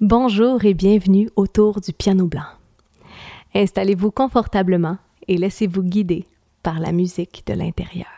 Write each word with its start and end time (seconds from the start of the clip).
Bonjour 0.00 0.64
et 0.64 0.74
bienvenue 0.74 1.30
autour 1.36 1.80
du 1.80 1.92
piano 1.92 2.26
blanc. 2.26 2.42
Installez-vous 3.54 4.10
confortablement 4.10 4.98
et 5.28 5.38
laissez-vous 5.38 5.84
guider 5.84 6.24
par 6.64 6.80
la 6.80 6.90
musique 6.90 7.44
de 7.46 7.54
l'intérieur. 7.54 8.13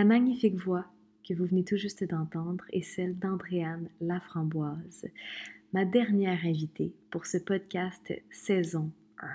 La 0.00 0.06
magnifique 0.06 0.56
voix 0.56 0.86
que 1.28 1.34
vous 1.34 1.44
venez 1.44 1.62
tout 1.62 1.76
juste 1.76 2.04
d'entendre 2.04 2.64
est 2.72 2.80
celle 2.80 3.18
d'Andréane 3.18 3.90
Laframboise, 4.00 5.04
ma 5.74 5.84
dernière 5.84 6.42
invitée 6.42 6.94
pour 7.10 7.26
ce 7.26 7.36
podcast 7.36 8.10
saison 8.30 8.90
1. 9.18 9.28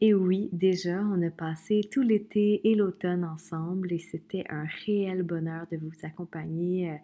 Et 0.00 0.12
oui, 0.12 0.48
déjà, 0.50 1.00
on 1.00 1.22
a 1.22 1.30
passé 1.30 1.82
tout 1.92 2.02
l'été 2.02 2.68
et 2.68 2.74
l'automne 2.74 3.22
ensemble 3.22 3.92
et 3.92 4.00
c'était 4.00 4.42
un 4.50 4.64
réel 4.84 5.22
bonheur 5.22 5.68
de 5.70 5.76
vous 5.76 5.92
accompagner 6.02 6.90
euh, 6.90 6.96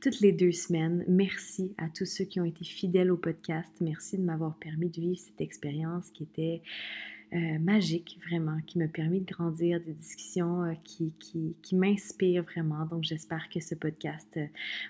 toutes 0.00 0.20
les 0.20 0.32
deux 0.32 0.52
semaines. 0.52 1.04
Merci 1.08 1.74
à 1.76 1.90
tous 1.90 2.06
ceux 2.06 2.24
qui 2.24 2.40
ont 2.40 2.46
été 2.46 2.64
fidèles 2.64 3.10
au 3.10 3.18
podcast. 3.18 3.70
Merci 3.82 4.16
de 4.16 4.22
m'avoir 4.22 4.56
permis 4.56 4.88
de 4.88 4.98
vivre 4.98 5.20
cette 5.20 5.42
expérience 5.42 6.10
qui 6.10 6.22
était 6.22 6.62
euh, 7.32 7.58
magique, 7.58 8.18
vraiment, 8.26 8.58
qui 8.66 8.78
m'a 8.78 8.88
permis 8.88 9.20
de 9.20 9.32
grandir, 9.32 9.80
des 9.80 9.92
discussions 9.92 10.64
euh, 10.64 10.74
qui, 10.84 11.12
qui, 11.18 11.56
qui 11.62 11.76
m'inspirent 11.76 12.42
vraiment. 12.42 12.86
Donc, 12.86 13.04
j'espère 13.04 13.48
que 13.48 13.60
ce 13.60 13.74
podcast 13.74 14.38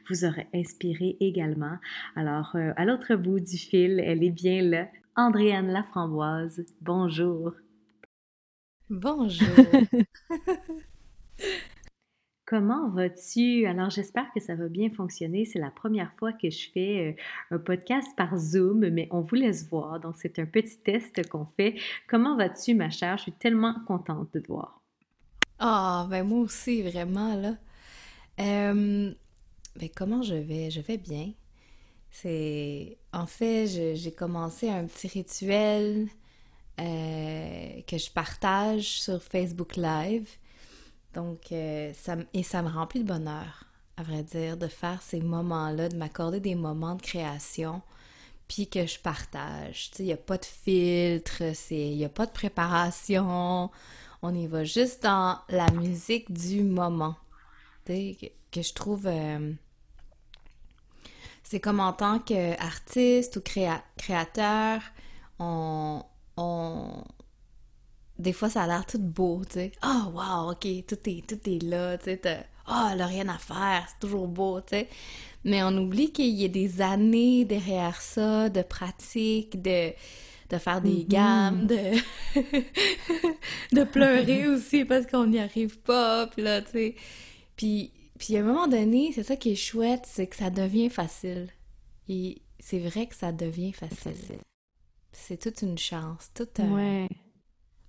vous 0.08 0.24
aura 0.24 0.42
inspiré 0.54 1.16
également. 1.20 1.76
Alors, 2.16 2.56
à 2.76 2.84
l'autre 2.84 3.14
bout 3.16 3.40
du 3.40 3.56
fil, 3.56 4.00
elle 4.00 4.24
est 4.24 4.30
bien 4.30 4.62
là, 4.62 4.88
Andréane 5.16 5.68
Laframboise. 5.68 6.64
Bonjour. 6.80 7.52
Bonjour. 8.88 9.46
Comment 12.50 12.88
vas-tu? 12.88 13.64
Alors, 13.66 13.90
j'espère 13.90 14.32
que 14.34 14.40
ça 14.40 14.56
va 14.56 14.66
bien 14.66 14.90
fonctionner. 14.90 15.44
C'est 15.44 15.60
la 15.60 15.70
première 15.70 16.12
fois 16.18 16.32
que 16.32 16.50
je 16.50 16.68
fais 16.74 17.16
euh, 17.52 17.54
un 17.54 17.58
podcast 17.60 18.08
par 18.16 18.36
Zoom, 18.36 18.88
mais 18.88 19.06
on 19.12 19.20
vous 19.20 19.36
laisse 19.36 19.68
voir. 19.68 20.00
Donc, 20.00 20.16
c'est 20.18 20.36
un 20.40 20.46
petit 20.46 20.76
test 20.78 21.28
qu'on 21.28 21.44
fait. 21.44 21.76
Comment 22.08 22.36
vas-tu, 22.36 22.74
ma 22.74 22.90
chère? 22.90 23.18
Je 23.18 23.22
suis 23.22 23.32
tellement 23.32 23.76
contente 23.86 24.34
de 24.34 24.40
te 24.40 24.48
voir. 24.48 24.80
Ah, 25.60 26.08
ben 26.10 26.24
moi 26.24 26.40
aussi, 26.40 26.82
vraiment, 26.82 27.36
là. 27.36 27.54
Ben, 28.36 29.14
comment 29.94 30.22
je 30.22 30.34
vais? 30.34 30.72
Je 30.72 30.80
vais 30.80 30.98
bien. 30.98 31.30
C'est. 32.10 32.98
En 33.12 33.26
fait, 33.26 33.94
j'ai 33.94 34.12
commencé 34.12 34.68
un 34.68 34.86
petit 34.86 35.06
rituel 35.06 36.08
euh, 36.80 37.80
que 37.86 37.96
je 37.96 38.10
partage 38.10 39.00
sur 39.02 39.22
Facebook 39.22 39.76
Live. 39.76 40.28
Donc, 41.14 41.52
euh, 41.52 41.92
ça, 41.94 42.16
et 42.32 42.42
ça 42.42 42.62
me 42.62 42.68
remplit 42.68 43.00
de 43.00 43.08
bonheur, 43.08 43.64
à 43.96 44.02
vrai 44.02 44.22
dire, 44.22 44.56
de 44.56 44.68
faire 44.68 45.02
ces 45.02 45.20
moments-là, 45.20 45.88
de 45.88 45.96
m'accorder 45.96 46.40
des 46.40 46.54
moments 46.54 46.94
de 46.94 47.02
création, 47.02 47.82
puis 48.48 48.68
que 48.68 48.86
je 48.86 48.98
partage. 48.98 49.90
Tu 49.90 49.96
sais, 49.96 50.02
il 50.04 50.06
n'y 50.06 50.12
a 50.12 50.16
pas 50.16 50.38
de 50.38 50.44
filtre, 50.44 51.42
il 51.70 51.96
n'y 51.96 52.04
a 52.04 52.08
pas 52.08 52.26
de 52.26 52.32
préparation. 52.32 53.70
On 54.22 54.34
y 54.34 54.46
va 54.46 54.64
juste 54.64 55.02
dans 55.02 55.38
la 55.48 55.70
musique 55.72 56.32
du 56.32 56.62
moment. 56.62 57.16
Tu 57.86 57.92
sais, 57.92 58.32
que, 58.52 58.62
je 58.62 58.72
trouve. 58.72 59.06
Euh, 59.06 59.52
c'est 61.42 61.60
comme 61.60 61.80
en 61.80 61.92
tant 61.92 62.20
qu'artiste 62.20 63.36
ou 63.36 63.40
créateur, 63.96 64.82
on, 65.40 66.04
Des 68.20 68.32
fois, 68.32 68.48
ça 68.48 68.62
a 68.62 68.66
l'air 68.66 68.86
tout 68.86 68.98
beau, 68.98 69.42
tu 69.46 69.54
sais. 69.54 69.72
Oh, 69.84 70.10
wow, 70.14 70.52
OK, 70.52 70.66
tout 70.86 70.98
est, 71.06 71.26
tout 71.26 71.50
est 71.50 71.62
là, 71.62 71.98
tu 71.98 72.04
sais. 72.04 72.46
Oh, 72.68 72.88
elle 72.92 72.98
n'a 72.98 73.06
rien 73.06 73.28
à 73.28 73.38
faire, 73.38 73.86
c'est 73.88 73.98
toujours 74.00 74.28
beau, 74.28 74.60
tu 74.60 74.68
sais. 74.70 74.88
Mais 75.44 75.62
on 75.62 75.76
oublie 75.76 76.12
qu'il 76.12 76.34
y 76.34 76.44
a 76.44 76.48
des 76.48 76.82
années 76.82 77.44
derrière 77.44 78.00
ça, 78.00 78.48
de 78.48 78.62
pratique, 78.62 79.60
de, 79.62 79.92
de 80.50 80.58
faire 80.58 80.80
des 80.80 81.04
mm-hmm. 81.04 81.08
gammes, 81.08 81.66
de, 81.66 81.96
de 83.74 83.84
pleurer 83.84 84.48
aussi 84.54 84.84
parce 84.84 85.06
qu'on 85.06 85.26
n'y 85.26 85.40
arrive 85.40 85.78
pas, 85.78 86.26
puis 86.26 86.42
là, 86.42 86.62
tu 86.62 86.70
sais. 86.72 86.94
Puis 87.56 87.92
puis 88.20 88.36
à 88.36 88.40
un 88.40 88.42
moment 88.42 88.68
donné, 88.68 89.12
c'est 89.14 89.22
ça 89.22 89.34
qui 89.34 89.52
est 89.52 89.56
chouette, 89.56 90.04
c'est 90.04 90.26
que 90.26 90.36
ça 90.36 90.50
devient 90.50 90.90
facile. 90.90 91.48
Et 92.06 92.42
c'est 92.58 92.78
vrai 92.78 93.06
que 93.06 93.14
ça 93.14 93.32
devient 93.32 93.72
facile. 93.72 94.38
C'est 95.10 95.40
toute 95.40 95.62
une 95.62 95.78
chance, 95.78 96.30
tout 96.34 96.46
un... 96.58 96.70
Ouais. 96.70 97.08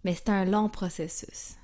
Mais 0.03 0.13
c'est 0.15 0.29
un 0.29 0.45
long 0.45 0.69
processus. 0.69 1.55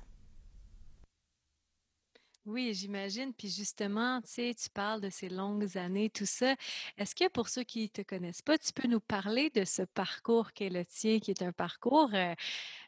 Oui, 2.48 2.72
j'imagine. 2.72 3.34
Puis 3.34 3.50
justement, 3.50 4.22
tu 4.22 4.28
sais, 4.30 4.54
tu 4.54 4.70
parles 4.70 5.02
de 5.02 5.10
ces 5.10 5.28
longues 5.28 5.76
années, 5.76 6.08
tout 6.08 6.24
ça. 6.24 6.56
Est-ce 6.96 7.14
que 7.14 7.28
pour 7.28 7.50
ceux 7.50 7.62
qui 7.62 7.82
ne 7.82 7.86
te 7.88 8.00
connaissent 8.00 8.40
pas, 8.40 8.56
tu 8.56 8.72
peux 8.72 8.88
nous 8.88 9.00
parler 9.00 9.50
de 9.50 9.66
ce 9.66 9.82
parcours 9.82 10.54
qu'est 10.54 10.70
le 10.70 10.82
tien, 10.86 11.18
qui 11.18 11.30
est 11.30 11.42
un 11.42 11.52
parcours 11.52 12.08
euh, 12.14 12.34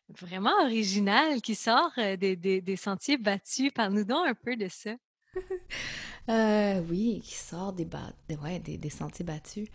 vraiment 0.08 0.54
original, 0.62 1.42
qui 1.42 1.54
sort 1.54 1.92
euh, 1.98 2.16
des, 2.16 2.36
des, 2.36 2.76
sentiers 2.76 3.18
battus? 3.18 3.70
Parle-nous 3.74 4.04
donc 4.04 4.26
un 4.26 4.34
peu 4.34 4.56
de 4.56 4.68
ça. 4.68 4.92
Euh, 6.28 6.80
oui, 6.88 7.22
qui 7.24 7.34
sort 7.34 7.72
des, 7.72 7.88
ouais, 8.40 8.60
des, 8.60 8.90
sentiers 8.90 9.24
battus. 9.24 9.66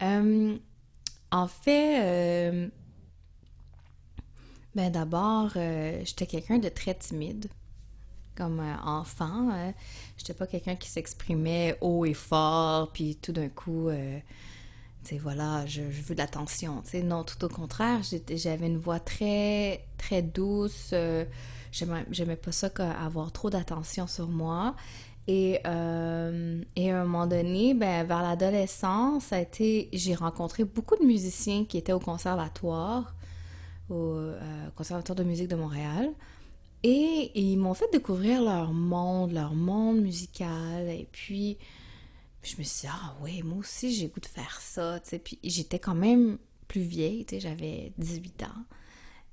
En 0.00 1.46
fait, 1.46 2.70
ben 4.74 4.90
d'abord, 4.90 5.50
j'étais 5.52 6.26
quelqu'un 6.26 6.58
de 6.58 6.68
très 6.68 6.94
timide. 6.94 7.46
Comme 8.36 8.60
enfant, 8.84 9.72
j'étais 10.16 10.34
pas 10.34 10.48
quelqu'un 10.48 10.74
qui 10.74 10.88
s'exprimait 10.88 11.78
haut 11.80 12.04
et 12.04 12.14
fort, 12.14 12.90
puis 12.92 13.16
tout 13.22 13.30
d'un 13.30 13.48
coup, 13.48 13.90
tu 15.04 15.10
sais, 15.10 15.18
voilà, 15.18 15.64
je, 15.66 15.82
veux 15.82 16.14
de 16.14 16.18
l'attention. 16.20 16.82
Tu 16.82 16.90
sais, 16.90 17.02
non, 17.02 17.22
tout 17.22 17.44
au 17.44 17.48
contraire, 17.48 18.00
j'avais 18.28 18.66
une 18.66 18.78
voix 18.78 18.98
très, 18.98 19.84
très 19.98 20.22
douce. 20.22 20.92
J'aimais 21.70 22.36
pas 22.36 22.52
ça 22.52 22.70
avoir 23.00 23.30
trop 23.30 23.50
d'attention 23.50 24.08
sur 24.08 24.26
moi. 24.26 24.74
Et, 25.26 25.60
euh, 25.66 26.62
et, 26.76 26.90
à 26.90 27.00
un 27.00 27.04
moment 27.04 27.26
donné, 27.26 27.74
ben, 27.74 28.06
vers 28.06 28.22
l'adolescence, 28.22 29.32
j'ai 29.92 30.14
rencontré 30.14 30.64
beaucoup 30.64 30.96
de 30.96 31.04
musiciens 31.04 31.64
qui 31.64 31.78
étaient 31.78 31.92
au 31.92 32.00
conservatoire, 32.00 33.14
au 33.90 34.16
euh, 34.16 34.70
conservatoire 34.76 35.16
de 35.16 35.24
musique 35.24 35.48
de 35.48 35.56
Montréal. 35.56 36.12
Et, 36.82 37.32
ils 37.34 37.56
m'ont 37.56 37.74
fait 37.74 37.90
découvrir 37.92 38.42
leur 38.42 38.72
monde, 38.72 39.32
leur 39.32 39.54
monde 39.54 40.00
musical. 40.00 40.88
Et 40.88 41.08
puis, 41.10 41.56
je 42.42 42.56
me 42.58 42.62
suis 42.62 42.82
dit, 42.82 42.92
ah 42.92 43.14
ouais, 43.22 43.42
moi 43.42 43.58
aussi, 43.58 43.92
j'ai 43.94 44.08
goût 44.08 44.20
de 44.20 44.26
faire 44.26 44.60
ça. 44.60 45.00
Puis 45.24 45.38
j'étais 45.42 45.78
quand 45.78 45.94
même 45.94 46.38
plus 46.68 46.82
vieille, 46.82 47.26
j'avais 47.38 47.92
18 47.98 48.42
ans. 48.44 48.46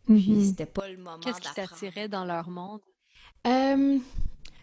Puis 0.05 0.15
mm-hmm. 0.15 0.46
c'était 0.48 0.65
pas 0.65 0.89
le 0.89 0.98
moment 0.98 1.20
Qu'est-ce 1.20 1.41
qui 1.41 1.53
t'attirait 1.53 2.08
dans 2.08 2.25
leur 2.25 2.50
monde? 2.50 2.81
Euh, 3.48 3.98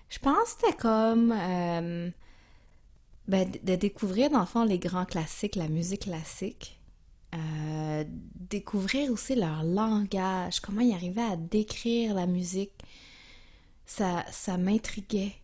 je 0.09 0.18
pense 0.18 0.54
que 0.54 0.61
c'était 0.61 0.76
comme 0.76 1.33
euh, 1.33 2.11
ben, 3.26 3.50
de 3.62 3.75
découvrir, 3.76 4.30
dans 4.30 4.40
le 4.40 4.47
fond, 4.47 4.64
les 4.64 4.78
grands 4.78 5.04
classiques, 5.04 5.57
la 5.57 5.68
musique 5.68 6.02
classique. 6.02 6.77
Euh, 7.35 8.04
découvrir 8.35 9.11
aussi 9.12 9.35
leur 9.35 9.62
langage, 9.62 10.61
comment 10.61 10.80
ils 10.80 10.94
arrivaient 10.94 11.20
à 11.20 11.37
décrire 11.37 12.14
la 12.14 12.26
musique. 12.26 12.73
Ça, 13.85 14.25
ça 14.30 14.56
m'intriguait. 14.56 15.35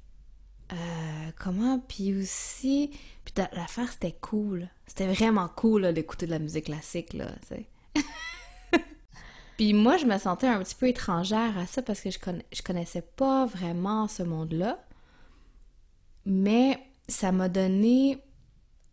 Euh, 0.73 1.31
comment, 1.39 1.79
puis 1.79 2.15
aussi, 2.15 2.91
puis 3.25 3.35
l'affaire 3.53 3.93
c'était 3.93 4.17
cool. 4.21 4.69
C'était 4.87 5.13
vraiment 5.13 5.49
cool 5.49 5.93
d'écouter 5.93 6.27
de 6.27 6.31
la 6.31 6.39
musique 6.39 6.67
classique, 6.67 7.13
là. 7.13 7.27
Puis 9.57 9.73
moi, 9.73 9.97
je 9.99 10.07
me 10.07 10.19
sentais 10.19 10.49
un 10.49 10.61
petit 10.61 10.75
peu 10.75 10.89
étrangère 10.89 11.57
à 11.59 11.67
ça 11.67 11.81
parce 11.81 12.01
que 12.01 12.11
je, 12.11 12.19
je 12.53 12.63
connaissais 12.63 13.03
pas 13.03 13.47
vraiment 13.47 14.09
ce 14.09 14.25
monde-là. 14.25 14.85
Mais 16.27 16.81
ça 17.07 17.31
m'a 17.31 17.49
donné, 17.49 18.19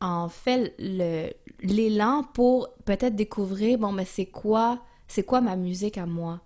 en 0.02 0.28
fait, 0.30 0.76
l'élan 0.80 2.24
pour 2.34 2.70
peut-être 2.86 3.16
découvrir, 3.16 3.78
bon, 3.78 3.92
mais 3.92 4.06
c'est 4.06 4.26
quoi, 4.26 4.84
c'est 5.08 5.24
quoi 5.24 5.40
ma 5.42 5.56
musique 5.56 5.98
à 5.98 6.06
moi? 6.06 6.42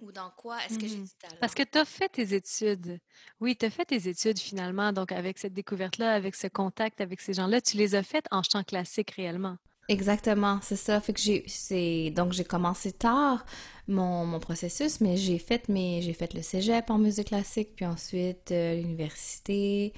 Ou 0.00 0.10
dans 0.12 0.30
quoi 0.34 0.56
est-ce 0.64 0.78
que 0.78 0.88
j'ai 0.88 0.96
du 0.96 1.10
talent? 1.20 1.36
Parce 1.40 1.54
que 1.54 1.62
tu 1.62 1.76
as 1.76 1.84
fait 1.84 2.08
tes 2.08 2.34
études. 2.34 2.98
Oui, 3.38 3.54
tu 3.54 3.66
as 3.66 3.70
fait 3.70 3.84
tes 3.84 4.08
études 4.08 4.38
finalement. 4.38 4.94
Donc, 4.94 5.12
avec 5.12 5.36
cette 5.36 5.52
découverte-là, 5.52 6.14
avec 6.14 6.34
ce 6.34 6.46
contact 6.46 7.02
avec 7.02 7.20
ces 7.20 7.34
gens-là, 7.34 7.60
tu 7.60 7.76
les 7.76 7.94
as 7.94 8.02
faites 8.02 8.24
en 8.30 8.42
chant 8.42 8.64
classique 8.64 9.10
réellement. 9.10 9.56
Exactement, 9.88 10.60
c'est 10.62 10.76
ça. 10.76 11.00
Fait 11.00 11.12
que 11.12 11.20
j'ai, 11.20 11.44
c'est, 11.48 12.10
donc 12.10 12.32
j'ai 12.32 12.44
commencé 12.44 12.92
tard 12.92 13.44
mon, 13.88 14.24
mon 14.24 14.38
processus, 14.38 15.00
mais 15.00 15.16
j'ai 15.16 15.38
fait 15.38 15.68
mes, 15.68 16.00
j'ai 16.00 16.14
fait 16.14 16.32
le 16.32 16.42
cégep 16.42 16.88
en 16.90 16.96
musique 16.98 17.26
classique, 17.28 17.74
puis 17.74 17.84
ensuite 17.84 18.52
euh, 18.52 18.76
l'université, 18.76 19.92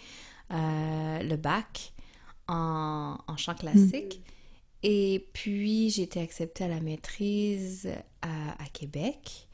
euh, 0.50 1.22
le 1.22 1.36
bac 1.36 1.91
en, 2.52 3.18
en 3.26 3.36
chant 3.36 3.54
classique. 3.54 4.20
Mm. 4.20 4.32
Et 4.84 5.28
puis 5.32 5.90
j'ai 5.90 6.02
été 6.02 6.20
acceptée 6.20 6.64
à 6.64 6.68
la 6.68 6.80
maîtrise 6.80 7.88
à, 8.20 8.62
à 8.62 8.66
Québec. 8.72 9.48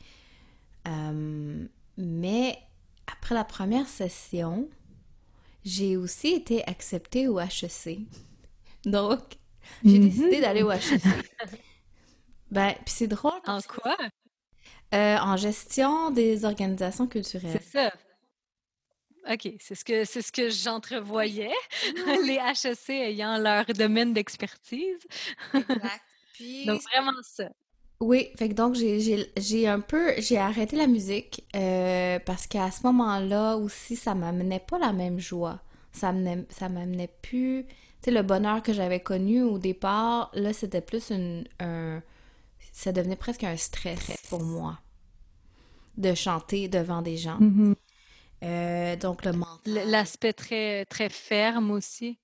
Euh, 0.87 1.67
mais 1.97 2.59
après 3.07 3.35
la 3.35 3.45
première 3.45 3.89
session, 3.89 4.69
j'ai 5.65 5.97
aussi 5.97 6.29
été 6.29 6.67
acceptée 6.67 7.29
au 7.29 7.39
HEC. 7.41 7.99
Donc, 8.85 9.21
j'ai 9.85 9.99
mhm. 9.99 10.09
décidé 10.09 10.41
d'aller 10.41 10.63
au 10.63 10.71
HEC. 10.71 11.03
ben, 12.51 12.73
puis 12.85 12.95
c'est 12.95 13.09
drôle. 13.09 13.41
En 13.47 13.61
quoi? 13.61 13.97
Euh, 14.95 15.19
en 15.19 15.37
gestion 15.37 16.11
des 16.11 16.47
organisations 16.47 17.07
culturelles. 17.07 17.61
C'est 17.61 17.79
ça. 17.79 17.93
OK, 19.31 19.53
c'est 19.61 19.75
ce 19.75 19.85
que 19.85 20.05
c'est 20.05 20.23
ce 20.23 20.33
que 20.33 20.49
j'entrevoyais, 20.49 21.53
les 22.27 22.39
HEC 22.39 22.91
ayant 22.91 23.39
leur 23.39 23.67
domaine 23.67 24.15
d'expertise. 24.15 25.07
Exact. 25.55 26.03
Donc 26.67 26.81
vraiment 26.93 27.13
ça. 27.23 27.51
Oui, 28.01 28.29
fait 28.37 28.49
que 28.49 28.55
donc 28.55 28.75
j'ai 28.75 29.69
un 29.69 29.81
peu 29.81 30.15
j'ai 30.19 30.39
arrêté 30.39 30.77
la 30.77 30.87
musique 30.87 31.45
euh, 31.57 32.19
parce 32.25 32.47
qu'à 32.47 32.71
ce 32.71 32.87
moment-là 32.87 33.57
aussi 33.57 33.97
ça 33.97 34.15
m'amenait 34.15 34.61
pas 34.61 34.79
la 34.79 34.93
même 34.93 35.19
joie. 35.19 35.61
Ça 35.93 36.13
m'amenait 36.13 36.47
ça 36.49 36.69
m'amenait 36.69 37.13
plus 37.23 37.67
tu 37.67 37.75
sais 38.05 38.11
le 38.13 38.23
bonheur 38.23 38.63
que 38.63 38.73
j'avais 38.73 39.01
connu 39.01 39.43
au 39.43 39.59
départ, 39.59 40.31
là 40.35 40.53
c'était 40.53 40.81
plus 40.81 41.11
une 41.11 41.47
un 41.59 42.01
ça 42.73 42.93
devenait 42.93 43.17
presque 43.17 43.43
un 43.43 43.57
stress 43.57 44.17
pour 44.29 44.43
moi 44.43 44.79
de 45.97 46.15
chanter 46.15 46.69
devant 46.69 47.03
des 47.03 47.17
gens. 47.17 47.41
Mm-hmm. 47.41 47.75
Euh, 48.43 48.97
donc 48.97 49.25
le 49.25 49.33
mental. 49.33 49.83
L'aspect 49.87 50.33
très 50.33 50.85
très 50.85 51.09
ferme 51.09 51.71
aussi. 51.71 52.19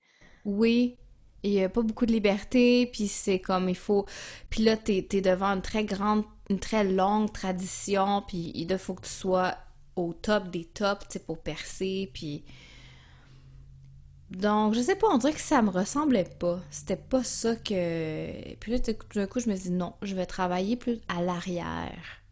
Oui, 0.44 0.96
il 1.42 1.50
n'y 1.50 1.62
a 1.62 1.68
pas 1.68 1.82
beaucoup 1.82 2.06
de 2.06 2.12
liberté, 2.12 2.86
puis 2.86 3.06
c'est 3.08 3.38
comme 3.38 3.68
il 3.68 3.76
faut... 3.76 4.06
Puis 4.50 4.62
là, 4.62 4.76
t'es 4.76 5.06
es 5.12 5.20
devant 5.20 5.48
une 5.48 5.62
très 5.62 5.84
grande, 5.84 6.24
une 6.48 6.58
très 6.58 6.84
longue 6.84 7.32
tradition, 7.32 8.22
puis 8.26 8.52
il 8.54 8.78
faut 8.78 8.94
que 8.94 9.02
tu 9.02 9.12
sois 9.12 9.54
au 9.96 10.12
top 10.12 10.50
des 10.50 10.64
tops, 10.64 11.06
tu 11.08 11.18
pour 11.20 11.38
percer, 11.38 12.10
puis... 12.12 12.44
Donc, 14.30 14.74
je 14.74 14.80
sais 14.80 14.96
pas, 14.96 15.06
on 15.08 15.18
dirait 15.18 15.34
que 15.34 15.40
ça 15.40 15.62
me 15.62 15.70
ressemblait 15.70 16.24
pas. 16.24 16.58
C'était 16.70 16.96
pas 16.96 17.22
ça 17.22 17.54
que... 17.54 18.54
Puis 18.56 18.72
là, 18.72 18.78
tout 18.78 18.94
d'un 19.14 19.26
coup, 19.26 19.38
je 19.38 19.48
me 19.48 19.54
dis 19.54 19.70
non, 19.70 19.94
je 20.02 20.14
vais 20.14 20.26
travailler 20.26 20.76
plus 20.76 20.98
à 21.08 21.22
l'arrière. 21.22 22.23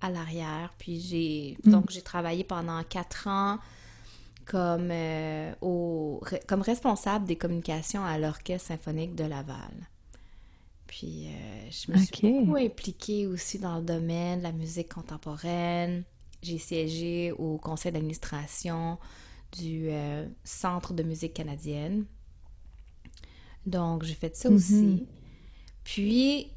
À 0.00 0.10
l'arrière. 0.10 0.72
Puis 0.78 1.00
j'ai... 1.00 1.58
Mm. 1.64 1.70
Donc, 1.70 1.90
j'ai 1.90 2.02
travaillé 2.02 2.44
pendant 2.44 2.82
quatre 2.84 3.26
ans 3.26 3.58
comme, 4.48 4.88
euh, 4.90 5.52
au, 5.60 6.22
comme 6.46 6.62
responsable 6.62 7.26
des 7.26 7.36
communications 7.36 8.04
à 8.04 8.18
l'Orchestre 8.18 8.68
symphonique 8.68 9.14
de 9.14 9.24
Laval. 9.24 9.88
Puis 10.86 11.26
euh, 11.26 11.70
je 11.70 11.92
me 11.92 11.98
suis 11.98 12.32
beaucoup 12.32 12.56
impliquée 12.56 13.26
aussi 13.26 13.58
dans 13.58 13.76
le 13.76 13.84
domaine 13.84 14.38
de 14.38 14.44
la 14.44 14.52
musique 14.52 14.94
contemporaine. 14.94 16.02
J'ai 16.42 16.56
siégé 16.56 17.32
au 17.32 17.58
conseil 17.58 17.92
d'administration 17.92 18.98
du 19.52 19.88
euh, 19.90 20.26
Centre 20.44 20.94
de 20.94 21.02
musique 21.02 21.34
canadienne. 21.34 22.06
Donc, 23.66 24.04
j'ai 24.04 24.14
fait 24.14 24.34
ça 24.34 24.48
aussi. 24.48 24.74
Mm-hmm. 24.74 25.06
Puis, 25.84 26.52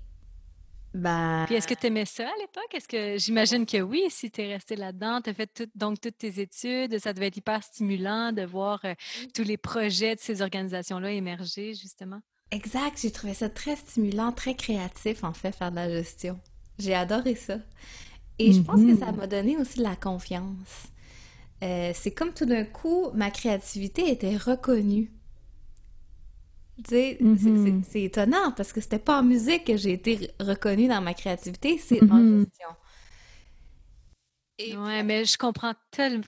ben... 0.94 1.46
Puis 1.46 1.56
est-ce 1.56 1.68
que 1.68 1.74
tu 1.74 1.88
aimais 1.88 2.06
ça 2.06 2.24
à 2.24 2.40
l'époque? 2.40 2.74
Est-ce 2.74 2.88
que 2.88 3.18
j'imagine 3.18 3.66
que 3.66 3.82
oui, 3.82 4.04
si 4.10 4.30
tu 4.30 4.42
es 4.42 4.54
resté 4.54 4.76
là-dedans, 4.76 5.22
tu 5.22 5.30
as 5.30 5.34
fait 5.34 5.64
donc 5.76 6.02
toutes 6.02 6.18
tes 6.18 6.40
études, 6.40 7.00
ça 7.00 7.14
devait 7.14 7.28
être 7.28 7.38
hyper 7.38 7.64
stimulant 7.64 8.32
de 8.32 8.44
voir 8.44 8.80
euh, 8.84 8.94
tous 9.34 9.44
les 9.44 9.58
projets 9.58 10.16
de 10.16 10.20
ces 10.20 10.42
organisations-là 10.42 11.12
émerger, 11.12 11.74
justement? 11.74 12.20
Exact, 12.52 13.00
j'ai 13.02 13.12
trouvé 13.12 13.34
ça 13.34 13.50
très 13.50 13.78
stimulant, 13.78 14.34
très 14.34 14.56
créatif 14.56 15.24
en 15.24 15.34
fait, 15.34 15.56
faire 15.56 15.72
de 15.72 15.78
la 15.78 15.90
gestion. 15.90 16.40
J'ai 16.78 16.94
adoré 16.94 17.36
ça. 17.36 17.58
Et 18.40 18.52
je 18.52 18.62
pense 18.62 18.82
que 18.82 18.98
ça 18.98 19.12
mm-hmm. 19.12 19.16
m'a 19.16 19.28
donné 19.28 19.58
aussi 19.58 19.78
de 19.78 19.84
la 19.84 19.96
confiance. 19.96 20.88
Euh, 21.64 21.92
c'est 21.94 22.12
comme 22.12 22.34
tout 22.34 22.46
d'un 22.46 22.66
coup, 22.66 23.12
ma 23.14 23.30
créativité 23.30 24.10
était 24.10 24.36
reconnue. 24.36 25.12
Mm-hmm. 26.80 27.84
c'est 27.88 28.01
étonnant 28.01 28.51
parce 28.56 28.74
que 28.74 28.82
c'était 28.82 29.00
pas 29.00 29.20
en 29.20 29.24
musique 29.24 29.66
que 29.66 29.78
j'ai 29.78 29.94
été 29.94 30.32
reconnue 30.40 30.88
dans 30.88 31.01
ma 31.01 31.13
créativité, 31.13 31.78
c'est 31.78 32.01
en 32.04 32.44
gestion. 34.62 34.84
Oui, 34.84 35.03
mais 35.03 35.25
je 35.25 35.38
comprends 35.38 35.74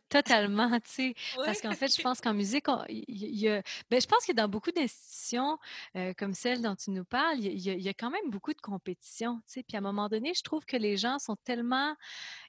totalement, 0.09 0.69
tu 0.79 0.89
sais, 0.89 1.15
parce 1.45 1.61
qu'en 1.61 1.71
fait, 1.73 1.95
je 1.95 2.01
pense 2.01 2.21
qu'en 2.21 2.33
musique, 2.33 2.65
il 2.89 3.03
y, 3.07 3.49
a, 3.49 3.61
ben, 3.89 4.01
je 4.01 4.07
pense 4.07 4.25
que 4.25 4.33
dans 4.33 4.47
beaucoup 4.47 4.71
d'institutions 4.71 5.57
euh, 5.95 6.13
comme 6.17 6.33
celle 6.33 6.61
dont 6.61 6.75
tu 6.75 6.91
nous 6.91 7.05
parles, 7.05 7.39
il 7.39 7.59
y, 7.59 7.89
a, 7.89 7.93
quand 7.93 8.09
même 8.09 8.29
beaucoup 8.29 8.53
de 8.53 8.61
compétition, 8.61 9.37
tu 9.47 9.53
sais, 9.53 9.63
puis 9.63 9.75
à 9.75 9.79
un 9.79 9.83
moment 9.83 10.09
donné, 10.09 10.33
je 10.35 10.43
trouve 10.43 10.65
que 10.65 10.77
les 10.77 10.97
gens 10.97 11.19
sont 11.19 11.35
tellement, 11.43 11.95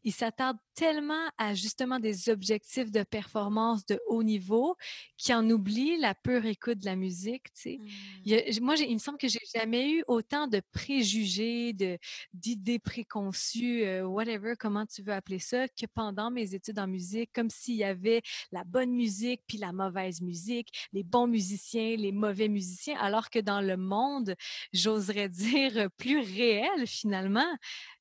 ils 0.02 0.12
s'attardent 0.12 0.58
tellement 0.74 1.30
à 1.38 1.54
justement 1.54 2.00
des 2.00 2.28
objectifs 2.28 2.90
de 2.90 3.02
performance 3.02 3.86
de 3.86 4.00
haut 4.08 4.22
niveau 4.22 4.76
qu'ils 5.16 5.34
en 5.34 5.48
oublient 5.48 5.98
la 5.98 6.14
pure 6.14 6.46
écoute 6.46 6.78
de 6.78 6.86
la 6.86 6.96
musique, 6.96 7.52
tu 7.54 7.60
sais. 7.62 7.78
Mmh. 8.26 8.64
moi, 8.64 8.74
il 8.76 8.94
me 8.94 8.98
semble 8.98 9.18
que 9.18 9.28
j'ai 9.28 9.40
jamais 9.54 9.90
eu 9.90 10.04
autant 10.06 10.46
de 10.48 10.60
préjugés, 10.72 11.72
de 11.72 11.98
d'idées 12.32 12.78
préconçues, 12.78 13.84
euh, 13.84 14.04
whatever, 14.04 14.54
comment 14.58 14.86
tu 14.86 15.02
veux 15.02 15.12
appeler 15.12 15.38
ça, 15.38 15.68
que 15.74 15.86
pendant 15.86 16.30
mes 16.30 16.54
études 16.54 16.78
en 16.78 16.86
musique, 16.86 17.30
comme 17.32 17.50
s'il 17.50 17.76
y 17.76 17.84
avait 17.84 18.22
la 18.52 18.64
bonne 18.64 18.92
musique 18.92 19.42
puis 19.46 19.58
la 19.58 19.72
mauvaise 19.72 20.20
musique, 20.20 20.88
les 20.92 21.02
bons 21.02 21.26
musiciens, 21.26 21.96
les 21.96 22.12
mauvais 22.12 22.48
musiciens, 22.48 22.98
alors 22.98 23.30
que 23.30 23.38
dans 23.38 23.60
le 23.60 23.76
monde, 23.76 24.34
j'oserais 24.72 25.28
dire 25.28 25.88
plus 25.96 26.20
réel 26.20 26.86
finalement, 26.86 27.56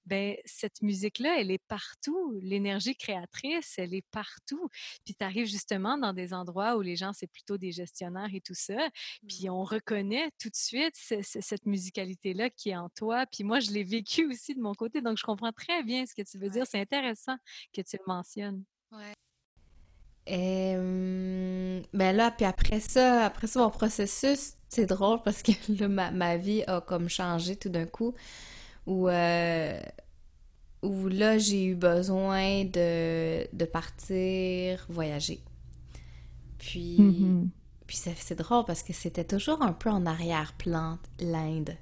ben 0.06 0.36
cette 0.46 0.82
musique-là, 0.82 1.40
elle 1.40 1.52
est 1.52 1.64
partout. 1.68 2.38
L'énergie 2.42 2.96
créatrice, 2.96 3.76
elle 3.78 3.94
est 3.94 4.06
partout. 4.12 4.70
Puis 5.06 5.16
tu 5.16 5.24
arrives 5.24 5.48
justement 5.48 5.98
dans 5.98 6.14
des 6.14 6.34
endroits 6.34 6.78
où 6.78 6.82
les 6.82 6.96
gens, 6.96 7.14
c'est 7.14 7.28
plutôt 7.28 7.58
des 7.58 7.72
gestionnaires 7.72 8.30
et 8.34 8.42
tout 8.42 8.54
ça. 8.54 8.90
Puis 9.28 9.50
on 9.50 9.64
reconnaît 9.64 10.30
tout 10.40 10.50
de 10.50 10.56
suite 10.56 10.96
cette 10.96 11.66
musicalité-là 11.66 12.50
qui 12.50 12.70
est 12.70 12.76
en 12.76 12.90
toi. 12.90 13.26
Puis 13.26 13.44
moi, 13.44 13.60
je 13.60 13.72
l'ai 13.72 13.84
vécu 13.84 14.26
aussi 14.30 14.56
de 14.56 14.62
mon 14.62 14.74
côté, 14.74 15.02
donc 15.02 15.18
je 15.18 15.24
comprends 15.24 15.52
très 15.52 15.84
bien 15.84 16.06
ce 16.06 16.14
que 16.14 16.22
tu 16.22 16.38
veux 16.38 16.50
dire. 16.50 16.66
C'est 16.68 16.80
intéressant 16.80 17.36
que 17.74 17.82
tu 17.82 17.98
le 17.98 18.04
mentionnes. 18.06 18.64
Ouais. 18.92 19.14
Et, 20.26 20.76
ben 21.94 22.16
là, 22.16 22.32
puis 22.32 22.46
après 22.46 22.80
ça, 22.80 23.26
après 23.26 23.48
ça, 23.48 23.60
mon 23.60 23.70
processus, 23.70 24.54
c'est 24.70 24.86
drôle 24.86 25.22
parce 25.22 25.44
que 25.44 25.52
là, 25.80 25.88
ma, 25.88 26.12
ma 26.12 26.38
vie 26.38 26.64
a 26.68 26.80
comme 26.82 27.10
changé 27.10 27.58
tout 27.58 27.70
d'un 27.70 27.86
coup 27.86 28.14
où, 28.86 29.08
euh, 29.08 29.80
où 30.82 31.08
là, 31.08 31.38
j'ai 31.38 31.66
eu 31.66 31.76
besoin 31.76 32.66
de, 32.66 33.48
de 33.56 33.66
partir 33.66 34.86
voyager. 34.90 35.42
Puis, 36.58 36.98
mm-hmm. 37.00 37.48
puis 37.88 37.98
c'est 37.98 38.36
drôle 38.36 38.66
parce 38.66 38.84
que 38.84 38.94
c'était 38.94 39.26
toujours 39.26 39.62
un 39.62 39.74
peu 39.74 39.90
en 39.90 40.06
arrière-plan, 40.06 40.98
l'Inde. 41.20 41.76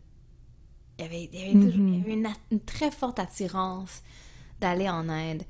Il 0.97 1.03
y 1.03 1.07
avait, 1.07 1.29
il 1.31 1.39
y 1.39 1.43
avait, 1.43 1.53
toujours, 1.53 1.85
mm-hmm. 1.85 2.07
une, 2.07 2.27
une, 2.51 2.59
très 2.59 2.91
forte 2.91 3.19
attirance 3.19 4.03
d'aller 4.59 4.89
en 4.89 5.09
Inde. 5.09 5.43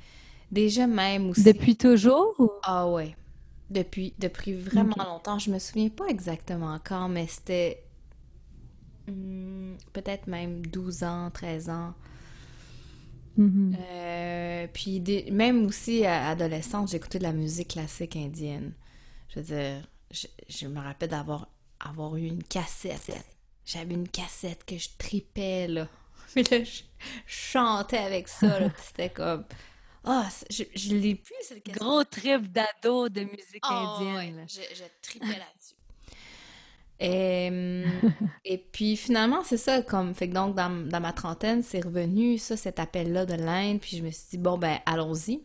Déjà 0.52 0.88
même 0.88 1.30
aussi... 1.30 1.44
Depuis 1.44 1.76
toujours? 1.76 2.60
Ah 2.64 2.90
ouais. 2.90 3.16
Depuis, 3.70 4.14
depuis 4.20 4.54
vraiment 4.54 4.96
longtemps. 4.98 5.40
Je 5.40 5.50
me 5.50 5.60
souviens 5.60 5.90
pas 5.90 6.08
exactement 6.08 6.78
quand, 6.84 7.08
mais 7.08 7.28
c'était 7.28 7.84
Hmm, 9.08 9.76
peut-être 9.94 10.28
même 10.28 10.66
12 10.66 11.04
ans, 11.04 11.32
13 11.32 11.70
ans. 11.70 11.94
Mm-hmm. 13.38 13.76
Euh, 13.80 14.68
puis 14.74 15.02
même 15.32 15.66
aussi 15.66 16.06
à 16.06 16.30
adolescente, 16.30 16.90
j'écoutais 16.90 17.18
de 17.18 17.24
la 17.24 17.34
musique 17.34 17.70
classique 17.70 18.16
indienne. 18.16 18.74
Je 19.30 19.40
veux 19.40 19.46
dire, 19.46 19.88
je, 20.48 20.68
me 20.68 20.80
rappelle 20.80 21.10
d'avoir 21.10 21.48
avoir 21.80 22.16
eu 22.18 22.26
une 22.26 22.44
cassette. 22.44 23.12
J'avais 23.66 23.94
une 23.94 24.10
cassette 24.10 24.66
que 24.66 24.78
je 24.78 24.90
tripais, 24.98 25.68
là. 25.68 25.88
Mais 26.36 26.44
là, 26.44 26.64
je, 26.64 26.82
chantais 27.26 27.98
avec 27.98 28.28
ça, 28.28 28.60
C'était 28.78 29.10
comme... 29.10 29.46
Ah, 30.04 30.28
je, 30.50 30.64
je 30.76 30.96
l'ai 30.96 31.16
plus, 31.16 31.36
cette 31.42 31.64
cassette. 31.64 31.80
Gros 31.82 32.04
trip 32.04 32.52
d'ado 32.52 33.08
de 33.08 33.22
musique 33.22 33.62
ah, 33.62 33.98
indienne. 34.00 34.46
je, 34.50 34.62
je 34.76 34.84
tripais 35.02 35.28
là-dessus. 35.28 35.76
Et, 37.04 37.84
et 38.46 38.58
puis 38.60 38.96
finalement, 38.96 39.44
c'est 39.44 39.58
ça, 39.58 39.82
comme, 39.82 40.14
fait 40.14 40.30
que 40.30 40.36
donc 40.36 40.56
dans, 40.56 40.70
ma 40.70 41.14
trentaine, 41.14 41.64
c'est 41.64 41.84
revenu, 41.84 42.38
ça, 42.38 42.56
cet 42.56 42.80
appel-là 42.80 43.26
de 43.26 43.34
l'Inde, 43.34 43.80
puis 43.82 43.98
je 43.98 44.04
me 44.04 44.12
suis 44.12 44.26
dit, 44.30 44.38
bon, 44.38 44.60
ben, 44.60 44.78
allons-y. 44.86 45.42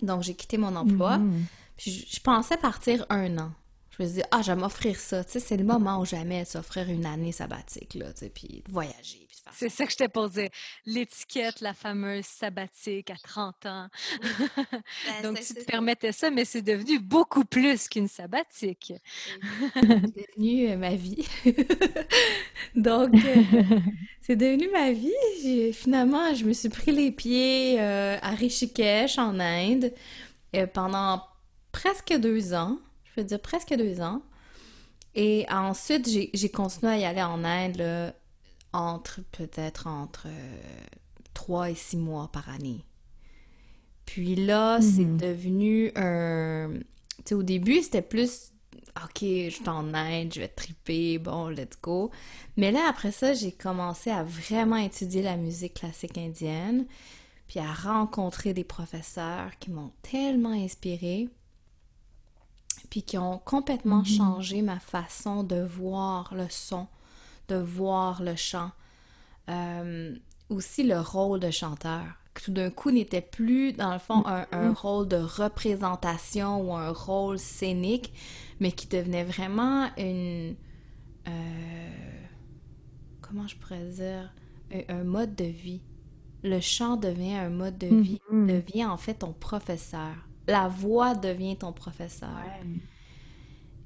Donc 0.00 0.22
j'ai 0.22 0.34
quitté 0.34 0.56
mon 0.56 0.74
emploi, 0.76 1.18
mm-hmm. 1.18 1.42
puis 1.76 2.06
je, 2.10 2.20
pensais 2.20 2.56
partir 2.56 3.04
un 3.10 3.36
an. 3.36 3.52
Je 4.00 4.04
me 4.04 4.08
suis 4.08 4.22
dit, 4.22 4.28
ah, 4.30 4.40
je 4.40 4.50
vais 4.50 4.58
m'offrir 4.58 4.98
ça, 4.98 5.22
tu 5.24 5.32
sais, 5.32 5.40
c'est 5.40 5.58
le 5.58 5.64
moment 5.64 6.00
où 6.00 6.06
jamais 6.06 6.46
s'offrir 6.46 6.88
une 6.88 7.04
année 7.04 7.32
sabbatique, 7.32 7.92
là, 7.92 8.10
tu 8.14 8.20
sais, 8.20 8.30
puis 8.30 8.64
voyager, 8.66 9.28
c'est 9.52 9.68
ça 9.68 9.84
que 9.84 9.92
je 9.92 9.96
t'ai 9.98 10.08
posé. 10.08 10.50
L'étiquette, 10.86 11.60
la 11.60 11.74
fameuse 11.74 12.24
sabbatique 12.24 13.10
à 13.10 13.16
30 13.16 13.66
ans. 13.66 13.88
Ben, 14.22 15.22
Donc, 15.22 15.40
tu 15.40 15.52
te 15.52 15.64
permettais 15.64 16.12
ça, 16.12 16.30
mais 16.30 16.46
c'est 16.46 16.62
devenu 16.62 16.98
beaucoup 16.98 17.44
plus 17.44 17.88
qu'une 17.88 18.08
sabbatique. 18.08 18.94
c'est 19.74 19.82
devenu 19.82 20.70
euh, 20.70 20.76
ma 20.78 20.94
vie. 20.94 21.28
Donc, 22.74 23.14
euh, 23.14 23.80
c'est 24.22 24.36
devenu 24.36 24.70
ma 24.70 24.92
vie. 24.92 25.72
Finalement, 25.74 26.34
je 26.34 26.46
me 26.46 26.54
suis 26.54 26.70
pris 26.70 26.92
les 26.92 27.12
pieds 27.12 27.78
euh, 27.80 28.16
à 28.22 28.30
Rishikesh, 28.30 29.18
en 29.18 29.38
Inde, 29.40 29.92
pendant 30.72 31.22
presque 31.70 32.14
deux 32.14 32.54
ans. 32.54 32.78
Je 33.14 33.20
veux 33.20 33.26
dire 33.26 33.40
presque 33.40 33.74
deux 33.74 34.00
ans. 34.00 34.22
Et 35.14 35.44
ensuite, 35.50 36.08
j'ai 36.08 36.48
continué 36.50 36.92
à 36.92 36.98
y 36.98 37.04
aller 37.04 37.22
en 37.22 37.42
Inde 37.44 37.76
là, 37.76 38.14
entre 38.72 39.20
peut-être 39.32 39.86
entre 39.88 40.28
3 41.34 41.62
euh, 41.62 41.66
et 41.70 41.74
6 41.74 41.96
mois 41.96 42.30
par 42.32 42.48
année. 42.48 42.84
Puis 44.06 44.34
là, 44.36 44.80
c'est 44.80 45.04
Mhm. 45.04 45.18
devenu 45.18 45.92
un... 45.96 46.70
Tu 47.18 47.22
sais, 47.26 47.34
au 47.34 47.42
début, 47.42 47.82
c'était 47.82 48.02
plus... 48.02 48.52
OK, 49.04 49.20
je 49.20 49.62
t'en 49.62 49.94
aide, 49.94 50.34
je 50.34 50.40
vais 50.40 50.48
triper, 50.48 51.18
bon, 51.18 51.48
let's 51.48 51.80
go. 51.80 52.10
Mais 52.56 52.72
là, 52.72 52.86
après 52.88 53.12
ça, 53.12 53.34
j'ai 53.34 53.52
commencé 53.52 54.10
à 54.10 54.24
vraiment 54.24 54.76
étudier 54.76 55.22
la 55.22 55.36
musique 55.36 55.74
classique 55.74 56.18
indienne, 56.18 56.86
puis 57.46 57.60
à 57.60 57.72
rencontrer 57.72 58.52
des 58.52 58.64
professeurs 58.64 59.50
qui 59.60 59.70
m'ont 59.70 59.92
tellement 60.02 60.50
inspirée, 60.52 61.28
puis 62.90 63.02
qui 63.02 63.16
ont 63.18 63.38
complètement 63.38 64.00
Mhm. 64.00 64.04
changé 64.04 64.62
ma 64.62 64.78
façon 64.80 65.42
de 65.44 65.62
voir 65.62 66.34
le 66.34 66.46
son, 66.50 66.86
de 67.48 67.56
voir 67.56 68.22
le 68.22 68.36
chant. 68.36 68.70
Euh, 69.48 70.14
aussi 70.48 70.82
le 70.84 71.00
rôle 71.00 71.40
de 71.40 71.50
chanteur. 71.50 72.02
Que 72.34 72.42
Tout 72.44 72.52
d'un 72.52 72.70
coup 72.70 72.90
n'était 72.92 73.20
plus, 73.22 73.72
dans 73.72 73.92
le 73.92 73.98
fond, 73.98 74.22
un, 74.26 74.46
un 74.52 74.72
rôle 74.72 75.08
de 75.08 75.16
représentation 75.16 76.60
ou 76.62 76.74
un 76.74 76.90
rôle 76.90 77.38
scénique, 77.38 78.12
mais 78.60 78.70
qui 78.72 78.86
devenait 78.86 79.24
vraiment 79.24 79.88
une... 79.96 80.54
euh, 81.26 82.20
comment 83.20 83.46
je 83.46 83.56
pourrais 83.56 83.84
dire? 83.84 84.32
Un, 84.72 85.00
un 85.00 85.04
mode 85.04 85.34
de 85.34 85.44
vie. 85.44 85.82
Le 86.42 86.60
chant 86.60 86.96
devient 86.96 87.34
un 87.34 87.50
mode 87.50 87.78
de 87.78 87.88
vie, 87.88 88.20
Mhm. 88.30 88.46
devient 88.46 88.84
en 88.86 88.96
fait 88.96 89.14
ton 89.14 89.32
professeur. 89.32 90.14
La 90.48 90.68
voix 90.68 91.14
devient 91.14 91.56
ton 91.56 91.72
professeur. 91.72 92.28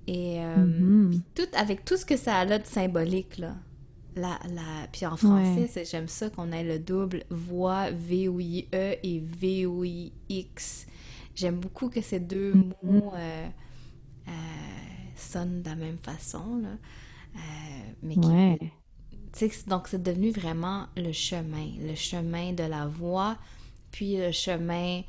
Et 0.07 0.39
euh, 0.41 0.57
Mhm. 0.67 1.21
tout, 1.35 1.43
avec 1.55 1.85
tout 1.85 1.97
ce 1.97 2.05
que 2.05 2.17
ça 2.17 2.37
a 2.37 2.45
là 2.45 2.59
de 2.59 2.67
symbolique, 2.67 3.39
là. 3.39 3.57
La, 4.17 4.39
la... 4.49 4.87
Puis 4.93 5.07
en 5.07 5.17
français, 5.17 5.63
Ouais. 5.63 5.67
c'est- 5.69 5.91
j'aime 5.91 6.09
ça 6.09 6.31
qu'on 6.31 6.53
ait 6.53 6.63
le 6.63 6.79
double 6.79 7.25
voix 7.31 7.91
V-O-I-E 7.91 8.97
et 9.03 9.19
V-O-I-X. 9.21 10.87
J'aime 11.35 11.59
beaucoup 11.59 11.89
que 11.89 12.01
ces 12.01 12.21
deux 12.21 12.55
Mhm. 12.55 12.73
mots 12.83 13.13
euh, 13.17 13.49
euh, 14.29 14.31
sonnent 15.17 15.63
de 15.63 15.69
la 15.69 15.75
même 15.75 15.99
façon, 15.99 16.59
là. 16.63 16.69
Euh, 17.35 17.39
mais 18.03 18.15
qui, 18.15 18.29
Ouais. 18.29 18.59
tu 19.33 19.51
sais, 19.51 19.51
donc 19.67 19.89
c'est 19.89 20.01
devenu 20.03 20.31
vraiment 20.31 20.87
le 20.97 21.11
chemin, 21.11 21.67
le 21.81 21.97
chemin 21.97 22.53
de 22.53 22.63
la 22.63 22.87
voix, 22.87 23.37
puis 23.91 24.17
le 24.17 24.31
chemin 24.31 25.03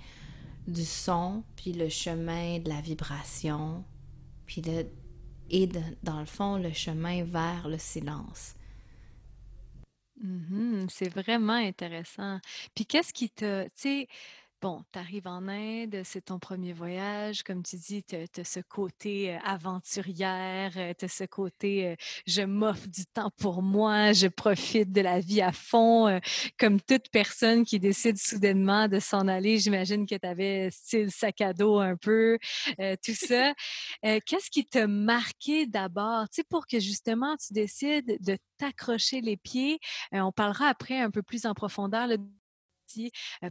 du 0.67 0.85
son, 0.85 1.43
puis 1.55 1.73
le 1.73 1.89
chemin 1.89 2.59
de 2.59 2.69
la 2.69 2.81
vibration, 2.81 3.83
puis 4.45 4.61
le, 4.61 4.85
et 5.49 5.67
dans 6.03 6.19
le 6.19 6.25
fond, 6.25 6.57
le 6.57 6.73
chemin 6.73 7.23
vers 7.23 7.67
le 7.67 7.77
silence. 7.77 8.55
Mhm, 10.21 10.87
c'est 10.89 11.09
vraiment 11.09 11.53
intéressant. 11.53 12.39
Puis 12.73 12.85
qu'est-ce 12.85 13.13
qui 13.13 13.29
te, 13.29 13.67
bon, 14.61 14.83
tu 14.91 14.99
arrives 14.99 15.27
en 15.27 15.47
Inde, 15.47 16.01
c'est 16.03 16.25
ton 16.25 16.39
premier 16.39 16.73
voyage, 16.73 17.43
comme 17.43 17.63
tu 17.63 17.75
dis, 17.77 18.03
tu 18.03 18.15
as, 18.15 18.43
ce 18.43 18.59
côté 18.59 19.35
euh, 19.35 19.39
aventurière, 19.43 20.71
tu 20.97 21.05
as 21.05 21.07
ce 21.07 21.23
côté 21.25 21.87
euh, 21.87 21.95
je 22.25 22.41
m'offre 22.41 22.87
du 22.87 23.05
temps 23.05 23.31
pour 23.37 23.61
moi, 23.61 24.13
je 24.13 24.27
profite 24.27 24.91
de 24.91 25.01
la 25.01 25.19
vie 25.19 25.41
à 25.41 25.51
fond, 25.51 26.07
euh, 26.07 26.19
comme 26.59 26.81
toute 26.81 27.09
personne 27.09 27.65
qui 27.65 27.79
décide 27.79 28.17
soudainement 28.17 28.87
de 28.87 28.99
s'en 28.99 29.27
aller. 29.27 29.57
J'imagine 29.59 30.05
que 30.05 30.15
tu 30.15 30.27
avais 30.27 30.69
style 30.71 31.11
sac 31.11 31.41
à 31.41 31.53
dos 31.53 31.79
un 31.79 31.95
peu, 31.97 32.37
euh, 32.79 32.95
tout 33.03 33.13
ça. 33.15 33.53
Euh, 34.05 34.19
Qu'est-ce 34.25 34.49
qui 34.49 34.65
t'a 34.65 34.87
marqué 34.87 35.67
d'abord, 35.67 36.29
tu 36.29 36.41
sais, 36.41 36.43
pour 36.49 36.67
que 36.67 36.79
justement 36.79 37.35
tu 37.37 37.53
décides 37.53 38.17
de 38.21 38.37
t'accrocher 38.57 39.21
les 39.21 39.37
pieds 39.37 39.79
euh, 40.13 40.19
on 40.19 40.31
parlera 40.31 40.67
après 40.67 40.99
un 40.99 41.11
peu 41.11 41.21
plus 41.21 41.45
en 41.45 41.53
profondeur 41.53 42.07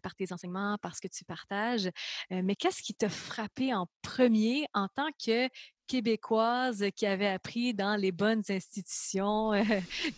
par 0.02 0.14
tes 0.14 0.32
enseignements, 0.32 0.78
par 0.78 0.94
ce 0.94 1.00
que 1.00 1.08
tu 1.08 1.24
partages. 1.24 1.90
Mais 2.30 2.56
qu'est-ce 2.56 2.82
qui 2.82 2.94
t'a 2.94 3.08
frappé 3.08 3.74
en 3.74 3.86
premier 4.02 4.66
en 4.74 4.88
tant 4.88 5.10
que 5.24 5.48
Québécoise 5.86 6.86
qui 6.96 7.04
avait 7.06 7.28
appris 7.28 7.74
dans 7.74 7.96
les 7.96 8.10
bonnes 8.12 8.42
institutions 8.48 9.52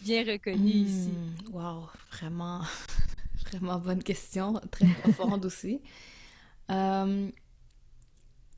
bien 0.02 0.24
reconnues 0.24 0.70
ici? 0.70 1.10
Hmm, 1.10 1.54
wow, 1.54 1.88
vraiment, 2.12 2.62
vraiment 3.50 3.78
bonne 3.78 4.02
question, 4.02 4.60
très 4.70 4.86
profonde 4.86 5.44
aussi. 5.44 5.80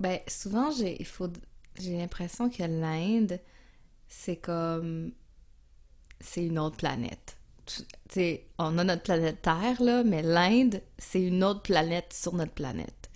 Ben, 0.00 0.20
souvent, 0.28 0.70
j'ai 0.70 0.98
l'impression 1.96 2.48
que 2.50 2.62
l'Inde, 2.62 3.40
c'est 4.08 4.36
comme, 4.36 5.12
c'est 6.20 6.46
une 6.46 6.58
autre 6.58 6.76
planète. 6.76 7.37
Sais, 8.10 8.46
on 8.58 8.78
a 8.78 8.84
notre 8.84 9.02
planète 9.02 9.42
Terre, 9.42 9.80
là, 9.82 10.02
mais 10.04 10.22
l'Inde, 10.22 10.82
c'est 10.98 11.22
une 11.22 11.44
autre 11.44 11.62
planète 11.62 12.12
sur 12.12 12.34
notre 12.34 12.52
planète. 12.52 13.10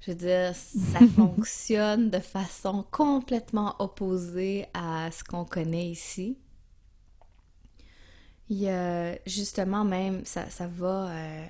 Je 0.00 0.10
veux 0.10 0.16
dire, 0.16 0.54
ça 0.54 1.00
fonctionne 1.16 2.10
de 2.10 2.18
façon 2.18 2.84
complètement 2.90 3.74
opposée 3.78 4.66
à 4.74 5.10
ce 5.10 5.24
qu'on 5.24 5.44
connaît 5.44 5.86
ici. 5.86 6.38
Il 8.50 8.58
y 8.58 8.68
a 8.68 9.16
justement 9.26 9.84
même, 9.84 10.24
ça, 10.26 10.50
ça 10.50 10.66
va 10.66 11.08
euh, 11.08 11.46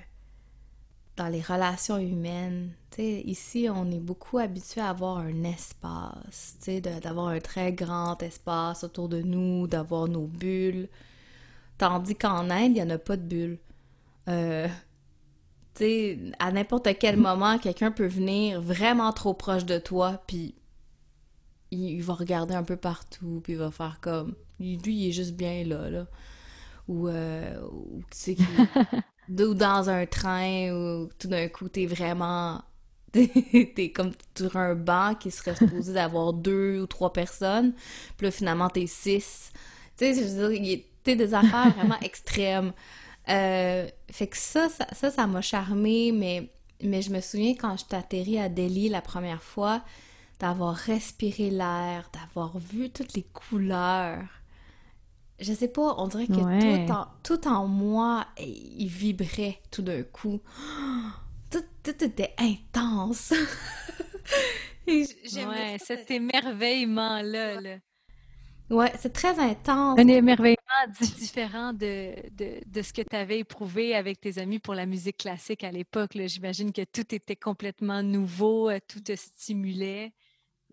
dans 1.16 1.28
les 1.28 1.40
relations 1.40 1.98
humaines. 1.98 2.72
Ici, 2.96 3.68
on 3.68 3.90
est 3.90 3.98
beaucoup 3.98 4.38
habitué 4.38 4.80
à 4.80 4.90
avoir 4.90 5.18
un 5.18 5.42
espace, 5.42 6.56
d'avoir 7.02 7.28
un 7.28 7.40
très 7.40 7.72
grand 7.72 8.22
espace 8.22 8.84
autour 8.84 9.08
de 9.08 9.20
nous, 9.20 9.66
d'avoir 9.66 10.06
nos 10.06 10.26
bulles. 10.26 10.88
Tandis 11.78 12.14
qu'en 12.14 12.50
Inde, 12.50 12.70
il 12.70 12.74
n'y 12.74 12.82
en 12.82 12.90
a 12.90 12.98
pas 12.98 13.16
de 13.16 13.22
bulles. 13.22 13.58
Euh, 14.28 14.68
tu 15.74 15.84
sais, 15.84 16.18
à 16.38 16.52
n'importe 16.52 16.88
quel 16.98 17.16
moment, 17.16 17.58
quelqu'un 17.58 17.90
peut 17.90 18.06
venir 18.06 18.60
vraiment 18.60 19.12
trop 19.12 19.34
proche 19.34 19.64
de 19.64 19.78
toi, 19.78 20.22
puis 20.26 20.54
il, 21.70 21.90
il 21.90 22.02
va 22.02 22.14
regarder 22.14 22.54
un 22.54 22.62
peu 22.62 22.76
partout, 22.76 23.40
puis 23.42 23.54
il 23.54 23.58
va 23.58 23.70
faire 23.70 23.98
comme... 24.00 24.34
Lui, 24.60 24.78
il 24.86 25.08
est 25.08 25.12
juste 25.12 25.34
bien 25.34 25.64
là, 25.64 25.90
là. 25.90 26.06
Ou, 26.86 27.08
euh, 27.08 27.60
ou 27.72 28.02
tu 28.10 28.36
sais, 28.36 28.36
ou 29.44 29.54
dans 29.54 29.90
un 29.90 30.06
train, 30.06 30.72
où 30.72 31.08
tout 31.18 31.28
d'un 31.28 31.48
coup, 31.48 31.68
t'es 31.68 31.86
vraiment... 31.86 32.62
T'es 33.12 33.92
comme 33.94 34.10
sur 34.36 34.56
un 34.56 34.74
banc 34.74 35.14
qui 35.14 35.30
serait 35.30 35.54
supposé 35.54 35.92
d'avoir 35.92 36.32
deux 36.32 36.80
ou 36.80 36.86
trois 36.86 37.12
personnes, 37.12 37.72
puis 38.16 38.26
là, 38.26 38.30
finalement, 38.32 38.68
t'es 38.68 38.88
six. 38.88 39.52
Tu 39.96 40.04
sais, 40.04 40.14
je 40.14 40.20
veux 40.22 40.48
dire, 40.48 40.52
il 40.60 40.66
y 40.66 40.84
des 41.04 41.34
affaires 41.34 41.70
vraiment 41.74 41.98
extrêmes. 42.02 42.72
Euh, 43.28 43.88
fait 44.10 44.26
que 44.26 44.36
ça, 44.36 44.68
ça, 44.68 45.10
ça, 45.10 45.26
m'a 45.26 45.40
charmé, 45.40 46.12
mais, 46.12 46.50
mais 46.82 47.02
je 47.02 47.10
me 47.10 47.20
souviens 47.20 47.54
quand 47.54 47.76
je 47.78 47.84
t'atterris 47.86 48.38
à 48.38 48.48
Delhi 48.48 48.88
la 48.88 49.00
première 49.00 49.42
fois, 49.42 49.82
d'avoir 50.40 50.74
respiré 50.74 51.50
l'air, 51.50 52.10
d'avoir 52.12 52.58
vu 52.58 52.90
toutes 52.90 53.14
les 53.14 53.22
couleurs. 53.22 54.18
Je 55.40 55.52
sais 55.52 55.68
pas, 55.68 55.94
on 55.98 56.06
dirait 56.08 56.26
que 56.26 56.32
Ouais. 56.34 56.86
tout, 56.86 56.92
en, 56.92 57.06
tout 57.22 57.48
en 57.48 57.66
moi, 57.66 58.26
il 58.38 58.86
vibrait 58.88 59.60
tout 59.70 59.82
d'un 59.82 60.02
coup. 60.02 60.40
Tout, 61.50 61.62
tout 61.84 62.04
était 62.04 62.34
intense. 62.36 63.32
Ouais, 64.86 65.78
cet 65.82 66.10
émerveillement-là. 66.10 67.60
là. 67.60 67.76
Ouais, 68.70 68.92
c'est 68.98 69.12
très 69.12 69.38
intense. 69.38 69.98
Un 69.98 70.08
émerveillement 70.08 70.56
différent 71.16 71.72
de, 71.72 72.14
de, 72.30 72.60
de 72.66 72.82
ce 72.82 72.92
que 72.92 73.02
tu 73.02 73.16
avais 73.16 73.40
éprouvé 73.40 73.94
avec 73.94 74.20
tes 74.20 74.38
amis 74.38 74.58
pour 74.58 74.74
la 74.74 74.86
musique 74.86 75.18
classique 75.18 75.64
à 75.64 75.70
l'époque. 75.72 76.12
J'imagine 76.26 76.72
que 76.72 76.82
tout 76.84 77.14
était 77.14 77.36
complètement 77.36 78.02
nouveau, 78.02 78.70
euh, 78.70 78.78
tout 78.86 79.00
te 79.00 79.14
stimulait 79.16 80.12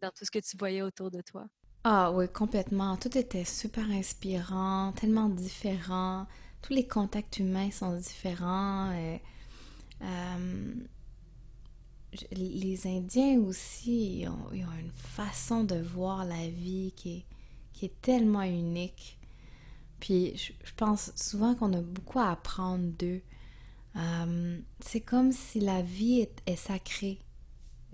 dans 0.01 0.11
tout 0.11 0.25
ce 0.25 0.31
que 0.31 0.39
tu 0.39 0.57
voyais 0.57 0.81
autour 0.83 1.11
de 1.11 1.21
toi. 1.21 1.47
Ah 1.83 2.11
oui, 2.11 2.27
complètement. 2.29 2.97
Tout 2.97 3.15
était 3.17 3.45
super 3.45 3.89
inspirant, 3.91 4.93
tellement 4.93 5.29
différent. 5.29 6.25
Tous 6.61 6.73
les 6.73 6.87
contacts 6.87 7.37
humains 7.39 7.71
sont 7.71 7.95
différents. 7.97 8.91
euh, 8.91 9.17
je- 12.13 12.25
les 12.35 12.87
Indiens 12.87 13.39
aussi, 13.41 14.25
ont, 14.27 14.47
ont 14.53 14.79
une 14.79 14.91
façon 14.91 15.63
de 15.63 15.75
voir 15.75 16.25
la 16.25 16.47
vie 16.49 16.93
qui 16.95 17.17
est, 17.19 17.25
qui 17.73 17.85
est 17.85 18.01
tellement 18.01 18.41
unique. 18.43 19.17
Puis 20.01 20.35
je, 20.35 20.51
pense 20.75 21.13
souvent 21.15 21.55
qu'on 21.55 21.71
a 21.73 21.81
beaucoup 21.81 22.19
à 22.19 22.31
apprendre 22.31 22.85
d'eux. 22.99 23.21
Euh, 23.95 24.59
c'est 24.81 25.01
comme 25.01 25.31
si 25.31 25.61
la 25.61 25.81
vie 25.81 26.19
est, 26.21 26.41
est 26.47 26.55
sacrée. 26.57 27.19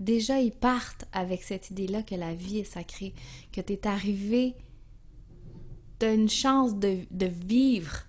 Déjà, 0.00 0.40
ils 0.40 0.52
partent 0.52 1.04
avec 1.12 1.42
cette 1.42 1.70
idée-là 1.70 2.02
que 2.02 2.14
la 2.16 2.34
vie 2.34 2.58
est 2.60 2.64
sacrée, 2.64 3.14
que 3.52 3.60
tu 3.60 3.74
es 3.74 3.86
arrivé, 3.86 4.54
tu 6.00 6.06
as 6.06 6.14
une 6.14 6.28
chance 6.28 6.76
de, 6.76 7.00
de 7.10 7.26
vivre. 7.26 8.04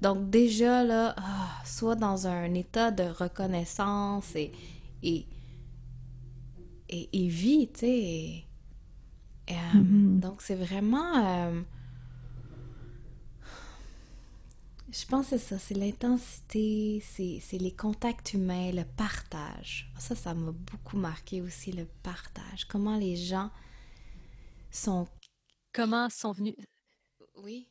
Donc 0.00 0.30
déjà, 0.30 0.82
là, 0.82 1.14
ah, 1.18 1.50
soit 1.66 1.94
dans 1.96 2.26
un 2.26 2.54
état 2.54 2.90
de 2.90 3.04
reconnaissance 3.04 4.34
et, 4.34 4.50
et, 5.02 5.26
et, 6.88 7.08
et 7.12 7.28
vie, 7.28 7.68
tu 7.72 7.80
sais. 7.80 7.88
et- 7.98 8.44
euh, 9.50 9.54
Mhm. 9.74 10.20
Donc 10.20 10.42
c'est 10.42 10.54
vraiment... 10.56 11.16
euh, 11.26 11.62
Je 14.92 15.06
pense 15.06 15.30
que 15.30 15.38
c'est 15.38 15.56
ça, 15.56 15.58
c'est 15.58 15.74
l'intensité, 15.74 17.00
c'est 17.00 17.58
les 17.58 17.74
contacts 17.74 18.34
humains, 18.34 18.72
le 18.72 18.84
partage. 18.84 19.88
Ça, 19.98 20.16
ça 20.16 20.34
m'a 20.34 20.50
beaucoup 20.50 20.96
marqué 20.96 21.40
aussi, 21.40 21.70
le 21.70 21.86
partage. 22.02 22.64
Comment 22.64 22.96
les 22.96 23.14
gens 23.14 23.50
sont... 24.70 25.06
Comment 25.72 26.10
sont 26.10 26.32
venus... 26.32 26.56
Oui. 27.36 27.68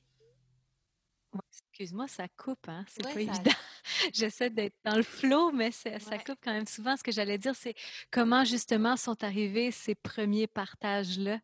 Excuse-moi, 1.49 2.07
ça 2.07 2.27
coupe, 2.37 2.69
hein? 2.69 2.85
C'est 2.87 3.03
pas 3.03 3.19
évident. 3.19 3.51
J'essaie 4.13 4.49
d'être 4.49 4.75
dans 4.83 4.95
le 4.95 5.03
flow, 5.03 5.51
mais 5.51 5.71
ça 5.71 6.17
coupe 6.19 6.39
quand 6.41 6.53
même 6.53 6.67
souvent. 6.67 6.95
Ce 6.95 7.03
que 7.03 7.11
j'allais 7.11 7.37
dire, 7.37 7.55
c'est 7.55 7.75
comment 8.11 8.45
justement 8.45 8.95
sont 8.95 9.23
arrivés 9.23 9.71
ces 9.71 9.95
premiers 9.95 10.47
partages-là? 10.47 11.39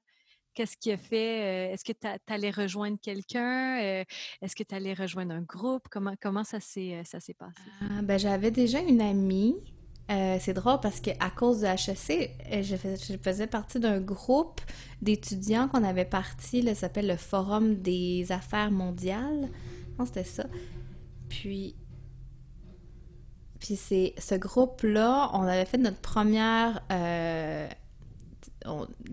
Qu'est-ce 0.56 0.78
qui 0.78 0.91
a 0.91 0.98
fait? 0.98 1.74
Est-ce 1.74 1.84
que 1.84 1.91
tu 1.91 2.34
allais 2.34 2.50
rejoindre 2.50 2.98
quelqu'un? 3.02 3.78
Est-ce 4.41 4.56
que 4.56 4.63
tu 4.63 4.74
allais 4.74 4.94
rejoindre 4.94 5.34
un 5.34 5.41
groupe? 5.41 5.88
Comment, 5.91 6.13
comment 6.22 6.46
ça 6.46 6.62
s'est 6.62 7.04
passé? 7.04 7.36
Ah, 7.82 8.02
ben, 8.02 8.18
j'avais 8.18 8.52
déjà 8.52 8.80
une 8.80 9.02
amie. 9.02 9.58
c'est 10.08 10.54
drôle 10.54 10.80
parce 10.80 11.02
qu'à 11.02 11.30
cause 11.30 11.60
de 11.60 11.68
HEC, 11.68 12.32
je, 12.63 12.76
je 12.76 13.18
faisais 13.22 13.48
partie 13.48 13.82
d'un 13.82 14.00
groupe 14.00 14.62
d'étudiants 15.02 15.68
qu'on 15.68 15.84
avait 15.84 16.06
parti, 16.06 16.74
s'appelle 16.74 17.08
le 17.08 17.18
Forum 17.18 17.76
des 17.76 18.32
affaires 18.32 18.72
mondiales. 18.72 19.50
Non, 20.00 20.06
c'était 20.06 20.24
ça. 20.24 20.46
Puis, 21.28 21.76
puis 23.60 23.76
c'est 23.76 24.13
ce 24.18 24.36
groupe-là, 24.36 25.32
on 25.34 25.41
avait 25.41 25.65
fait 25.65 25.78
notre 25.78 26.00
première 26.00 26.82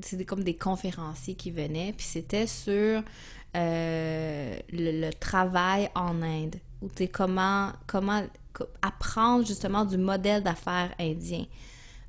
c'était 0.03 0.25
comme 0.25 0.45
des 0.45 0.55
conférenciers 0.55 1.35
qui 1.35 1.51
venaient, 1.51 1.93
puis 1.97 2.07
c'était 2.07 2.47
sur 2.47 3.03
euh, 3.57 4.57
le, 4.73 5.11
travail 5.13 5.91
en 5.95 6.23
Inde, 6.23 6.57
ou 6.81 6.89
comment, 7.13 7.71
comment 7.87 8.23
apprendre 8.81 9.47
justement 9.47 9.85
du 9.85 9.99
modèle 9.99 10.43
d'affaires 10.43 10.95
indien. 10.99 11.45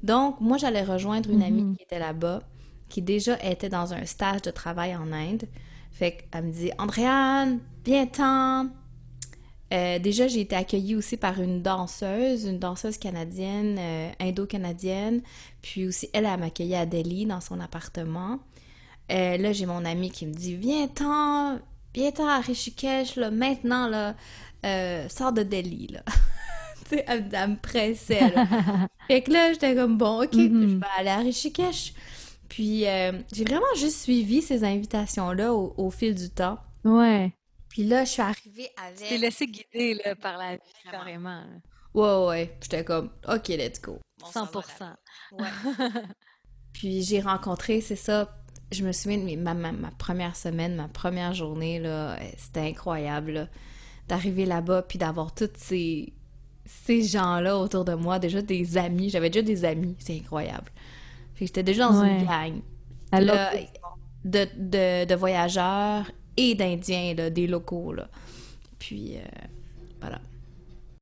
Donc, 0.01 0.39
moi, 0.41 0.57
j'allais 0.57 0.83
rejoindre 0.83 1.29
une 1.29 1.43
amie 1.43 1.63
mm-hmm. 1.63 1.77
qui 1.77 1.83
était 1.83 1.99
là-bas, 1.99 2.41
qui 2.89 3.01
déjà 3.01 3.41
était 3.43 3.69
dans 3.69 3.93
un 3.93 4.05
stage 4.05 4.41
de 4.41 4.51
travail 4.51 4.95
en 4.95 5.11
Inde. 5.11 5.43
Fait 5.91 6.27
qu'elle 6.31 6.45
me 6.45 6.51
dit, 6.51 6.71
Andréane, 6.77 7.59
viens-t'en, 7.85 8.67
euh, 9.71 9.97
déjà, 9.97 10.27
j'ai 10.27 10.41
été 10.41 10.55
accueillie 10.55 10.95
aussi 10.95 11.17
par 11.17 11.41
une 11.41 11.61
danseuse, 11.61 12.45
une 12.45 12.59
danseuse 12.59 12.97
canadienne, 12.97 13.77
euh, 13.79 14.11
indo-canadienne. 14.19 15.21
Puis 15.61 15.87
aussi, 15.87 16.09
elle, 16.13 16.25
a 16.25 16.37
m'accueilli 16.37 16.75
à 16.75 16.85
Delhi, 16.85 17.25
dans 17.25 17.41
son 17.41 17.59
appartement. 17.59 18.39
Euh, 19.11 19.37
là, 19.37 19.51
j'ai 19.51 19.65
mon 19.65 19.83
amie 19.85 20.11
qui 20.11 20.27
me 20.27 20.33
dit 20.33 20.55
Viens-t'en, 20.55 21.59
viens-t'en 21.93 22.27
à 22.27 22.39
Rishikesh, 22.39 23.15
là, 23.15 23.31
maintenant, 23.31 23.87
là, 23.87 24.15
sors 25.09 25.33
de 25.33 25.43
Delhi, 25.43 25.87
là. 25.87 26.03
tu 26.89 26.97
sais, 26.97 27.05
elle, 27.07 27.23
me 27.23 27.55
pressait, 27.55 28.29
là. 28.29 28.45
fait 29.07 29.21
que 29.21 29.31
là, 29.31 29.53
j'étais 29.53 29.75
comme 29.75 29.97
Bon, 29.97 30.23
ok, 30.23 30.33
mm-hmm. 30.33 30.69
je 30.69 30.75
vais 30.75 30.85
aller 30.97 31.09
à 31.09 31.17
Rishikesh. 31.17 31.93
Puis, 32.47 32.81
j'ai 32.81 33.43
vraiment 33.45 33.65
juste 33.75 34.01
suivi 34.01 34.43
ces 34.43 34.63
invitations-là 34.63 35.51
au, 35.51 35.73
au 35.77 35.89
fil 35.89 36.13
du 36.13 36.29
temps. 36.29 36.59
Ouais. 36.85 37.33
Puis 37.73 37.85
là, 37.85 38.05
je 38.05 38.11
suis 38.11 38.21
arrivée 38.21 38.69
avec. 38.77 38.99
Tu 38.99 39.09
t'es 39.09 39.17
laissé 39.17 39.47
guider 39.47 39.99
là, 40.05 40.15
par 40.15 40.37
la 40.37 40.57
vie, 40.57 40.61
carrément. 40.91 41.43
Ouais, 41.95 42.27
ouais. 42.27 42.57
J'étais 42.61 42.83
comme, 42.83 43.09
OK, 43.27 43.47
let's 43.47 43.81
go. 43.81 43.99
100%. 44.21 44.93
Ouais. 45.31 45.47
Puis 46.73 47.01
j'ai 47.01 47.19
rencontré, 47.19 47.81
c'est 47.81 47.95
ça. 47.95 48.29
Je 48.71 48.85
me 48.85 48.91
souviens 48.91 49.17
de 49.17 49.35
ma, 49.37 49.55
ma, 49.55 49.89
première 49.97 50.35
semaine, 50.35 50.75
ma 50.75 50.87
première 50.87 51.33
journée, 51.33 51.79
là, 51.79 52.15
eh, 52.21 52.35
c'était 52.37 52.59
incroyable, 52.59 53.49
d'arriver 54.07 54.45
là-bas, 54.45 54.83
puis 54.83 54.99
d'avoir 54.99 55.33
tous 55.33 55.49
ces, 55.55 56.13
ces 56.65 57.01
gens-là 57.01 57.57
autour 57.57 57.85
de 57.85 57.95
moi, 57.95 58.19
déjà 58.19 58.43
des 58.43 58.77
amis. 58.77 59.09
J'avais 59.09 59.31
déjà 59.31 59.43
des 59.43 59.65
amis, 59.65 59.95
c'est 59.97 60.15
incroyable. 60.15 60.71
J'étais 61.39 61.63
déjà 61.63 61.87
dans 61.87 62.03
une 62.03 62.23
gang. 62.23 62.61
Là, 63.11 63.51
de, 64.25 64.47
de, 64.57 65.05
de 65.05 65.15
voyageurs 65.15 66.05
et 66.37 66.55
d'Indiens, 66.55 67.13
des 67.29 67.47
locaux. 67.47 67.93
Là. 67.93 68.07
Puis, 68.79 69.17
euh, 69.17 69.21
voilà. 69.99 70.19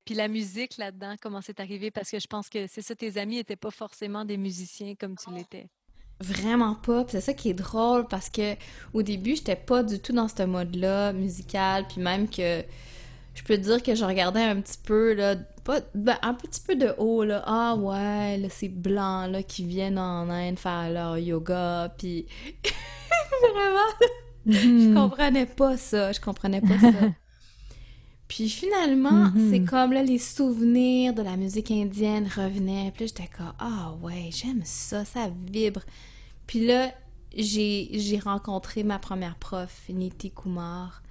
Puis 0.05 0.15
la 0.15 0.27
musique 0.27 0.77
là-dedans, 0.77 1.15
comment 1.21 1.41
c'est 1.41 1.59
arrivé? 1.59 1.91
Parce 1.91 2.09
que 2.09 2.19
je 2.19 2.27
pense 2.27 2.49
que 2.49 2.67
c'est 2.67 2.81
ça, 2.81 2.95
tes 2.95 3.17
amis 3.17 3.35
n'étaient 3.35 3.55
pas 3.55 3.71
forcément 3.71 4.25
des 4.25 4.37
musiciens 4.37 4.95
comme 4.95 5.15
tu 5.15 5.31
l'étais. 5.33 5.67
Vraiment 6.19 6.75
pas. 6.75 7.05
c'est 7.07 7.21
ça 7.21 7.33
qui 7.33 7.49
est 7.49 7.55
drôle 7.55 8.07
parce 8.07 8.29
que 8.29 8.55
au 8.93 9.01
début, 9.01 9.35
j'étais 9.35 9.55
pas 9.55 9.81
du 9.81 9.99
tout 9.99 10.13
dans 10.13 10.27
ce 10.27 10.43
mode-là 10.43 11.13
musical. 11.13 11.87
Puis 11.87 12.01
même 12.01 12.29
que 12.29 12.63
je 13.33 13.43
peux 13.43 13.57
dire 13.57 13.81
que 13.81 13.95
je 13.95 14.03
regardais 14.03 14.43
un 14.43 14.61
petit 14.61 14.77
peu, 14.83 15.13
là, 15.13 15.35
pas, 15.63 15.79
ben, 15.95 16.17
un 16.21 16.33
petit 16.33 16.61
peu 16.61 16.75
de 16.75 16.93
haut, 16.97 17.23
là. 17.23 17.43
Ah 17.45 17.75
ouais, 17.75 18.37
là, 18.37 18.49
ces 18.49 18.69
blancs, 18.69 19.31
là, 19.31 19.41
qui 19.43 19.65
viennent 19.65 19.99
en 19.99 20.29
Inde 20.29 20.59
faire 20.59 20.89
leur 20.91 21.17
yoga. 21.17 21.93
Puis 21.97 22.25
vraiment, 23.53 23.89
je 24.45 24.51
mm-hmm. 24.51 24.93
comprenais 24.93 25.45
pas 25.45 25.77
ça, 25.77 26.11
je 26.11 26.19
comprenais 26.19 26.61
pas 26.61 26.79
ça. 26.79 26.91
Puis 28.27 28.49
finalement, 28.49 29.25
mm-hmm. 29.27 29.49
c'est 29.49 29.65
comme 29.65 29.91
là, 29.91 30.03
les 30.03 30.17
souvenirs 30.17 31.13
de 31.13 31.21
la 31.21 31.35
musique 31.35 31.69
indienne 31.69 32.27
revenaient. 32.33 32.91
Puis 32.95 33.05
là, 33.05 33.07
j'étais 33.07 33.29
comme, 33.35 33.53
ah 33.59 33.93
ouais, 34.01 34.29
j'aime 34.31 34.61
ça, 34.63 35.03
ça 35.03 35.29
vibre. 35.51 35.81
Puis 36.47 36.65
là, 36.65 36.93
j'ai 37.35 38.19
rencontré 38.23 38.83
ma 38.83 38.99
première 38.99 39.35
prof, 39.35 39.83
Niti 39.89 40.31
Kumar, 40.31 41.03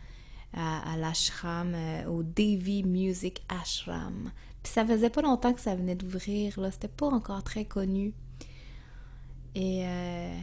à, 0.55 0.97
l'ashram, 0.97 1.75
euh, 1.75 2.05
au 2.07 2.23
Devi 2.23 2.83
Music 2.83 3.43
Ashram. 3.49 4.31
Puis 4.63 4.73
ça 4.73 4.85
faisait 4.85 5.11
pas 5.11 5.23
longtemps 5.23 5.53
que 5.53 5.61
ça 5.61 5.75
venait 5.75 5.95
d'ouvrir, 5.95 6.59
là, 6.61 6.71
c'était 6.71 6.89
pas 6.89 7.07
encore 7.07 7.43
très 7.43 7.65
connu. 7.65 8.13
Et 9.55 9.83
euh, 9.85 10.35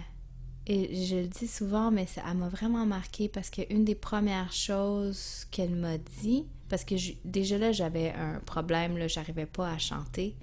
et 0.69 1.05
je 1.05 1.15
le 1.15 1.27
dis 1.27 1.47
souvent, 1.47 1.91
mais 1.91 2.05
ça 2.05 2.33
m'a 2.33 2.49
vraiment 2.49 2.85
marqué 2.85 3.29
parce 3.29 3.49
qu'une 3.49 3.85
des 3.85 3.95
premières 3.95 4.51
choses 4.51 5.45
qu'elle 5.49 5.75
m'a 5.75 5.97
dit, 5.97 6.45
parce 6.67 6.83
que 6.83 6.95
déjà 7.23 7.57
là, 7.57 7.71
j'avais 7.71 8.11
un 8.11 8.41
problème, 8.41 8.97
là, 8.97 9.07
j'arrivais 9.07 9.45
pas 9.45 9.71
à 9.71 9.77
chanter. 9.77 10.35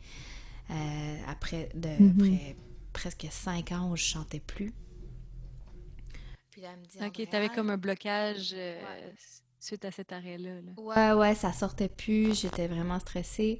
Euh, 0.71 1.17
après, 1.29 1.69
de, 1.75 1.89
mm-hmm. 1.89 2.55
presque 2.95 3.27
cinq 3.31 3.73
ans 3.73 3.91
où 3.91 3.97
je 3.97 4.03
chantais 4.03 4.41
plus. 4.41 4.73
Puis 6.51 6.63
là, 6.63 6.71
elle 6.73 6.81
me 6.81 6.87
dit... 6.87 7.21
Ok, 7.23 7.29
t'avais 7.29 7.51
comme 7.51 7.69
un 7.69 7.77
blocage 7.77 8.55
euh, 8.57 8.81
suite 9.61 9.85
à 9.85 9.91
cet 9.91 10.11
arrêt-là. 10.11 10.61
Ouais, 10.79 11.13
ouais, 11.13 11.35
ça 11.35 11.53
sortait 11.53 11.91
plus, 11.91 12.41
j'étais 12.41 12.67
vraiment 12.67 12.99
stressée. 12.99 13.59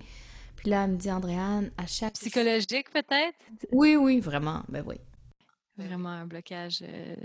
Puis 0.57 0.71
là, 0.71 0.85
elle 0.85 0.93
me 0.93 0.97
dit, 0.97 1.11
Andréane, 1.11 1.71
à 1.77 1.87
chaque... 1.87 2.15
Psychologique 2.15 2.91
peut-être? 2.91 3.37
Oui, 3.71 3.97
oui, 3.97 4.21
vraiment, 4.21 4.63
ben 4.71 4.83
oui. 4.87 4.97
Ben 5.77 5.89
Vraiment 5.89 6.11
un 6.11 6.27
blocage 6.27 6.79
euh, 6.83 7.17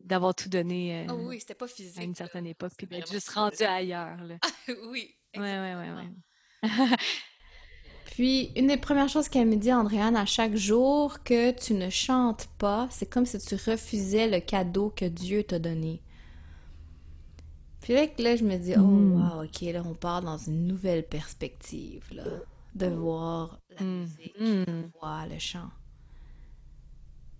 d'avoir 0.00 0.34
tout 0.34 0.50
donné 0.50 1.06
oh 1.08 1.14
oui, 1.14 1.40
c'était 1.40 1.54
pas 1.54 1.66
physique, 1.66 1.98
à 1.98 2.04
une 2.04 2.14
certaine 2.14 2.46
époque, 2.46 2.72
puis 2.76 2.86
d'être 2.86 3.10
juste 3.10 3.30
rendu 3.30 3.62
ailleurs. 3.62 4.18
Là. 4.24 4.36
oui, 4.90 5.14
Ouais, 5.36 5.58
ouais, 5.58 5.74
ouais, 5.74 5.90
ouais. 5.90 6.70
puis, 8.06 8.52
une 8.56 8.68
des 8.68 8.76
premières 8.76 9.08
choses 9.08 9.28
qu'elle 9.28 9.48
me 9.48 9.56
dit, 9.56 9.72
Andréane, 9.72 10.16
à 10.16 10.26
chaque 10.26 10.54
jour 10.54 11.22
que 11.24 11.50
tu 11.50 11.74
ne 11.74 11.90
chantes 11.90 12.48
pas, 12.58 12.88
c'est 12.90 13.06
comme 13.06 13.26
si 13.26 13.38
tu 13.38 13.54
refusais 13.54 14.28
le 14.28 14.40
cadeau 14.40 14.90
que 14.90 15.04
Dieu 15.04 15.42
t'a 15.42 15.58
donné. 15.58 16.02
Puis 17.80 17.94
là, 17.94 18.06
là, 18.18 18.36
je 18.36 18.44
me 18.44 18.56
dis, 18.56 18.74
oh, 18.76 18.80
mmh. 18.80 19.14
wow, 19.14 19.44
ok, 19.44 19.60
là, 19.72 19.82
on 19.84 19.94
part 19.94 20.22
dans 20.22 20.38
une 20.38 20.66
nouvelle 20.66 21.06
perspective, 21.06 22.04
là, 22.12 22.24
de 22.74 22.86
voir 22.86 23.60
la 23.78 23.84
mmh. 23.84 24.00
musique, 24.00 24.38
de 24.38 24.90
voir 25.00 25.26
le 25.26 25.38
chant 25.38 25.70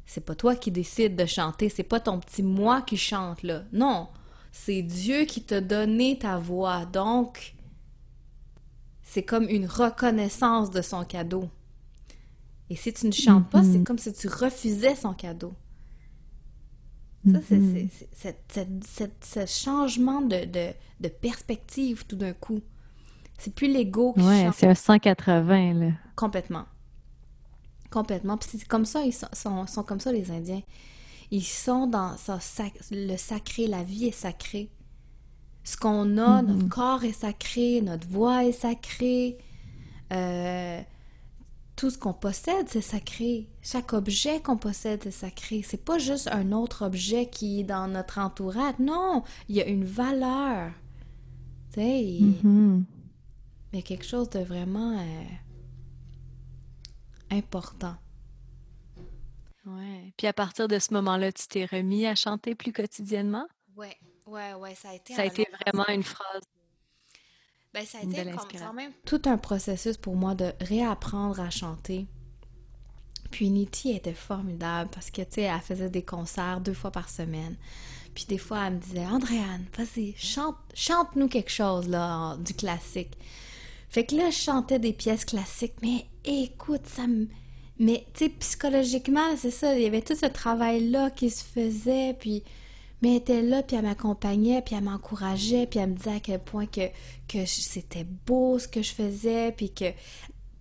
c'est 0.06 0.24
pas 0.24 0.34
toi 0.34 0.54
qui 0.56 0.70
décides 0.70 1.16
de 1.16 1.26
chanter, 1.26 1.68
c'est 1.68 1.82
pas 1.82 2.00
ton 2.00 2.20
petit 2.20 2.42
moi 2.42 2.82
qui 2.82 2.96
chante 2.96 3.42
là. 3.42 3.64
Non, 3.72 4.08
c'est 4.52 4.82
Dieu 4.82 5.24
qui 5.24 5.42
t'a 5.42 5.60
donné 5.60 6.18
ta 6.18 6.38
voix. 6.38 6.84
Donc, 6.86 7.54
c'est 9.02 9.22
comme 9.22 9.48
une 9.48 9.66
reconnaissance 9.66 10.70
de 10.70 10.82
son 10.82 11.04
cadeau. 11.04 11.48
Et 12.70 12.76
si 12.76 12.92
tu 12.92 13.06
ne 13.06 13.12
chantes 13.12 13.48
pas, 13.50 13.62
c'est 13.62 13.78
mm-hmm. 13.78 13.84
comme 13.84 13.98
si 13.98 14.12
tu 14.12 14.28
refusais 14.28 14.94
son 14.94 15.12
cadeau. 15.12 15.54
Ça, 17.30 17.38
c'est 17.48 17.58
mm-hmm. 17.58 19.10
ce 19.22 19.46
changement 19.46 20.20
de, 20.20 20.44
de, 21.00 21.08
perspective 21.08 22.04
tout 22.06 22.16
d'un 22.16 22.34
coup. 22.34 22.60
C'est 23.38 23.54
plus 23.54 23.72
l'ego 23.72 24.12
qui 24.12 24.22
ouais, 24.22 24.50
c'est 24.54 24.66
un 24.66 24.74
180, 24.74 25.74
là. 25.74 25.90
Complètement. 26.16 26.66
Complètement. 27.94 28.36
Puis 28.36 28.48
c'est 28.50 28.66
comme 28.66 28.86
ça, 28.86 29.04
ils 29.04 29.12
sont, 29.12 29.28
sont, 29.68 29.84
comme 29.84 30.00
ça, 30.00 30.10
les 30.10 30.32
Indiens. 30.32 30.62
Ils 31.30 31.44
sont 31.44 31.86
dans 31.86 32.16
ça, 32.16 32.40
le 32.90 33.16
sacré, 33.16 33.68
la 33.68 33.84
vie 33.84 34.06
est 34.06 34.10
sacrée. 34.10 34.68
Ce 35.62 35.76
qu'on 35.76 36.18
a, 36.18 36.42
mm-hmm. 36.42 36.46
notre 36.46 36.68
corps 36.68 37.04
est 37.04 37.12
sacré, 37.12 37.82
notre 37.82 38.08
voix 38.08 38.44
est 38.44 38.50
sacrée. 38.50 39.38
Euh, 40.12 40.82
tout 41.76 41.88
ce 41.88 41.96
qu'on 41.96 42.12
possède, 42.12 42.68
c'est 42.68 42.80
sacré. 42.80 43.48
Chaque 43.62 43.92
objet 43.92 44.40
qu'on 44.40 44.56
possède, 44.56 45.04
c'est 45.04 45.12
sacré. 45.12 45.62
C'est 45.64 45.84
pas 45.84 45.98
juste 45.98 46.28
un 46.32 46.50
autre 46.50 46.84
objet 46.84 47.26
qui 47.26 47.60
est 47.60 47.64
dans 47.64 47.86
notre 47.86 48.18
entourage. 48.18 48.74
Non, 48.80 49.22
il 49.48 49.54
y 49.54 49.62
a 49.62 49.68
une 49.68 49.84
valeur. 49.84 50.72
Tu 51.72 51.80
sais, 51.80 52.02
il 52.02 52.84
y 53.72 53.78
a 53.78 53.82
quelque 53.82 54.04
chose 54.04 54.30
de 54.30 54.40
vraiment 54.40 54.98
euh, 54.98 55.22
important. 57.34 57.96
Ouais. 59.66 60.12
Puis 60.16 60.26
à 60.26 60.32
partir 60.32 60.68
de 60.68 60.78
ce 60.78 60.92
moment-là, 60.94 61.32
tu 61.32 61.46
t'es 61.48 61.64
remis 61.64 62.06
à 62.06 62.14
chanter 62.14 62.54
plus 62.54 62.72
quotidiennement? 62.72 63.46
Ouais, 63.76 63.96
ouais, 64.26 64.54
ouais, 64.54 64.74
ça 64.74 64.90
a 64.90 64.94
été. 64.94 65.14
Ça 65.14 65.22
a 65.22 65.24
été 65.24 65.46
vraiment 65.60 65.88
une 65.88 66.02
phrase. 66.02 66.42
Ben, 67.72 67.84
ça 67.84 67.98
a 67.98 68.02
été 68.02 68.30
quand 68.58 68.72
même 68.72 68.92
tout 69.04 69.22
un 69.24 69.36
processus 69.36 69.96
pour 69.96 70.14
moi 70.14 70.34
de 70.34 70.52
réapprendre 70.60 71.40
à 71.40 71.50
chanter. 71.50 72.06
Puis 73.32 73.50
Niti 73.50 73.90
était 73.90 74.14
formidable 74.14 74.90
parce 74.92 75.10
que, 75.10 75.22
tu 75.22 75.32
sais, 75.32 75.42
elle 75.42 75.60
faisait 75.60 75.90
des 75.90 76.04
concerts 76.04 76.60
deux 76.60 76.74
fois 76.74 76.92
par 76.92 77.08
semaine. 77.08 77.56
Puis 78.14 78.26
des 78.26 78.38
fois, 78.38 78.66
elle 78.66 78.74
me 78.74 78.78
disait, 78.78 79.04
Andréane, 79.06 79.66
vas-y, 79.76 80.14
chante, 80.16 80.54
chante-nous 80.72 81.26
quelque 81.26 81.50
chose, 81.50 81.88
là, 81.88 82.36
du 82.36 82.54
classique. 82.54 83.18
Fait 83.94 84.02
que 84.02 84.16
là, 84.16 84.28
je 84.28 84.36
chantais 84.36 84.80
des 84.80 84.92
pièces 84.92 85.24
classiques, 85.24 85.76
mais 85.80 86.06
écoute, 86.24 86.84
ça 86.84 87.06
me... 87.06 87.28
Mais, 87.78 88.04
tu 88.12 88.24
sais, 88.24 88.28
psychologiquement, 88.28 89.36
c'est 89.36 89.52
ça, 89.52 89.76
il 89.76 89.82
y 89.82 89.86
avait 89.86 90.02
tout 90.02 90.16
ce 90.16 90.26
travail-là 90.26 91.10
qui 91.12 91.30
se 91.30 91.44
faisait, 91.44 92.16
puis... 92.18 92.42
Mais 93.00 93.10
elle 93.10 93.16
était 93.18 93.42
là, 93.42 93.62
puis 93.62 93.76
elle 93.76 93.84
m'accompagnait, 93.84 94.62
puis 94.62 94.74
elle 94.74 94.82
m'encourageait, 94.82 95.68
puis 95.68 95.78
elle 95.78 95.90
me 95.90 95.94
disait 95.94 96.16
à 96.16 96.18
quel 96.18 96.40
point 96.40 96.66
que, 96.66 96.88
que 97.28 97.46
c'était 97.46 98.04
beau 98.26 98.58
ce 98.58 98.66
que 98.66 98.82
je 98.82 98.90
faisais, 98.90 99.52
puis 99.52 99.72
que 99.72 99.92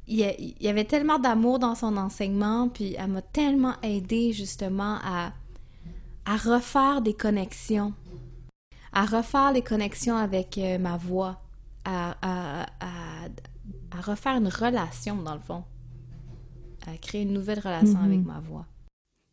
il 0.05 0.55
y 0.59 0.67
avait 0.67 0.85
tellement 0.85 1.17
d'amour 1.17 1.57
dans 1.57 1.73
son 1.73 1.97
enseignement, 1.97 2.69
puis 2.69 2.93
elle 2.99 3.07
m'a 3.07 3.23
tellement 3.23 3.81
aidé 3.81 4.31
justement 4.31 4.99
à, 5.03 5.33
à 6.25 6.37
refaire 6.37 7.01
des 7.01 7.15
connexions, 7.15 7.93
à 8.91 9.07
refaire 9.07 9.53
les 9.53 9.63
connexions 9.63 10.17
avec 10.17 10.59
euh, 10.59 10.77
ma 10.77 10.97
voix, 10.97 11.41
à, 11.85 12.15
à, 12.21 12.65
refaire 14.01 14.37
une 14.37 14.47
relation 14.47 15.15
dans 15.15 15.35
le 15.35 15.41
fond, 15.41 15.63
à 16.87 16.97
créer 16.97 17.23
une 17.23 17.33
nouvelle 17.33 17.59
relation 17.59 17.99
avec 18.01 18.19
mm-hmm. 18.19 18.25
ma 18.25 18.39
voix. 18.39 18.65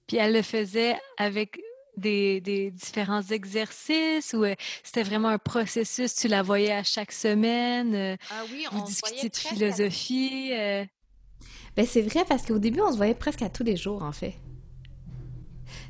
Puis 0.07 0.17
elle 0.17 0.33
le 0.33 0.43
faisait 0.43 0.97
avec 1.19 1.61
des, 1.97 2.41
des, 2.41 2.71
différents 2.71 3.23
exercices 3.23 4.33
ou 4.33 4.45
euh, 4.45 4.55
c'était 4.83 5.03
vraiment 5.03 5.29
un 5.29 5.39
processus? 5.39 6.15
Tu 6.15 6.29
la 6.29 6.43
voyais 6.43 6.73
à 6.73 6.83
chaque 6.83 7.13
semaine? 7.13 7.95
Euh, 7.95 8.17
ah 8.31 8.43
oui, 8.51 8.65
on 8.73 8.83
discutait 8.85 9.29
de 9.29 9.37
philosophie? 9.37 10.51
Euh? 10.53 10.85
Ben, 11.77 11.87
c'est 11.87 12.03
vrai 12.03 12.25
parce 12.29 12.45
qu'au 12.45 12.59
début, 12.59 12.81
on 12.81 12.93
se 12.93 12.97
voyait 12.97 13.15
presque 13.15 13.43
à 13.43 13.49
tous 13.49 13.63
les 13.63 13.77
jours, 13.77 14.03
en 14.03 14.13
fait. 14.13 14.35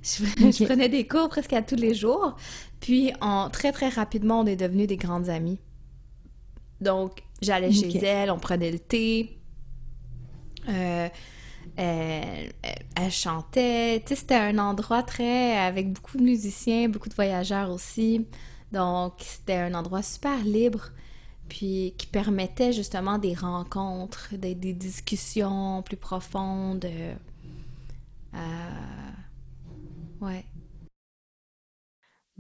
Je, 0.03 0.65
prenais 0.65 0.89
des 0.89 1.07
cours 1.07 1.29
presque 1.29 1.53
à 1.53 1.63
tous 1.63 1.77
les 1.77 1.95
jours. 1.95 2.37
Puis, 2.81 3.13
en, 3.21 3.51
très, 3.51 3.73
très 3.73 3.89
rapidement, 3.89 4.41
on 4.41 4.47
est 4.47 4.57
devenus 4.57 4.87
des 4.87 4.97
grandes 4.97 5.29
amies. 5.29 5.61
Donc, 6.81 7.23
j'allais 7.41 7.73
chez 7.73 7.97
elle, 7.99 8.31
on 8.31 8.39
prenait 8.39 8.71
le 8.71 8.79
thé. 8.79 9.39
Euh, 10.69 11.09
elle, 11.77 13.11
chantait. 13.11 14.01
Tu 14.01 14.09
sais, 14.09 14.17
c'était 14.17 14.35
un 14.35 14.59
endroit 14.59 15.03
très... 15.03 15.57
avec 15.57 15.93
beaucoup 15.93 16.19
de 16.19 16.23
musiciens, 16.23 16.89
beaucoup 16.89 17.09
de 17.09 17.15
voyageurs 17.15 17.71
aussi. 17.71 18.27
Donc, 18.73 19.15
c'était 19.19 19.57
un 19.57 19.75
endroit 19.75 20.03
super 20.03 20.45
libre, 20.45 20.91
puis 21.49 21.95
qui 21.99 22.07
permettait 22.07 22.73
justement 22.73 23.19
des 23.19 23.35
rencontres, 23.35 24.35
des, 24.37 24.55
discussions 24.55 25.83
plus 25.83 25.97
profondes. 25.97 26.85
Euh, 28.35 28.41
ouais. 30.21 30.45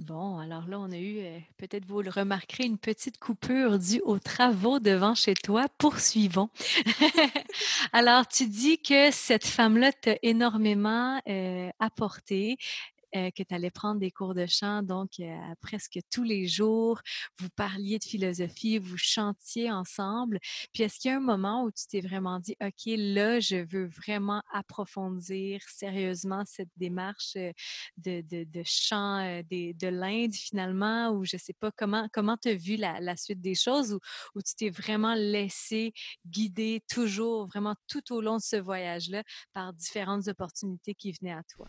Bon, 0.00 0.38
alors 0.38 0.66
là, 0.66 0.80
on 0.80 0.90
a 0.92 0.96
eu, 0.96 1.18
euh, 1.18 1.38
peut-être 1.58 1.84
vous 1.84 2.00
le 2.00 2.08
remarquerez, 2.08 2.64
une 2.64 2.78
petite 2.78 3.18
coupure 3.18 3.78
due 3.78 4.00
aux 4.00 4.18
travaux 4.18 4.78
devant 4.78 5.14
chez 5.14 5.34
toi. 5.34 5.66
Poursuivons. 5.76 6.48
alors, 7.92 8.26
tu 8.26 8.46
dis 8.46 8.80
que 8.80 9.10
cette 9.10 9.46
femme-là 9.46 9.92
t'a 9.92 10.16
énormément 10.22 11.20
euh, 11.28 11.68
apporté. 11.80 12.56
Euh, 13.16 13.30
que 13.32 13.42
tu 13.42 13.52
allais 13.52 13.70
prendre 13.70 13.98
des 13.98 14.12
cours 14.12 14.34
de 14.34 14.46
chant, 14.46 14.82
donc 14.84 15.18
euh, 15.18 15.36
presque 15.60 15.98
tous 16.12 16.22
les 16.22 16.46
jours. 16.46 17.00
Vous 17.40 17.48
parliez 17.56 17.98
de 17.98 18.04
philosophie, 18.04 18.78
vous 18.78 18.96
chantiez 18.96 19.70
ensemble. 19.70 20.38
Puis 20.72 20.84
est-ce 20.84 21.00
qu'il 21.00 21.10
y 21.10 21.14
a 21.14 21.16
un 21.16 21.20
moment 21.20 21.64
où 21.64 21.72
tu 21.72 21.86
t'es 21.88 22.00
vraiment 22.00 22.38
dit, 22.38 22.56
OK, 22.62 22.82
là, 22.86 23.40
je 23.40 23.56
veux 23.56 23.86
vraiment 23.86 24.42
approfondir 24.52 25.60
sérieusement 25.68 26.44
cette 26.46 26.68
démarche 26.76 27.32
euh, 27.36 27.52
de, 27.96 28.20
de, 28.20 28.44
de 28.44 28.62
chant 28.64 29.42
de 29.50 29.88
l'Inde 29.88 30.34
finalement, 30.34 31.10
ou 31.10 31.24
je 31.24 31.36
sais 31.36 31.54
pas 31.54 31.72
comment 31.76 32.08
comment 32.12 32.36
tu 32.36 32.50
as 32.50 32.54
vu 32.54 32.76
la, 32.76 33.00
la, 33.00 33.16
suite 33.16 33.40
des 33.40 33.56
choses, 33.56 33.94
ou, 33.94 33.98
où 34.36 34.42
tu 34.42 34.54
t'es 34.54 34.70
vraiment 34.70 35.14
laissé 35.14 35.92
guider 36.26 36.82
toujours, 36.88 37.46
vraiment 37.48 37.74
tout 37.88 38.12
au 38.12 38.20
long 38.20 38.36
de 38.36 38.42
ce 38.42 38.56
voyage-là 38.56 39.24
par 39.52 39.72
différentes 39.72 40.28
opportunités 40.28 40.94
qui 40.94 41.12
venaient 41.12 41.32
à 41.32 41.42
toi? 41.42 41.66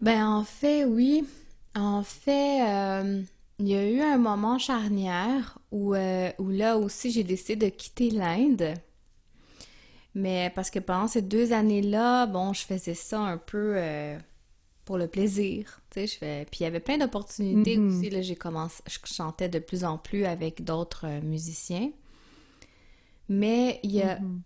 Ben 0.00 0.26
en 0.26 0.44
fait, 0.44 0.84
oui. 0.84 1.24
En 1.74 2.02
fait, 2.02 2.62
euh, 2.62 3.22
il 3.58 3.68
y 3.68 3.74
a 3.74 3.88
eu 3.88 4.00
un 4.00 4.18
moment 4.18 4.58
charnière 4.58 5.58
où, 5.72 5.94
euh, 5.94 6.30
où 6.38 6.50
là 6.50 6.76
aussi 6.76 7.10
j'ai 7.10 7.24
décidé 7.24 7.56
de 7.56 7.68
quitter 7.68 8.10
l'Inde. 8.10 8.74
Mais 10.14 10.52
parce 10.54 10.70
que 10.70 10.78
pendant 10.78 11.08
ces 11.08 11.22
deux 11.22 11.52
années-là, 11.52 12.26
bon, 12.26 12.52
je 12.52 12.62
faisais 12.62 12.94
ça 12.94 13.18
un 13.20 13.36
peu 13.36 13.74
euh, 13.76 14.16
pour 14.84 14.96
le 14.96 15.08
plaisir. 15.08 15.80
Tu 15.90 16.00
sais, 16.00 16.06
je 16.06 16.18
fais... 16.18 16.46
Puis 16.48 16.60
il 16.60 16.62
y 16.64 16.66
avait 16.66 16.78
plein 16.78 16.98
d'opportunités 16.98 17.76
mm-hmm. 17.76 17.98
aussi. 17.98 18.10
Là, 18.10 18.22
j'ai 18.22 18.36
commencé, 18.36 18.82
je 18.86 18.98
chantais 19.12 19.48
de 19.48 19.58
plus 19.58 19.84
en 19.84 19.98
plus 19.98 20.24
avec 20.24 20.62
d'autres 20.62 21.08
musiciens. 21.24 21.90
Mais 23.28 23.80
il 23.82 23.90
y 23.90 24.02
a, 24.02 24.16
mm-hmm. 24.16 24.40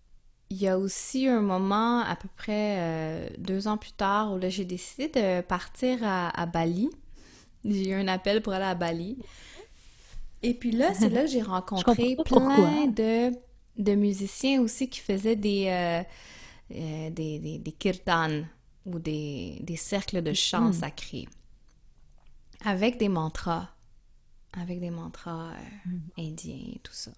Il 0.51 0.57
y 0.57 0.69
a 0.69 0.79
aussi 0.79 1.27
un 1.27 1.43
moment, 1.43 2.01
à 2.01 2.17
peu 2.17 2.29
près 2.37 2.77
euh, 2.79 3.29
deux 3.39 3.69
ans 3.69 3.77
plus 3.77 3.93
tard, 3.93 4.33
où 4.33 4.39
là, 4.39 4.49
j'ai 4.49 4.65
décidé 4.65 5.09
de 5.09 5.43
partir 5.43 5.99
à, 6.03 6.47
Bali. 6.47 6.89
J'ai 7.65 7.91
eu 7.91 7.95
un 7.95 8.09
appel 8.09 8.43
pour 8.43 8.55
aller 8.55 8.65
à 8.65 8.75
Bali. 8.75 9.19
Et 10.43 10.55
puis 10.55 10.71
là, 10.71 10.95
c'est 10.95 11.11
là 11.11 11.23
que 11.23 11.31
j'ai 11.31 11.43
rencontré 11.57 12.17
plein 12.25 12.87
de, 12.87 13.33
de, 13.77 13.95
musiciens 13.95 14.63
aussi 14.63 14.89
qui 14.89 15.01
faisaient 15.01 15.37
des, 15.37 15.67
euh, 15.67 16.03
euh, 16.75 17.11
des, 17.11 17.39
des, 17.41 17.59
des, 17.59 17.73
kirtans 17.73 18.45
ou 18.87 18.99
des, 18.99 19.59
des 19.61 19.77
cercles 19.77 20.23
de 20.23 20.33
chant 20.33 20.73
sacré 20.73 21.27
sacrés 21.27 21.29
avec 22.65 22.99
des 22.99 23.09
mantras, 23.09 23.69
avec 24.53 24.81
des 24.81 24.91
mantras 24.91 25.53
mm. 25.85 25.99
indiens 26.19 26.73
et 26.75 26.81
tout 26.83 26.93
ça. 26.93 27.11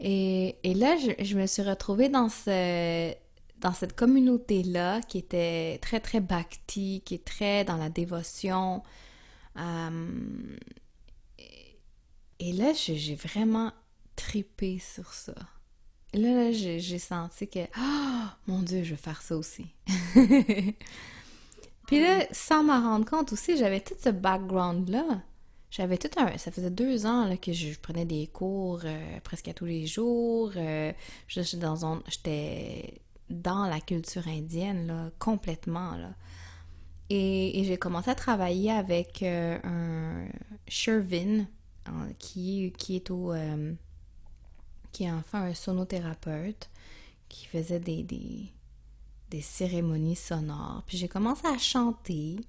Et, 0.00 0.56
là, 0.64 0.96
je, 0.96 1.36
me 1.36 1.46
suis 1.46 1.62
retrouvée 1.62 2.08
dans, 2.08 2.28
ce, 2.28 3.14
dans 3.60 3.72
cette 3.72 3.94
communauté-là 3.94 5.00
qui 5.00 5.18
était 5.18 5.78
très, 5.80 6.00
très 6.00 6.20
bhakti, 6.20 7.02
qui 7.04 7.14
est 7.14 7.24
très 7.24 7.64
dans 7.64 7.76
la 7.76 7.88
dévotion. 7.88 8.82
Euh, 9.56 10.08
et 12.38 12.52
là, 12.52 12.72
j'ai 12.74 13.14
vraiment 13.14 13.72
tripé 14.14 14.78
sur 14.78 15.12
ça. 15.14 15.34
là, 16.12 16.28
là 16.28 16.52
j'ai 16.52 16.98
senti 16.98 17.48
que, 17.48 17.60
oh 17.78 18.26
mon 18.46 18.60
Dieu, 18.60 18.82
je 18.82 18.90
veux 18.90 18.96
faire 18.96 19.22
ça 19.22 19.36
aussi. 19.36 19.66
Puis 21.86 22.00
là, 22.00 22.26
sans 22.32 22.64
m'en 22.64 22.80
rendre 22.80 23.08
compte 23.08 23.32
aussi, 23.32 23.56
j'avais 23.56 23.80
tout 23.80 23.94
ce 23.98 24.10
background-là. 24.10 25.22
J'avais 25.70 25.98
tout 25.98 26.10
un. 26.18 26.36
Ça 26.38 26.50
faisait 26.50 26.70
deux 26.70 27.06
ans 27.06 27.26
là, 27.26 27.36
que 27.36 27.52
je 27.52 27.78
prenais 27.78 28.04
des 28.04 28.26
cours 28.28 28.80
euh, 28.84 29.20
presque 29.22 29.48
à 29.48 29.54
tous 29.54 29.64
les 29.64 29.86
jours. 29.86 30.52
Euh, 30.56 30.92
j'étais 31.28 31.56
dans, 31.56 32.00
j'étais 32.08 33.00
dans 33.30 33.66
la 33.66 33.80
culture 33.80 34.26
indienne, 34.28 34.86
là, 34.86 35.10
complètement. 35.18 35.96
Là. 35.96 36.10
Et, 37.10 37.62
j'ai 37.64 37.76
commencé 37.76 38.10
à 38.10 38.14
travailler 38.14 38.70
avec 38.70 39.22
euh, 39.22 39.58
un 39.64 40.28
Shervin, 40.68 41.46
qui, 42.18 42.72
qui 42.78 42.96
est 42.96 43.10
au. 43.10 43.32
qui 44.92 45.04
est 45.04 45.12
enfin 45.12 45.44
un 45.44 45.54
sonothérapeute, 45.54 46.68
qui 47.28 47.46
faisait 47.46 47.78
des, 47.78 48.02
des, 48.02 48.52
des 49.30 49.40
cérémonies 49.40 50.16
sonores. 50.16 50.82
Puis 50.86 50.96
j'ai 50.98 51.08
commencé 51.08 51.46
à 51.46 51.58
chanter 51.58 52.40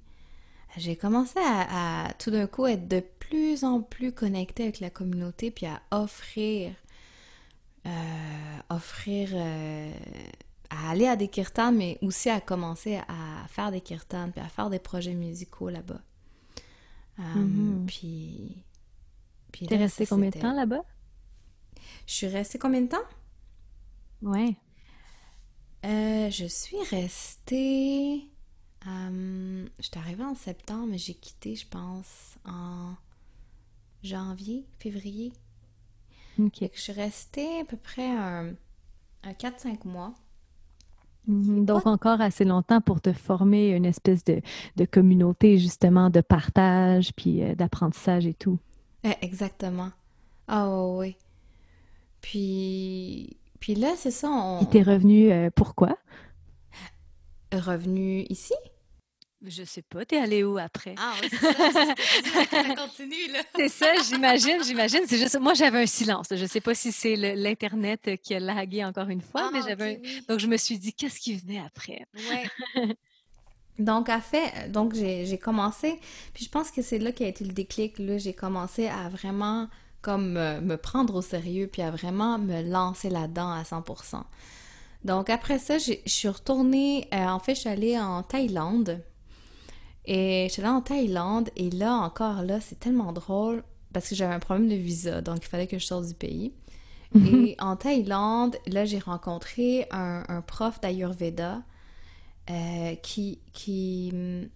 j'ai 0.77 0.95
commencé 0.95 1.39
à, 1.39 2.13
tout 2.19 2.31
d'un 2.31 2.47
coup 2.47 2.67
être 2.67 2.87
de 2.87 2.99
plus 2.99 3.63
en 3.63 3.81
plus 3.81 4.11
connectée 4.11 4.63
avec 4.63 4.79
la 4.79 4.89
communauté 4.89 5.51
puis 5.51 5.65
à 5.65 5.81
offrir 5.91 6.71
euh, 7.85 7.89
offrir 8.69 9.29
euh, 9.33 9.91
à 10.69 10.91
aller 10.91 11.07
à 11.07 11.15
des 11.15 11.27
kirtans 11.27 11.71
mais 11.71 11.97
aussi 12.01 12.29
à 12.29 12.41
commencer 12.41 12.97
à 13.07 13.47
faire 13.47 13.71
des 13.71 13.81
kirtans 13.81 14.29
puis 14.31 14.41
à 14.41 14.47
faire 14.49 14.69
des 14.69 14.79
projets 14.79 15.13
musicaux 15.13 15.69
là-bas. 15.69 16.01
Euh, 17.19 17.23
mm-hmm. 17.23 17.85
puis 17.87 18.63
puis 19.51 19.65
t'es 19.65 19.77
restée 19.77 20.05
combien 20.05 20.29
de 20.29 20.39
temps 20.39 20.53
là-bas? 20.53 20.83
Je 22.05 22.13
suis 22.13 22.27
restée 22.27 22.59
combien 22.59 22.81
de 22.81 22.87
temps? 22.87 22.97
Ouais. 24.21 24.55
Je 25.83 26.45
suis 26.47 26.77
restée 26.91 28.29
je 28.87 29.83
suis 29.83 29.97
arrivée 29.97 30.23
en 30.23 30.35
septembre, 30.35 30.87
mais 30.89 30.97
j'ai 30.97 31.13
quitté, 31.13 31.55
je 31.55 31.67
pense, 31.67 32.37
en 32.45 32.93
janvier, 34.03 34.65
février. 34.79 35.33
OK. 36.39 36.59
Fait 36.59 36.69
que 36.69 36.77
je 36.77 36.81
suis 36.81 36.93
restée 36.93 37.61
à 37.61 37.65
peu 37.65 37.77
près 37.77 38.09
un, 38.09 38.53
un 39.23 39.31
4-5 39.31 39.85
mois. 39.85 40.13
Mhm. 41.27 41.65
Donc, 41.65 41.85
encore 41.85 42.21
assez 42.21 42.45
longtemps 42.45 42.79
pour 42.79 43.01
te 43.01 43.11
former 43.11 43.69
une 43.69 43.85
espèce 43.85 44.23
de, 44.23 44.41
de 44.77 44.85
communauté, 44.85 45.57
justement, 45.57 46.09
de 46.09 46.21
partage, 46.21 47.11
puis 47.13 47.43
euh, 47.43 47.55
d'apprentissage 47.55 48.25
et 48.25 48.33
tout. 48.33 48.59
Eh, 49.03 49.13
exactement. 49.21 49.89
Ah 50.47 50.69
ouais. 50.71 51.17
Puis, 52.21 53.37
puis 53.59 53.75
là, 53.75 53.93
c'est 53.97 54.11
ça, 54.11 54.29
on 54.29 54.59
Puis 54.59 54.67
t'es 54.67 54.83
revenu, 54.83 55.31
euh, 55.31 55.49
pourquoi? 55.53 55.97
revenu 57.53 58.25
ici? 58.29 58.53
Je 59.45 59.63
sais 59.63 59.83
pas, 59.83 60.03
t'es 60.03 60.17
allé 60.17 60.43
où 60.43 60.57
après? 60.57 60.95
Ah 60.97 61.13
oui, 61.21 61.27
c'est 61.29 61.37
ça, 61.37 61.53
ça 62.49 62.75
continue, 62.75 63.31
là. 63.31 63.39
C'est 63.55 63.69
ça, 63.69 63.87
j'imagine, 64.07 64.63
j'imagine. 64.63 65.01
C'est 65.07 65.17
juste, 65.19 65.39
moi, 65.39 65.53
j'avais 65.53 65.81
un 65.83 65.85
silence. 65.85 66.27
Je 66.31 66.45
sais 66.45 66.59
pas 66.61 66.73
si 66.73 66.91
c'est 66.91 67.15
le- 67.15 67.33
l'Internet 67.33 68.09
qui 68.23 68.33
a 68.33 68.39
lagué 68.39 68.83
encore 68.83 69.09
une 69.09 69.21
fois, 69.21 69.49
mais 69.51 69.59
Ah, 69.61 69.65
j'avais 69.69 69.95
un- 69.95 69.99
oui. 70.01 70.25
Donc, 70.27 70.39
je 70.39 70.47
me 70.47 70.57
suis 70.57 70.79
dit, 70.79 70.91
qu'est-ce 70.93 71.19
qui 71.19 71.35
venait 71.35 71.59
après? 71.59 72.05
Ouais. 72.15 72.45
Donc, 73.79 74.09
à 74.09 74.21
fait, 74.21 74.71
donc 74.71 74.95
j'ai 74.95 75.27
j'ai 75.27 75.37
commencé, 75.37 75.99
puis 76.33 76.43
je 76.45 76.49
pense 76.49 76.71
que 76.71 76.81
c'est 76.81 76.97
là 76.97 77.11
qu'a 77.11 77.27
été 77.27 77.45
le 77.45 77.53
déclic, 77.53 77.99
là, 77.99 78.17
j'ai 78.17 78.33
commencé 78.33 78.87
à 78.87 79.07
vraiment 79.07 79.69
comme 80.01 80.31
me, 80.31 80.59
me 80.61 80.77
prendre 80.77 81.13
au 81.13 81.21
sérieux, 81.21 81.67
puis 81.71 81.83
à 81.83 81.91
vraiment 81.91 82.39
me 82.39 82.63
lancer 82.63 83.09
là-dedans 83.11 83.51
à 83.51 83.63
100%. 83.63 84.23
Donc, 85.03 85.29
après 85.29 85.59
ça, 85.59 85.77
je 85.77 85.93
suis 86.07 86.27
retournée, 86.27 87.07
euh, 87.13 87.27
en 87.27 87.37
fait, 87.39 87.53
je 87.53 87.59
suis 87.61 87.69
allée 87.69 87.99
en 87.99 88.23
Thaïlande, 88.23 89.03
et 90.07 90.45
je 90.47 90.53
suis 90.53 90.61
allée 90.61 90.71
en 90.71 90.81
Thaïlande, 90.81 91.49
et 91.55 91.69
là, 91.69 91.93
encore 91.95 92.41
là, 92.41 92.59
c'est 92.61 92.79
tellement 92.79 93.13
drôle, 93.13 93.63
parce 93.93 94.09
que 94.09 94.15
j'avais 94.15 94.33
un 94.33 94.39
problème 94.39 94.67
de 94.67 94.75
visa, 94.75 95.21
donc 95.21 95.39
il 95.41 95.47
fallait 95.47 95.67
que 95.67 95.77
je 95.77 95.85
sorte 95.85 96.07
du 96.07 96.13
pays. 96.13 96.53
Et 97.15 97.55
en 97.59 97.75
Thaïlande, 97.75 98.57
là, 98.67 98.85
j'ai 98.85 98.99
rencontré 98.99 99.87
un, 99.91 100.23
un 100.27 100.41
prof 100.41 100.81
d'Ayurveda 100.81 101.63
euh, 102.49 102.95
qui, 102.95 103.39
qui 103.53 104.09
hum, 104.13 104.49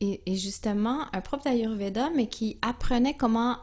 est, 0.00 0.22
est 0.24 0.36
justement 0.36 1.06
un 1.12 1.20
prof 1.20 1.42
d'Ayurveda, 1.42 2.10
mais 2.14 2.28
qui 2.28 2.58
apprenait 2.62 3.14
comment 3.14 3.56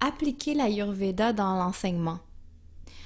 appliquer 0.00 0.54
l'Ayurveda 0.54 1.32
dans 1.32 1.56
l'enseignement. 1.56 2.20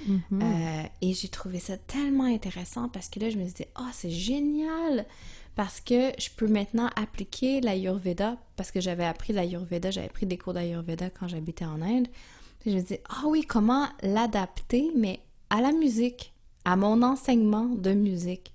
Mhm. 0.07 0.20
Euh, 0.42 0.83
et 1.00 1.14
j'ai 1.14 1.28
trouvé 1.28 1.59
ça 1.59 1.76
tellement 1.76 2.24
intéressant 2.24 2.88
parce 2.88 3.09
que 3.09 3.20
là, 3.20 3.30
je 3.30 3.38
me 3.38 3.44
disais, 3.44 3.68
oh, 3.78 3.88
c'est 3.92 4.11
génial! 4.11 5.07
Parce 5.56 5.80
que 5.80 6.10
je 6.18 6.30
peux 6.36 6.48
maintenant 6.48 6.90
appliquer 6.96 7.60
l'Ayurveda, 7.60 8.36
parce 8.56 8.70
que 8.72 8.80
j'avais 8.80 9.04
appris 9.04 9.32
l'Ayurveda, 9.32 9.90
j'avais 9.90 10.08
pris 10.08 10.26
des 10.26 10.36
cours 10.36 10.52
d'Ayurveda 10.54 11.10
quand 11.10 11.28
j'habitais 11.28 11.64
en 11.64 11.80
Inde. 11.80 12.09
Puis 12.61 12.70
je 12.72 12.76
me 12.76 12.80
disais, 12.82 13.02
ah 13.09 13.22
oui, 13.26 13.42
comment 13.46 13.86
l'adapter, 14.02 14.90
mais 14.96 15.20
à 15.50 15.61
la 15.61 15.70
musique, 15.72 16.32
à 16.64 16.76
mon 16.76 17.02
enseignement 17.02 17.66
de 17.66 17.92
musique. 17.92 18.52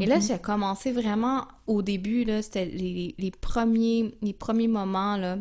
Et 0.00 0.06
là, 0.06 0.18
j'ai 0.18 0.38
commencé 0.40 0.90
vraiment 0.90 1.46
au 1.68 1.80
début, 1.80 2.24
là, 2.24 2.42
c'était 2.42 2.64
les, 2.66 3.14
les 3.18 3.30
premiers, 3.30 4.14
les 4.20 4.32
premiers 4.32 4.66
moments, 4.68 5.16
là, 5.16 5.38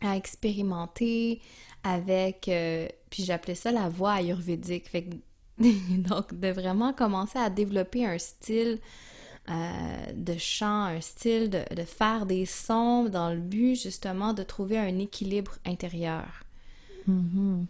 à 0.00 0.16
expérimenter 0.16 1.40
avec, 1.82 2.48
euh, 2.48 2.86
puis 3.10 3.24
j'appelais 3.24 3.54
ça 3.56 3.72
la 3.72 3.88
voix 3.88 4.12
ayurvédique. 4.12 4.88
Fait 4.88 5.02
que- 5.04 5.16
donc, 6.08 6.38
de 6.38 6.48
vraiment 6.48 6.92
commencer 6.92 7.38
à 7.38 7.50
développer 7.50 8.06
un 8.06 8.16
style 8.16 8.78
euh, 9.50 10.12
de 10.14 10.36
chant, 10.38 10.84
un 10.84 11.00
style 11.00 11.50
de, 11.50 11.62
de 11.74 11.82
faire 11.82 12.26
des 12.26 12.46
sons 12.46 13.04
dans 13.04 13.30
le 13.30 13.40
but 13.40 13.74
justement 13.74 14.32
de 14.32 14.42
trouver 14.42 14.78
un 14.78 14.98
équilibre 14.98 15.52
intérieur. 15.66 16.44
Mhm. 17.06 17.66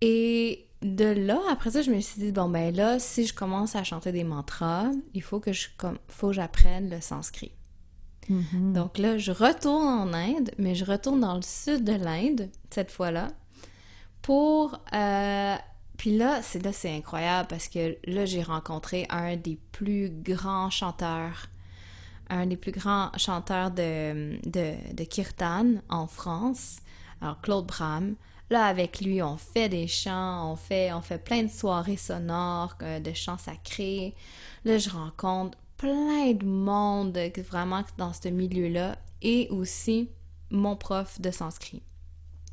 Et 0.00 0.66
de 0.82 1.04
là, 1.04 1.38
après 1.50 1.72
ça, 1.72 1.82
je 1.82 1.90
me 1.90 2.00
suis 2.00 2.20
dit, 2.20 2.32
bon, 2.32 2.48
ben 2.48 2.74
là, 2.74 2.98
si 2.98 3.26
je 3.26 3.34
commence 3.34 3.76
à 3.76 3.84
chanter 3.84 4.12
des 4.12 4.24
mantras, 4.24 4.90
il 5.12 5.22
faut 5.22 5.40
que 5.40 5.52
je, 5.52 5.68
comme, 5.76 5.98
faut 6.08 6.28
que 6.28 6.34
j'apprenne 6.34 6.88
le 6.88 7.00
sanskrit. 7.00 7.52
Mhm. 8.28 8.72
Donc 8.72 8.96
là, 8.96 9.18
je 9.18 9.32
retourne 9.32 9.86
en 9.86 10.12
Inde, 10.14 10.50
mais 10.58 10.74
je 10.74 10.84
retourne 10.84 11.20
dans 11.20 11.34
le 11.34 11.42
sud 11.42 11.84
de 11.84 11.92
l'Inde, 11.92 12.48
cette 12.70 12.90
fois-là, 12.90 13.28
pour... 14.22 14.80
euh, 14.94 15.56
Puis 16.00 16.16
là, 16.16 16.40
c'est 16.40 16.64
là, 16.64 16.72
c'est 16.72 16.96
incroyable 16.96 17.46
parce 17.46 17.68
que 17.68 17.98
là, 18.06 18.24
j'ai 18.24 18.42
rencontré 18.42 19.06
un 19.10 19.36
des 19.36 19.58
plus 19.70 20.08
grands 20.08 20.70
chanteurs, 20.70 21.48
un 22.30 22.46
des 22.46 22.56
plus 22.56 22.72
grands 22.72 23.10
chanteurs 23.18 23.70
de, 23.70 24.40
de, 24.48 24.94
de 24.94 25.04
kirtan 25.04 25.74
en 25.90 26.06
France, 26.06 26.78
alors 27.20 27.38
Claude 27.42 27.66
Bram. 27.66 28.14
Là, 28.48 28.64
avec 28.64 29.02
lui, 29.02 29.20
on 29.20 29.36
fait 29.36 29.68
des 29.68 29.86
chants, 29.88 30.50
on 30.50 30.56
fait, 30.56 30.90
on 30.94 31.02
fait 31.02 31.22
plein 31.22 31.42
de 31.42 31.50
soirées 31.50 31.98
sonores, 31.98 32.76
euh, 32.80 32.98
de 32.98 33.12
chants 33.12 33.36
sacrés. 33.36 34.14
Là, 34.64 34.78
je 34.78 34.88
rencontre 34.88 35.58
plein 35.76 36.32
de 36.32 36.46
monde 36.46 37.18
vraiment 37.46 37.82
dans 37.98 38.14
ce 38.14 38.28
milieu-là 38.28 38.96
et 39.20 39.48
aussi 39.50 40.08
mon 40.48 40.76
prof 40.76 41.20
de 41.20 41.30
sanskrit. 41.30 41.82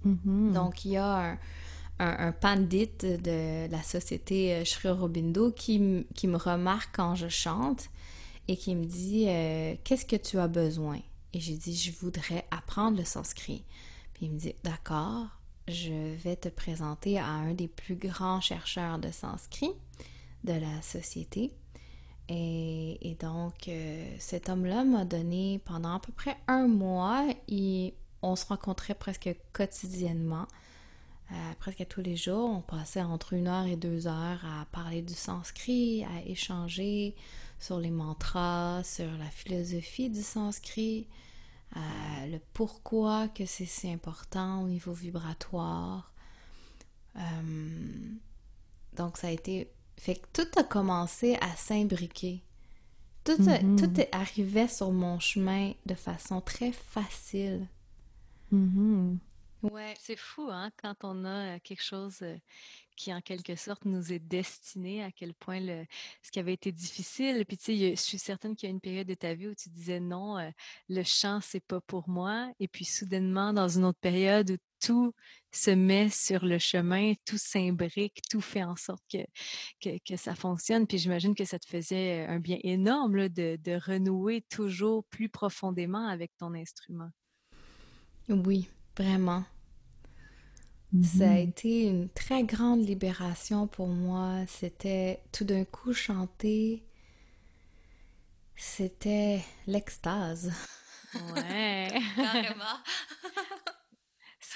Mhm. 0.03 0.51
Donc, 0.51 0.83
il 0.83 0.91
y 0.91 0.97
a 0.97 1.31
un, 1.31 1.37
un, 1.99 2.31
pandit 2.31 2.89
de 3.01 3.69
la 3.71 3.83
société 3.83 4.53
euh, 4.53 4.65
Sri 4.65 4.89
Aurobindo 4.89 5.51
qui, 5.51 6.05
qui 6.15 6.27
me 6.27 6.37
remarque 6.37 6.95
quand 6.95 7.15
je 7.15 7.27
chante 7.27 7.89
et 8.47 8.55
qui 8.55 8.75
me 8.75 8.85
dit 8.85 9.25
euh, 9.27 9.75
Qu'est-ce 9.83 10.05
que 10.05 10.15
tu 10.15 10.37
as 10.39 10.47
besoin? 10.47 10.99
Et 11.33 11.39
j'ai 11.39 11.55
dit 11.55 11.75
Je 11.75 11.91
voudrais 11.91 12.45
apprendre 12.51 12.97
le 12.97 13.05
sanskrit. 13.05 13.63
Puis 14.13 14.27
il 14.27 14.31
me 14.31 14.37
dit 14.37 14.55
D'accord, 14.63 15.27
je 15.67 16.15
vais 16.15 16.35
te 16.35 16.49
présenter 16.49 17.19
à 17.19 17.25
un 17.25 17.53
des 17.53 17.67
plus 17.67 17.95
grands 17.95 18.41
chercheurs 18.41 18.99
de 18.99 19.11
sanskrit 19.11 19.71
de 20.43 20.53
la 20.53 20.81
société. 20.81 21.51
Et, 22.29 22.97
et 23.09 23.15
donc, 23.15 23.67
euh, 23.67 24.05
cet 24.19 24.49
homme-là 24.49 24.83
m'a 24.83 25.05
donné 25.05 25.61
pendant 25.65 25.95
à 25.95 25.99
peu 25.99 26.11
près 26.11 26.35
un 26.47 26.67
mois, 26.67 27.25
et 27.47 27.93
on 28.21 28.35
se 28.35 28.45
rencontrait 28.45 28.95
presque 28.95 29.33
quotidiennement, 29.53 30.47
euh, 31.31 31.35
presque 31.59 31.85
tous 31.89 32.01
les 32.01 32.15
jours. 32.15 32.49
On 32.49 32.61
passait 32.61 33.01
entre 33.01 33.33
une 33.33 33.47
heure 33.47 33.65
et 33.65 33.75
deux 33.75 34.07
heures 34.07 34.43
à 34.45 34.65
parler 34.71 35.01
du 35.01 35.13
sanskrit, 35.13 36.03
à 36.05 36.23
échanger 36.25 37.15
sur 37.59 37.79
les 37.79 37.89
mantras, 37.91 38.83
sur 38.83 39.09
la 39.17 39.29
philosophie 39.29 40.09
du 40.09 40.21
sanskrit, 40.21 41.07
euh, 41.75 41.79
le 42.27 42.39
pourquoi 42.53 43.27
que 43.29 43.45
c'est 43.45 43.65
si 43.65 43.89
important 43.91 44.61
au 44.63 44.67
niveau 44.67 44.93
vibratoire. 44.93 46.11
Euh, 47.17 47.21
donc, 48.95 49.17
ça 49.17 49.27
a 49.27 49.31
été. 49.31 49.69
Fait 49.97 50.15
que 50.15 50.27
tout 50.31 50.59
a 50.59 50.63
commencé 50.63 51.35
à 51.41 51.55
s'imbriquer. 51.55 52.43
Tout, 53.23 53.41
a- 53.49 53.61
Mhm. 53.61 53.75
tout 53.77 54.01
arrivait 54.11 54.67
sur 54.67 54.91
mon 54.91 55.19
chemin 55.19 55.73
de 55.87 55.95
façon 55.95 56.39
très 56.39 56.71
facile. 56.71 57.67
Mhm. 58.51 59.17
Ouais. 59.63 59.95
C'est 59.99 60.15
fou, 60.15 60.49
hein, 60.51 60.69
quand 60.77 60.95
on 61.03 61.25
a 61.25 61.59
quelque 61.59 61.83
chose 61.83 62.23
qui, 62.95 63.13
en 63.13 63.21
quelque 63.21 63.55
sorte, 63.55 63.85
nous 63.85 64.13
est 64.13 64.19
destiné, 64.19 65.03
à 65.03 65.11
quel 65.11 65.33
point 65.33 65.59
le, 65.59 65.85
ce 66.21 66.31
qui 66.31 66.39
avait 66.39 66.53
été 66.53 66.71
difficile. 66.71 67.43
Puis, 67.45 67.57
tu 67.57 67.65
sais, 67.65 67.95
je 67.95 68.01
suis 68.01 68.19
certaine 68.19 68.55
qu'il 68.55 68.67
y 68.67 68.71
a 68.71 68.73
une 68.73 68.81
période 68.81 69.07
de 69.07 69.13
ta 69.13 69.33
vie 69.33 69.47
où 69.47 69.55
tu 69.55 69.69
disais 69.69 69.99
non, 69.99 70.37
le 70.89 71.03
chant, 71.03 71.39
c'est 71.41 71.63
pas 71.63 71.81
pour 71.81 72.07
moi. 72.09 72.51
Et 72.59 72.67
puis, 72.67 72.85
soudainement, 72.85 73.53
dans 73.53 73.67
une 73.67 73.85
autre 73.85 73.99
période 73.99 74.51
où 74.51 74.57
tout 74.79 75.13
se 75.51 75.71
met 75.71 76.09
sur 76.09 76.45
le 76.45 76.59
chemin, 76.59 77.13
tout 77.25 77.37
s'imbrique, 77.37 78.21
tout 78.29 78.41
fait 78.41 78.63
en 78.63 78.75
sorte 78.75 79.03
que, 79.11 79.25
que, 79.81 79.97
que 80.05 80.17
ça 80.17 80.35
fonctionne. 80.35 80.85
Puis, 80.85 80.99
j'imagine 80.99 81.35
que 81.35 81.45
ça 81.45 81.57
te 81.57 81.67
faisait 81.67 82.25
un 82.27 82.39
bien 82.39 82.59
énorme 82.63 83.15
là, 83.15 83.29
de, 83.29 83.57
de 83.63 83.73
renouer 83.73 84.43
toujours 84.49 85.03
plus 85.05 85.29
profondément 85.29 86.07
avec 86.07 86.31
ton 86.37 86.53
instrument. 86.53 87.09
Oui, 88.29 88.67
vraiment. 88.97 89.45
Ça 91.01 91.29
a 91.31 91.33
Mhm. 91.33 91.37
été 91.39 91.83
une 91.87 92.09
très 92.09 92.43
grande 92.43 92.85
libération 92.87 93.67
pour 93.67 93.87
moi. 93.87 94.45
C'était 94.47 95.21
tout 95.31 95.43
d'un 95.45 95.65
coup 95.65 95.93
chanter. 95.93 96.83
C'était 98.55 99.43
l'extase. 99.67 100.51
Ouais. 101.13 101.87
Carrément. 102.15 102.77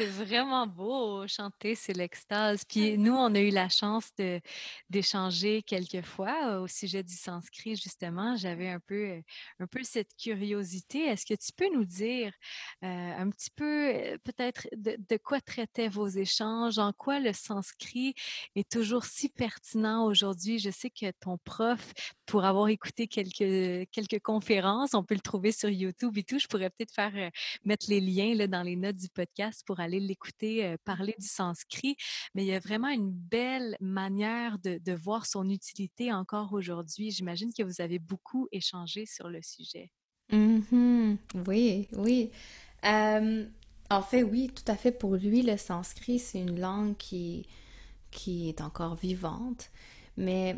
C'est 0.01 0.07
vraiment 0.07 0.65
beau, 0.65 1.27
chanter, 1.27 1.75
c'est 1.75 1.93
l'extase. 1.93 2.65
Puis 2.65 2.97
nous, 2.97 3.13
on 3.13 3.35
a 3.35 3.39
eu 3.39 3.51
la 3.51 3.69
chance 3.69 4.11
d'échanger 4.89 5.61
quelques 5.61 6.01
fois 6.03 6.35
euh, 6.49 6.61
au 6.61 6.67
sujet 6.67 7.03
du 7.03 7.13
sanskrit, 7.13 7.75
justement. 7.75 8.35
J'avais 8.35 8.67
un 8.69 8.79
peu, 8.79 9.09
euh, 9.09 9.21
un 9.59 9.67
peu 9.67 9.83
cette 9.83 10.15
curiosité. 10.17 11.05
Est-ce 11.05 11.23
que 11.23 11.35
tu 11.35 11.51
peux 11.55 11.71
nous 11.71 11.85
dire 11.85 12.33
euh, 12.83 12.87
un 12.87 13.29
petit 13.29 13.51
peu, 13.51 14.17
peut-être, 14.23 14.67
de, 14.75 14.97
de 15.07 15.17
quoi 15.17 15.39
traitaient 15.39 15.89
vos 15.89 16.07
échanges, 16.07 16.79
en 16.79 16.93
quoi 16.93 17.19
le 17.19 17.31
sanskrit 17.31 18.15
est 18.55 18.67
toujours 18.67 19.05
si 19.05 19.29
pertinent 19.29 20.05
aujourd'hui? 20.05 20.57
Je 20.57 20.71
sais 20.71 20.89
que 20.89 21.11
ton 21.19 21.37
prof, 21.37 21.93
pour 22.31 22.45
avoir 22.45 22.69
écouté 22.69 23.07
quelques, 23.07 23.89
quelques 23.91 24.21
conférences, 24.23 24.93
on 24.93 25.03
peut 25.03 25.15
le 25.15 25.19
trouver 25.19 25.51
sur 25.51 25.67
YouTube 25.69 26.17
et 26.17 26.23
tout. 26.23 26.39
Je 26.39 26.47
pourrais 26.47 26.69
peut-être 26.69 26.93
faire 26.93 27.11
euh, 27.13 27.29
mettre 27.65 27.87
les 27.89 27.99
liens 27.99 28.47
dans 28.47 28.63
les 28.63 28.77
notes 28.77 28.95
du 28.95 29.09
podcast 29.09 29.63
pour 29.67 29.81
aller 29.81 29.99
l'écouter 29.99 30.75
parler 30.85 31.13
du 31.19 31.27
sanskrit, 31.27 31.97
mais 32.33 32.43
il 32.43 32.47
y 32.47 32.53
a 32.53 32.59
vraiment 32.59 32.87
une 32.87 33.11
belle 33.11 33.75
manière 33.81 34.59
de, 34.59 34.77
de 34.77 34.93
voir 34.93 35.25
son 35.25 35.49
utilité 35.49 36.13
encore 36.13 36.53
aujourd'hui. 36.53 37.11
J'imagine 37.11 37.51
que 37.53 37.63
vous 37.63 37.81
avez 37.81 37.99
beaucoup 37.99 38.47
échangé 38.53 39.05
sur 39.05 39.27
le 39.27 39.41
sujet. 39.41 39.91
Mhm. 40.31 41.17
Oui, 41.45 41.89
oui. 41.97 42.31
en 42.83 44.01
fait, 44.01 44.23
oui, 44.23 44.49
tout 44.55 44.71
à 44.71 44.77
fait. 44.77 44.93
Pour 44.93 45.15
lui, 45.15 45.41
le 45.41 45.57
sanskrit, 45.57 46.17
c'est 46.17 46.39
une 46.39 46.61
langue 46.61 46.95
qui, 46.95 47.45
qui 48.09 48.47
est 48.47 48.61
encore 48.61 48.95
vivante. 48.95 49.69
Mais, 50.15 50.57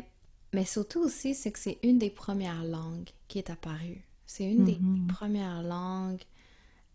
mais 0.54 0.64
surtout 0.64 1.00
aussi, 1.00 1.34
c'est 1.34 1.52
que 1.52 1.58
c'est 1.58 1.78
une 1.82 1.98
des 1.98 2.10
premières 2.10 2.64
langues 2.64 3.10
qui 3.28 3.38
est 3.38 3.50
apparue. 3.50 4.02
C'est 4.26 4.44
une 4.50 4.64
des 4.64 4.78
Mhm. 4.78 5.06
premières 5.08 5.62
langues 5.62 6.22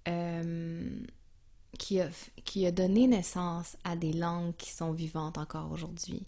euh, 0.07 0.89
qui, 1.77 2.01
a, 2.01 2.09
qui 2.45 2.65
a 2.65 2.71
donné 2.71 3.07
naissance 3.07 3.77
à 3.83 3.95
des 3.95 4.13
langues 4.13 4.55
qui 4.57 4.71
sont 4.71 4.91
vivantes 4.93 5.37
encore 5.37 5.71
aujourd'hui. 5.71 6.25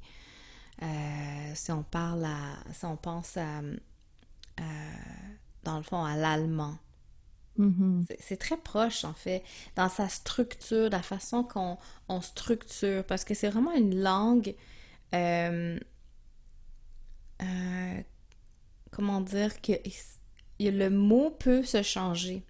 Euh, 0.84 1.52
si 1.56 1.72
on 1.72 1.84
parle 1.84 2.26
à, 2.26 2.58
si 2.74 2.86
on 2.86 2.98
pense 2.98 3.38
à, 3.38 3.62
dans 5.64 5.78
le 5.78 5.84
fond, 5.84 6.04
à 6.04 6.16
l'allemand. 6.16 6.78
Mhm. 7.58 8.06
C'est- 8.08 8.18
C'est 8.22 8.38
très 8.38 8.58
proche, 8.58 9.04
en 9.06 9.14
fait, 9.14 9.44
dans 9.76 9.90
sa 9.90 10.08
structure, 10.10 10.90
la 10.90 11.02
façon 11.02 11.44
qu'on 11.44 11.78
on 12.08 12.22
structure, 12.22 13.04
parce 13.06 13.24
que 13.24 13.34
c'est 13.34 13.50
vraiment 13.50 13.74
une 13.74 14.02
langue, 14.02 14.56
euh, 15.14 15.80
euh, 17.42 18.02
comment 18.92 19.22
dire, 19.22 19.62
que 19.62 19.74
le 20.60 20.90
mot 20.90 21.32
peut 21.32 21.64
se 21.64 21.84
changer 21.84 22.44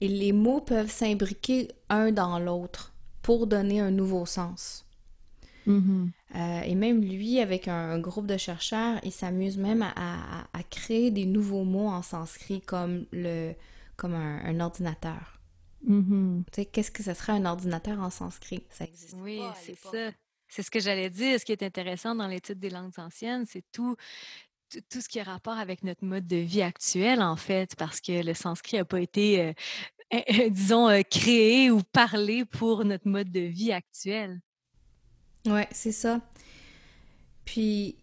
et 0.00 0.08
les 0.08 0.32
mots 0.32 0.60
peuvent 0.60 0.90
s'imbriquer 0.90 1.70
un 1.90 2.12
dans 2.12 2.38
l'autre 2.38 2.94
pour 3.22 3.46
donner 3.48 3.80
un 3.80 3.90
nouveau 3.92 4.26
sens. 4.26 4.86
Mhm. 5.66 6.12
Euh, 6.34 6.60
et 6.62 6.74
même 6.74 7.02
lui, 7.02 7.40
avec 7.40 7.68
un, 7.68 7.90
un 7.92 7.98
groupe 7.98 8.26
de 8.26 8.36
chercheurs, 8.36 8.98
il 9.04 9.12
s'amuse 9.12 9.58
même 9.58 9.82
à, 9.82 9.92
à- 9.96 10.46
à 10.52 10.62
créer 10.64 11.10
des 11.10 11.24
nouveaux 11.24 11.64
mots 11.64 11.88
en 11.88 12.02
sanskrit 12.02 12.60
comme, 12.60 13.06
le, 13.12 13.52
comme 13.96 14.14
un, 14.14 14.44
un 14.44 14.60
ordinateur. 14.60 15.40
Mhm. 15.82 16.44
Tu 16.52 16.62
sais, 16.62 16.66
qu'est-ce 16.66 16.90
que 16.90 17.02
ce 17.04 17.14
serait 17.14 17.32
un 17.34 17.44
ordinateur 17.44 18.00
en 18.00 18.10
sanskrit? 18.10 18.64
Ça 18.70 18.84
existe 18.84 19.18
Oui, 19.20 19.52
c'est 19.54 19.74
ça. 19.74 20.12
C'est 20.56 20.62
ce 20.62 20.70
que 20.70 20.80
j'allais 20.80 21.10
dire. 21.10 21.38
Ce 21.38 21.44
qui 21.44 21.52
est 21.52 21.62
intéressant 21.62 22.14
dans 22.14 22.26
l'étude 22.26 22.58
des 22.58 22.70
langues 22.70 22.98
anciennes, 22.98 23.44
c'est 23.44 23.62
tout, 23.72 23.94
tout, 24.88 25.02
ce 25.02 25.06
qui 25.06 25.20
a 25.20 25.22
rapport 25.22 25.58
avec 25.58 25.84
notre 25.84 26.02
mode 26.02 26.26
de 26.26 26.36
vie 26.36 26.62
actuel, 26.62 27.20
en 27.20 27.36
fait, 27.36 27.76
parce 27.76 28.00
que 28.00 28.24
le 28.24 28.32
sanskrit 28.32 28.78
n'a 28.78 28.86
pas 28.86 28.98
été, 28.98 29.54
euh, 30.14 30.48
disons, 30.48 30.88
euh, 30.88 31.02
créé 31.02 31.70
ou 31.70 31.82
parlé 31.82 32.46
pour 32.46 32.86
notre 32.86 33.06
mode 33.06 33.30
de 33.30 33.40
vie 33.40 33.70
actuel. 33.70 34.40
Ouais, 35.44 35.68
c'est 35.72 35.92
ça. 35.92 36.22
Puis, 37.44 37.96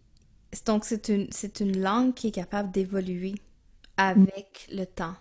donc 0.64 0.84
c'est 0.84 1.08
une, 1.08 1.26
c'est 1.32 1.58
une 1.58 1.82
langue 1.82 2.14
qui 2.14 2.28
est 2.28 2.30
capable 2.30 2.70
d'évoluer 2.70 3.34
avec 3.96 4.68
le 4.70 4.84
temps. 4.84 5.16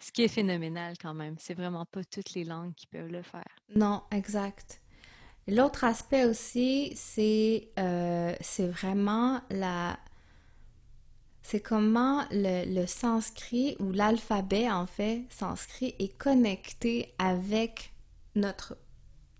Ce 0.00 0.10
qui 0.10 0.24
est 0.24 0.28
phénoménal 0.28 0.96
quand 1.00 1.14
même. 1.14 1.36
C'est 1.38 1.54
vraiment 1.54 1.86
pas 1.86 2.02
toutes 2.02 2.34
les 2.34 2.42
langues 2.42 2.74
qui 2.74 2.88
peuvent 2.88 3.12
le 3.12 3.22
faire. 3.22 3.46
Non, 3.72 4.02
exact. 4.10 4.80
L'autre 5.48 5.84
aspect 5.84 6.26
aussi, 6.26 6.92
c'est 6.94 7.70
euh, 7.78 8.34
c'est 8.40 8.66
vraiment 8.68 9.40
la... 9.50 9.98
C'est 11.42 11.60
comment 11.60 12.24
le, 12.30 12.66
le 12.80 12.86
sanskrit 12.86 13.74
ou 13.80 13.90
l'alphabet, 13.92 14.70
en 14.70 14.84
fait, 14.86 15.24
sanskrit, 15.30 15.94
est 15.98 16.16
connecté 16.18 17.14
avec 17.18 17.94
notre, 18.34 18.76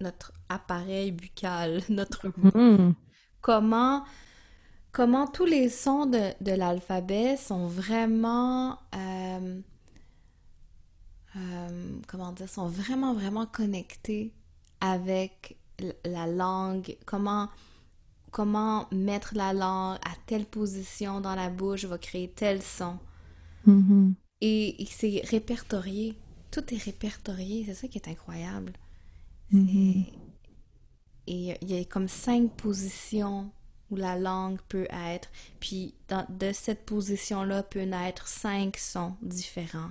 notre 0.00 0.32
appareil 0.48 1.12
buccal, 1.12 1.82
notre 1.90 2.28
Mhm. 2.38 2.94
comment, 3.42 4.04
comment 4.92 5.26
tous 5.26 5.44
les 5.44 5.68
sons 5.68 6.06
de, 6.06 6.32
de 6.42 6.52
l'alphabet 6.52 7.36
sont 7.36 7.66
vraiment, 7.66 8.78
euh, 8.94 9.60
euh, 11.36 12.00
comment 12.06 12.32
dire, 12.32 12.48
sont 12.48 12.68
vraiment, 12.68 13.12
vraiment 13.14 13.46
connectés 13.46 14.32
avec 14.80 15.58
la 16.04 16.26
langue, 16.26 16.96
comment, 17.06 17.48
comment 18.30 18.86
mettre 18.92 19.34
la 19.34 19.52
langue 19.52 19.98
à 20.04 20.14
telle 20.26 20.44
position 20.46 21.20
dans 21.20 21.34
la 21.34 21.50
bouche 21.50 21.84
va 21.84 21.98
créer 21.98 22.28
tel 22.30 22.62
son. 22.62 22.98
Mhm. 23.66 24.14
Et, 24.40 24.82
et 24.82 24.86
c'est 24.86 25.22
répertorié. 25.24 26.16
Tout 26.50 26.72
est 26.74 26.82
répertorié. 26.82 27.64
C'est 27.66 27.74
ça 27.74 27.88
qui 27.88 27.98
est 27.98 28.08
incroyable. 28.08 28.72
Mhm. 29.50 30.04
Et 31.26 31.56
il 31.60 31.70
y 31.70 31.78
a 31.78 31.84
comme 31.84 32.08
cinq 32.08 32.50
positions 32.52 33.50
où 33.90 33.96
la 33.96 34.18
langue 34.18 34.58
peut 34.68 34.86
être. 34.90 35.28
Puis 35.60 35.94
dans- 36.08 36.26
de 36.28 36.52
cette 36.52 36.84
position-là 36.86 37.62
peut 37.62 37.82
naître 37.82 38.26
cinq 38.28 38.76
sons 38.76 39.14
différents. 39.22 39.90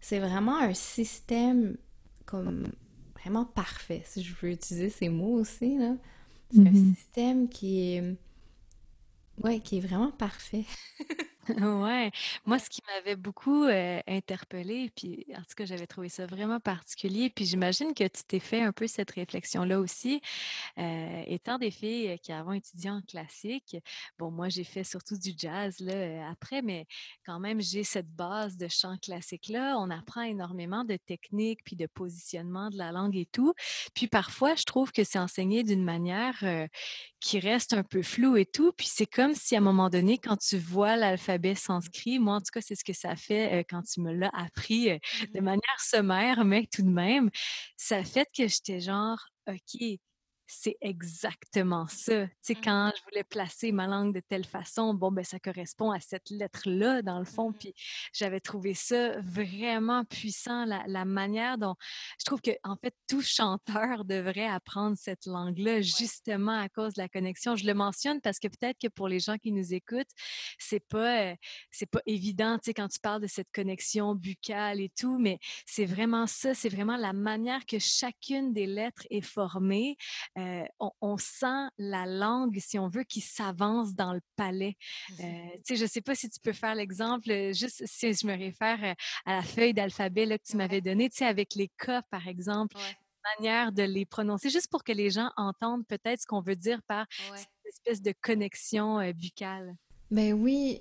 C'est 0.00 0.18
vraiment 0.20 0.58
un 0.58 0.74
système 0.74 1.76
comme 2.24 2.68
vraiment 3.20 3.44
parfait, 3.44 4.02
si 4.06 4.22
je 4.22 4.34
veux 4.40 4.50
utiliser 4.52 4.90
ces 4.90 5.08
mots 5.08 5.34
aussi, 5.34 5.76
là. 5.78 5.96
C'est 6.50 6.60
un 6.66 6.70
Mhm. 6.70 6.94
système 6.94 7.48
qui 7.48 7.94
est... 7.94 8.16
Ouais, 9.42 9.60
qui 9.60 9.78
est 9.78 9.80
vraiment 9.80 10.10
parfait. 10.10 10.64
Ouais, 11.48 12.10
moi, 12.44 12.58
ce 12.58 12.68
qui 12.68 12.82
m'avait 12.86 13.16
beaucoup 13.16 13.64
euh, 13.64 14.00
interpellée, 14.06 14.90
puis 14.94 15.26
en 15.34 15.40
tout 15.40 15.54
cas, 15.56 15.64
j'avais 15.64 15.86
trouvé 15.86 16.08
ça 16.08 16.26
vraiment 16.26 16.60
particulier, 16.60 17.30
puis 17.30 17.44
j'imagine 17.46 17.94
que 17.94 18.04
tu 18.04 18.22
t'es 18.26 18.38
fait 18.38 18.60
un 18.62 18.72
peu 18.72 18.86
cette 18.86 19.10
réflexion-là 19.10 19.80
aussi, 19.80 20.20
euh, 20.78 21.22
étant 21.26 21.58
des 21.58 21.70
filles 21.70 22.18
qui 22.20 22.32
avons 22.32 22.52
étudié 22.52 22.90
en 22.90 23.00
classique. 23.02 23.76
Bon, 24.18 24.30
moi, 24.30 24.48
j'ai 24.48 24.64
fait 24.64 24.84
surtout 24.84 25.16
du 25.18 25.32
jazz 25.36 25.80
là, 25.80 26.28
après, 26.30 26.62
mais 26.62 26.86
quand 27.24 27.40
même, 27.40 27.60
j'ai 27.60 27.84
cette 27.84 28.10
base 28.14 28.56
de 28.56 28.68
chant 28.68 28.96
classique-là. 28.98 29.76
On 29.78 29.90
apprend 29.90 30.22
énormément 30.22 30.84
de 30.84 30.96
techniques, 30.96 31.60
puis 31.64 31.76
de 31.76 31.86
positionnement 31.86 32.70
de 32.70 32.76
la 32.76 32.92
langue 32.92 33.16
et 33.16 33.26
tout. 33.26 33.54
Puis 33.94 34.06
parfois, 34.08 34.54
je 34.54 34.64
trouve 34.64 34.92
que 34.92 35.04
c'est 35.04 35.18
enseigné 35.18 35.62
d'une 35.62 35.84
manière 35.84 36.36
euh, 36.42 36.66
qui 37.20 37.38
reste 37.40 37.72
un 37.72 37.82
peu 37.82 38.02
floue 38.02 38.36
et 38.36 38.46
tout. 38.46 38.72
Puis 38.76 38.88
c'est 38.90 39.06
comme 39.06 39.34
si 39.34 39.54
à 39.54 39.58
un 39.58 39.62
moment 39.62 39.90
donné, 39.90 40.18
quand 40.18 40.36
tu 40.36 40.58
vois 40.58 40.96
l'alphabet 40.96 41.37
sanskrit, 41.54 42.18
moi 42.18 42.34
en 42.36 42.40
tout 42.40 42.50
cas, 42.52 42.60
c'est 42.60 42.74
ce 42.74 42.84
que 42.84 42.92
ça 42.92 43.16
fait 43.16 43.64
quand 43.68 43.82
tu 43.82 44.00
me 44.00 44.12
l'as 44.12 44.30
appris 44.32 44.90
de 45.34 45.40
manière 45.40 45.80
sommaire, 45.80 46.44
mais 46.44 46.66
tout 46.72 46.82
de 46.82 46.90
même, 46.90 47.30
ça 47.76 48.04
fait 48.04 48.28
que 48.36 48.46
j'étais 48.48 48.80
genre, 48.80 49.18
OK, 49.48 49.98
c'est 50.50 50.78
exactement 50.80 51.86
ça. 51.88 52.26
Tu 52.26 52.32
sais, 52.40 52.54
quand 52.54 52.90
je 52.96 53.02
voulais 53.04 53.22
placer 53.22 53.70
ma 53.70 53.86
langue 53.86 54.14
de 54.14 54.20
telle 54.20 54.46
façon, 54.46 54.94
bon, 54.94 55.12
ben 55.12 55.22
ça 55.22 55.38
correspond 55.38 55.90
à 55.90 56.00
cette 56.00 56.30
lettre-là, 56.30 57.02
dans 57.02 57.18
le 57.18 57.26
fond. 57.26 57.52
Puis 57.52 57.74
j'avais 58.14 58.40
trouvé 58.40 58.72
ça 58.72 59.20
vraiment 59.20 60.04
puissant, 60.06 60.64
la, 60.64 60.82
la 60.86 61.04
manière 61.04 61.58
dont 61.58 61.76
je 62.18 62.24
trouve 62.24 62.40
que 62.40 62.50
en 62.64 62.76
fait 62.76 62.94
tout 63.06 63.20
chanteur 63.20 64.06
devrait 64.06 64.46
apprendre 64.46 64.96
cette 64.98 65.26
langue-là 65.26 65.82
justement 65.82 66.58
à 66.58 66.70
cause 66.70 66.94
de 66.94 67.02
la 67.02 67.08
connexion. 67.08 67.54
Je 67.54 67.66
le 67.66 67.74
mentionne 67.74 68.20
parce 68.22 68.38
que 68.38 68.48
peut-être 68.48 68.78
que 68.80 68.88
pour 68.88 69.06
les 69.06 69.20
gens 69.20 69.36
qui 69.36 69.52
nous 69.52 69.74
écoutent, 69.74 70.10
c'est 70.58 70.84
pas 70.88 71.32
euh, 71.32 71.36
c'est 71.70 71.90
pas 71.90 72.00
évident, 72.06 72.56
tu 72.56 72.66
sais, 72.66 72.74
quand 72.74 72.88
tu 72.88 73.00
parles 73.00 73.20
de 73.20 73.26
cette 73.26 73.52
connexion 73.52 74.14
buccale 74.14 74.80
et 74.80 74.90
tout, 74.98 75.18
mais 75.18 75.38
c'est 75.66 75.84
vraiment 75.84 76.26
ça, 76.26 76.54
c'est 76.54 76.70
vraiment 76.70 76.96
la 76.96 77.12
manière 77.12 77.66
que 77.66 77.78
chacune 77.78 78.54
des 78.54 78.66
lettres 78.66 79.06
est 79.10 79.20
formée. 79.20 79.96
Euh, 80.38 80.64
on, 80.78 80.90
on 81.00 81.16
sent 81.16 81.68
la 81.78 82.06
langue, 82.06 82.58
si 82.60 82.78
on 82.78 82.88
veut, 82.88 83.02
qui 83.04 83.20
s'avance 83.20 83.94
dans 83.94 84.12
le 84.12 84.20
palais. 84.36 84.76
Euh, 85.20 85.24
tu 85.66 85.74
sais, 85.74 85.76
je 85.76 85.86
sais 85.86 86.00
pas 86.00 86.14
si 86.14 86.30
tu 86.30 86.38
peux 86.40 86.52
faire 86.52 86.74
l'exemple, 86.74 87.30
euh, 87.30 87.52
juste 87.52 87.82
si 87.86 88.12
je 88.14 88.26
me 88.26 88.36
réfère 88.36 88.78
euh, 88.84 88.94
à 89.26 89.36
la 89.36 89.42
feuille 89.42 89.74
d'alphabet 89.74 90.26
que 90.38 90.44
tu 90.48 90.56
m'avais 90.56 90.80
donnée, 90.80 91.10
tu 91.10 91.16
sais, 91.18 91.26
avec 91.26 91.54
les 91.54 91.68
K, 91.68 92.02
par 92.10 92.28
exemple, 92.28 92.76
manière 93.38 93.72
de 93.72 93.82
les 93.82 94.06
prononcer, 94.06 94.48
juste 94.48 94.70
pour 94.70 94.84
que 94.84 94.92
les 94.92 95.10
gens 95.10 95.30
entendent 95.36 95.86
peut-être 95.86 96.20
ce 96.22 96.26
qu'on 96.26 96.40
veut 96.40 96.56
dire 96.56 96.80
par 96.86 97.04
cette 97.36 97.48
espèce 97.66 98.00
de 98.02 98.14
connexion 98.22 99.00
euh, 99.00 99.12
buccale. 99.12 99.74
Ben 100.10 100.32
oui, 100.32 100.80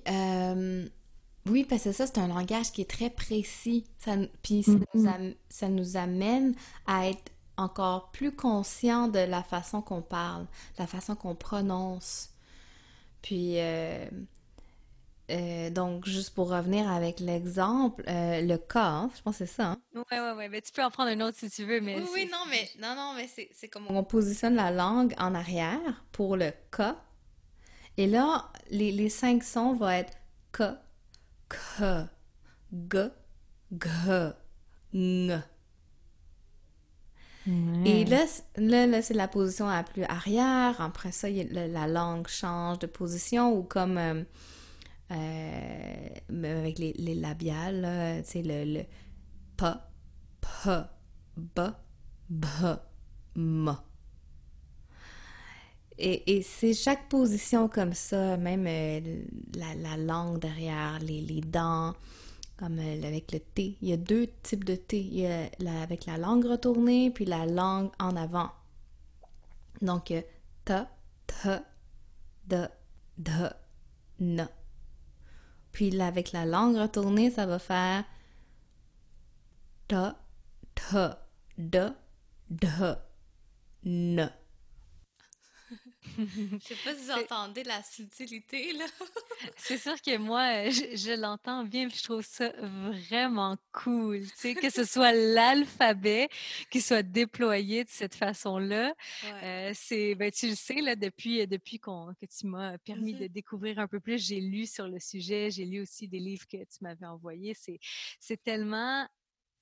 oui, 1.49 1.63
parce 1.63 1.83
que 1.85 1.91
ça, 1.93 2.05
c'est 2.07 2.17
un 2.17 2.27
langage 2.27 2.71
qui 2.71 2.81
est 2.81 2.89
très 2.89 3.09
précis. 3.09 3.85
Ça, 3.99 4.15
puis 4.43 4.63
ça, 4.63 4.71
Mhm. 4.93 5.07
am- 5.07 5.33
ça 5.49 5.69
nous 5.69 5.95
amène 5.97 6.53
à 6.85 7.07
être 7.09 7.31
encore 7.57 8.11
plus 8.11 8.31
conscient 8.35 9.07
de 9.07 9.19
la 9.19 9.43
façon 9.43 9.81
qu'on 9.81 10.01
parle, 10.01 10.45
la 10.77 10.87
façon 10.87 11.15
qu'on 11.15 11.35
prononce. 11.35 12.29
Puis, 13.21 13.59
euh, 13.59 14.05
euh, 15.29 15.69
donc, 15.69 16.05
juste 16.05 16.33
pour 16.33 16.49
revenir 16.49 16.89
avec 16.89 17.19
l'exemple, 17.19 18.03
euh, 18.07 18.41
le 18.41 18.57
cas, 18.57 18.85
hein, 18.85 19.11
je 19.15 19.21
pense 19.21 19.39
que 19.39 19.45
c'est 19.45 19.53
ça, 19.53 19.71
hein? 19.71 19.77
Ouais, 19.93 20.19
ouais, 20.19 20.31
ouais. 20.33 20.49
Mais 20.49 20.61
tu 20.61 20.71
peux 20.71 20.83
en 20.83 20.91
prendre 20.91 21.09
un 21.09 21.19
autre 21.21 21.37
si 21.37 21.49
tu 21.49 21.65
veux, 21.65 21.81
mais 21.81 21.97
Oui, 21.97 22.07
oui, 22.13 22.29
non, 22.31 22.45
mais, 22.49 22.69
non, 22.79 22.95
non, 22.95 23.13
mais 23.15 23.27
c'est, 23.27 23.49
c'est 23.53 23.67
comme 23.67 23.87
on 23.89 24.03
positionne 24.03 24.55
la 24.55 24.71
langue 24.71 25.13
en 25.17 25.35
arrière 25.35 26.05
pour 26.13 26.37
le 26.37 26.51
K. 26.71 26.95
Et 27.97 28.07
là, 28.07 28.51
les, 28.69 28.91
les 28.91 29.09
cinq 29.09 29.43
sons 29.43 29.73
vont 29.73 29.89
être 29.89 30.13
K, 30.53 30.63
K, 31.49 32.07
G, 32.91 33.09
G, 33.71 34.31
Ng. 34.93 35.41
Et 37.85 38.03
là, 38.05 38.25
là, 38.57 39.01
c'est 39.01 39.13
la 39.13 39.27
position 39.27 39.67
la 39.67 39.83
plus 39.83 40.03
arrière. 40.03 40.81
Après 40.81 41.11
ça, 41.11 41.29
la, 41.29 41.87
langue 41.87 42.27
change 42.27 42.79
de 42.79 42.87
position 42.87 43.53
ou 43.57 43.63
comme 43.63 43.97
euh, 43.97 44.23
euh, 45.11 46.59
avec 46.59 46.77
les, 46.79 46.93
les 46.93 47.15
labiales, 47.15 48.21
tu 48.25 48.31
sais, 48.31 48.41
le, 48.43 48.79
le 48.79 48.83
pa, 49.55 49.89
pa, 50.41 50.91
ba, 51.37 51.79
ba, 52.29 52.85
ma. 53.35 53.83
Et, 55.99 56.43
c'est 56.43 56.73
chaque 56.73 57.09
position 57.09 57.67
comme 57.67 57.93
ça, 57.93 58.37
même 58.37 58.65
euh, 58.67 59.23
la, 59.55 59.97
langue 59.97 60.39
derrière, 60.39 60.99
les, 60.99 61.21
les 61.21 61.41
dents, 61.41 61.95
comme 62.57 62.79
euh, 62.79 63.03
avec 63.03 63.31
le 63.31 63.39
T. 63.39 63.77
Il 63.81 63.89
y 63.89 63.93
a 63.93 63.97
deux 63.97 64.27
types 64.43 64.63
de 64.63 64.75
T. 64.75 64.99
Il 64.99 65.19
y 65.19 65.25
a 65.27 65.49
avec 65.81 66.05
la 66.05 66.17
langue 66.17 66.45
retournée, 66.45 67.11
puis 67.11 67.25
la 67.25 67.45
langue 67.45 67.91
en 67.99 68.15
avant. 68.15 68.51
Donc, 69.81 70.11
ta, 70.65 70.89
ta, 71.27 71.63
da, 72.45 72.71
da, 73.17 73.55
na. 74.19 74.49
Puis 75.71 75.99
avec 76.01 76.31
la 76.31 76.45
langue 76.45 76.77
retournée, 76.77 77.29
ça 77.29 77.45
va 77.45 77.59
faire 77.59 78.03
ta, 79.87 80.19
ta, 80.73 81.27
da, 81.57 81.95
da, 82.49 83.05
na. 83.83 84.31
Je 86.17 86.67
sais 86.67 86.75
pas 86.83 86.95
si 86.95 87.05
vous 87.05 87.11
entendez 87.11 87.63
la 87.63 87.83
subtilité, 87.83 88.73
là. 88.73 88.85
c'est 89.57 89.77
sûr 89.77 90.01
que 90.01 90.17
moi, 90.17 90.65
euh, 90.65 90.71
je, 90.71 91.19
l'entends 91.19 91.63
bien, 91.63 91.87
je 91.89 92.03
trouve 92.03 92.25
ça 92.25 92.51
vraiment 92.59 93.55
cool, 93.71 94.21
tu 94.21 94.35
sais, 94.35 94.55
que 94.55 94.69
ce 94.69 94.83
soit 94.85 95.11
l'alphabet 95.11 96.29
qui 96.71 96.81
soit 96.81 97.03
déployé 97.03 97.83
de 97.83 97.89
cette 97.89 98.15
façon-là. 98.15 98.93
Euh, 99.43 99.71
c'est, 99.75 100.15
ben, 100.15 100.31
tu 100.31 100.49
le 100.49 100.55
sais, 100.55 100.81
là, 100.81 100.95
depuis, 100.95 101.45
depuis 101.47 101.79
qu'on, 101.79 102.13
que 102.19 102.25
tu 102.25 102.47
m'as 102.47 102.77
permis 102.79 103.13
mm-hmm. 103.13 103.19
de 103.19 103.27
découvrir 103.27 103.79
un 103.79 103.87
peu 103.87 103.99
plus, 103.99 104.17
j'ai 104.17 104.41
lu 104.41 104.65
sur 104.65 104.87
le 104.87 104.99
sujet, 104.99 105.51
j'ai 105.51 105.65
lu 105.65 105.81
aussi 105.81 106.07
des 106.07 106.19
livres 106.19 106.47
que 106.47 106.57
tu 106.57 106.77
m'avais 106.81 107.05
envoyés. 107.05 107.53
C'est, 107.53 107.79
c'est 108.19 108.41
tellement 108.41 109.07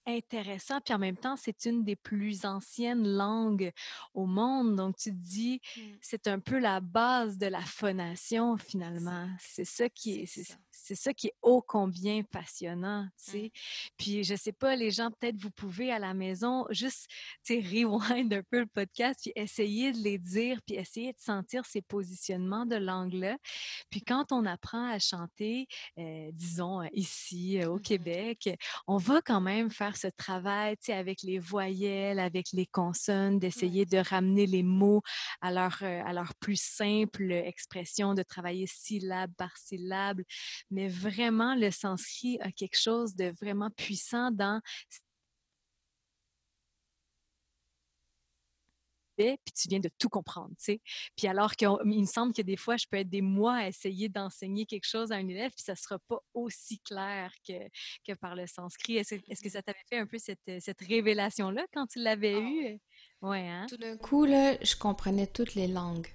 intéressant, 0.08 0.80
puis 0.82 0.93
en 0.93 0.99
même 0.99 1.18
temps, 1.18 1.36
c'est 1.36 1.66
une 1.66 1.84
des 1.84 1.95
plus 1.95 2.45
anciennes 2.45 3.08
langues 3.08 3.72
au 4.14 4.26
monde. 4.26 4.76
Donc, 4.76 4.97
tu 4.97 5.12
te 5.12 5.16
dis, 5.16 5.62
mmh. 5.76 5.82
c'est 6.01 6.28
un 6.28 6.39
peu 6.39 6.60
la 6.60 6.80
base 6.80 7.38
de 7.38 7.47
la 7.47 7.62
phonation, 7.62 8.58
finalement. 8.58 9.28
C'est 9.39 9.66
ça 9.66 9.89
qui 9.89 10.22
est, 10.22 10.58
c'est 10.72 10.95
ça 10.95 11.14
qui 11.14 11.28
est 11.28 11.36
ô 11.41 11.62
combien 11.62 12.24
passionnant, 12.24 13.08
tu 13.18 13.32
sais. 13.32 13.45
Mmh. 13.45 13.89
Puis, 13.97 14.24
je 14.24 14.36
sais 14.36 14.51
pas, 14.51 14.76
les 14.76 14.91
gens, 14.91 15.10
peut-être, 15.12 15.38
vous 15.38 15.51
pouvez 15.51 15.91
à 15.91 15.99
la 15.99 16.14
maison 16.14 16.66
juste, 16.70 17.08
tu 17.43 17.62
sais, 17.62 17.68
rewind 17.68 18.34
un 18.34 18.43
peu 18.43 18.60
le 18.60 18.68
podcast, 18.68 19.20
puis 19.22 19.32
essayer 19.36 19.91
de 19.91 19.97
les 19.97 20.18
dire, 20.18 20.60
puis 20.66 20.76
essayer 20.76 21.14
de 21.14 21.20
sentir 21.20 21.66
ces 21.66 21.82
positionnements 21.82 22.66
de 22.66 22.76
langue-là. 22.76 23.38
Puis, 23.89 24.01
quand 24.01 24.32
on 24.32 24.45
apprend 24.45 24.88
à 24.91 24.99
chanter, 24.99 25.68
euh, 25.97 26.30
disons, 26.34 26.84
ici, 26.93 27.60
au 27.66 27.78
mmh 27.78 27.82
Québec, 27.86 28.49
on 28.88 28.97
va 28.97 29.22
quand 29.22 29.41
même 29.41 29.70
faire 29.70 29.95
ce 29.98 30.08
travail 30.08 30.76
avec 30.89 31.22
les 31.24 31.39
voyelles, 31.39 32.20
avec 32.20 32.48
les 32.54 32.66
consonnes, 32.66 33.39
d'essayer 33.39 33.86
de 33.86 33.98
ramener 33.98 34.46
les 34.46 34.64
mots 34.64 35.02
à 35.41 35.52
leur, 35.52 35.78
euh, 35.82 36.02
à 36.06 36.14
leur 36.14 36.34
plus 36.36 36.62
simple 36.62 37.32
expression, 37.32 38.14
de 38.14 38.24
travailler 38.24 38.68
syllabe 38.68 39.32
par 39.38 39.56
syllabe. 39.58 40.22
Mais 40.72 40.88
vraiment, 40.88 41.56
le 41.56 41.72
sanskrit 41.72 42.38
a 42.41 42.52
quelque 42.52 42.80
chose 42.80 43.16
de 43.16 43.34
vraiment 43.41 43.70
puissant 43.72 44.32
dans 44.32 44.62
puis 49.16 49.53
tu 49.55 49.68
viens 49.70 49.80
de 49.80 49.89
tout 49.97 50.09
comprendre, 50.09 50.49
tu 50.57 50.66
sais. 50.66 50.82
Puis 51.16 51.28
alors 51.28 51.55
qu'il 51.55 51.70
me 51.86 52.05
semble 52.05 52.34
que 52.34 52.41
des 52.41 52.57
fois, 52.57 52.78
je 52.78 52.86
peux 52.89 52.97
être 52.97 53.09
des 53.09 53.22
mois 53.22 53.55
à 53.55 53.68
essayer 53.68 54.09
d'enseigner 54.09 54.66
quelque 54.66 54.88
chose 54.88 55.11
à 55.11 55.16
un 55.16 55.28
élève, 55.28 55.51
puis 55.51 55.63
ça 55.63 55.74
ne 55.74 55.78
sera 55.78 55.99
pas 55.99 56.20
aussi 56.34 56.80
clair 56.80 57.32
que, 57.47 57.53
que 58.07 58.13
par 58.13 58.36
le 58.36 58.47
sanskrit. 58.47 58.97
Est-ce, 58.97 59.16
est 59.16 59.41
que 59.41 59.49
ça 59.49 59.61
t'avait 59.61 59.78
fait 59.89 59.97
un 59.97 60.07
peu 60.07 60.18
cette, 60.18 60.51
cette 60.59 60.82
révélation-là 60.82 61.66
quand 61.74 61.88
tu 61.88 61.99
l'avais 61.99 62.36
ah 62.36 62.39
eu? 62.39 62.80
Ouais, 63.22 63.47
hein? 63.47 63.66
Tout 63.70 63.78
d'un 63.78 63.97
coup, 63.97 64.26
là, 64.26 64.57
je 64.61 64.76
comprenais 64.76 65.28
toutes 65.28 65.55
les 65.55 65.68
langues. 65.68 66.07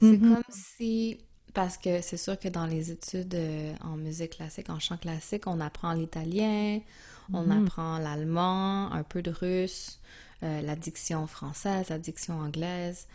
C'est 0.00 0.12
mm-hmm. 0.12 0.34
comme 0.34 0.44
si... 0.50 1.18
Parce 1.54 1.78
que 1.78 2.02
c'est 2.02 2.18
sûr 2.18 2.38
que 2.38 2.48
dans 2.48 2.66
les 2.66 2.90
études 2.90 3.34
euh, 3.34 3.74
en 3.80 3.96
musique 3.96 4.36
classique, 4.36 4.68
en 4.68 4.78
chant 4.78 4.98
classique, 4.98 5.46
on 5.46 5.60
apprend 5.60 5.92
l'italien, 5.94 6.80
on 7.32 7.46
mm-hmm. 7.46 7.64
apprend 7.64 7.98
l'allemand, 7.98 8.92
un 8.92 9.02
peu 9.02 9.22
de 9.22 9.30
russe, 9.30 9.98
euh, 10.42 10.60
la 10.60 10.76
diction 10.76 11.26
française, 11.26 11.88
la 11.88 11.98
diction 11.98 12.38
anglaise. 12.38 13.06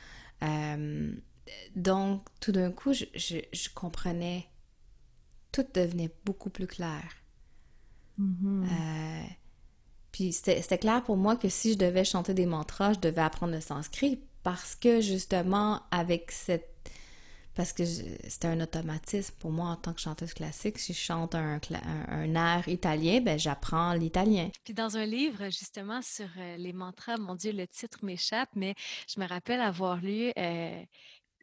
Euh, 0.43 1.13
donc, 1.75 2.23
tout 2.39 2.51
d'un 2.51 2.71
coup, 2.71 2.93
je, 2.93 3.05
je, 3.15 3.69
comprenais, 3.73 4.47
tout 5.51 5.65
devenait 5.73 6.11
beaucoup 6.25 6.49
plus 6.49 6.67
clair. 6.67 7.03
Mm-hmm. 8.19 8.65
Euh, 8.65 9.23
puis 10.11 10.31
c'était 10.31 10.77
clair 10.77 11.03
pour 11.03 11.17
moi 11.17 11.35
que 11.35 11.49
si 11.49 11.73
je 11.73 11.77
devais 11.77 12.05
chanter 12.05 12.33
des 12.33 12.45
mantras, 12.45 12.93
je 12.93 12.99
devais 12.99 13.21
apprendre 13.21 13.53
le 13.53 13.61
sanskrit 13.61 14.21
parce 14.43 14.75
que 14.75 15.01
justement, 15.01 15.81
avec 15.91 16.31
cette 16.31 16.72
parce 17.55 17.73
que 17.73 17.85
c'était 17.85 18.47
un 18.47 18.59
automatisme 18.61 19.35
pour 19.39 19.51
moi 19.51 19.69
en 19.69 19.75
tant 19.75 19.93
que 19.93 20.01
chanteuse 20.01 20.33
classique. 20.33 20.79
Si 20.79 20.93
je 20.93 20.99
chante 20.99 21.35
un, 21.35 21.59
un, 22.07 22.35
air 22.35 22.67
italien, 22.67 23.21
ben 23.21 23.37
j'apprends 23.37 23.93
l'italien. 23.93 24.49
Puis 24.63 24.73
dans 24.73 24.97
un 24.97 25.05
livre 25.05 25.45
justement 25.45 26.01
sur 26.01 26.27
euh, 26.37 26.57
les 26.57 26.73
mantras, 26.73 27.17
mon 27.17 27.35
Dieu, 27.35 27.51
le 27.51 27.67
titre 27.67 28.03
m'échappe, 28.03 28.49
mais 28.55 28.75
je 29.07 29.19
me 29.19 29.27
rappelle 29.27 29.61
avoir 29.61 29.97
lu 29.97 30.31
euh, 30.37 30.83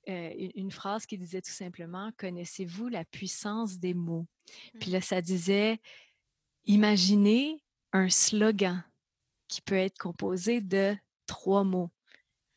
euh, 0.09 0.49
une 0.55 0.71
phrase 0.71 1.07
qui 1.07 1.17
disait 1.17 1.43
tout 1.43 1.53
simplement 1.53 2.11
Connaissez-vous 2.17 2.89
la 2.89 3.05
puissance 3.05 3.79
des 3.79 3.95
mots 3.95 4.27
Puis 4.81 4.91
là, 4.91 5.01
ça 5.01 5.23
disait 5.23 5.79
Imaginez 6.67 7.63
un 7.93 8.09
slogan 8.09 8.83
qui 9.49 9.61
peut 9.61 9.77
être 9.77 9.99
composé 9.99 10.61
de 10.61 10.97
trois 11.27 11.65
mots 11.65 11.91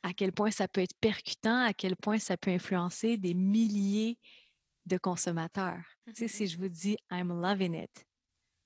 à 0.03 0.13
quel 0.13 0.31
point 0.31 0.51
ça 0.51 0.67
peut 0.67 0.81
être 0.81 0.95
percutant, 0.99 1.63
à 1.63 1.73
quel 1.73 1.95
point 1.95 2.19
ça 2.19 2.37
peut 2.37 2.51
influencer 2.51 3.17
des 3.17 3.33
milliers 3.33 4.19
de 4.85 4.97
consommateurs. 4.97 5.81
Tu 6.07 6.13
sais, 6.15 6.27
si 6.27 6.43
mmh 6.43 6.47
je 6.47 6.57
vous 6.57 6.69
dis 6.69 6.97
I'm 7.09 7.41
loving 7.41 7.81
it, 7.81 8.05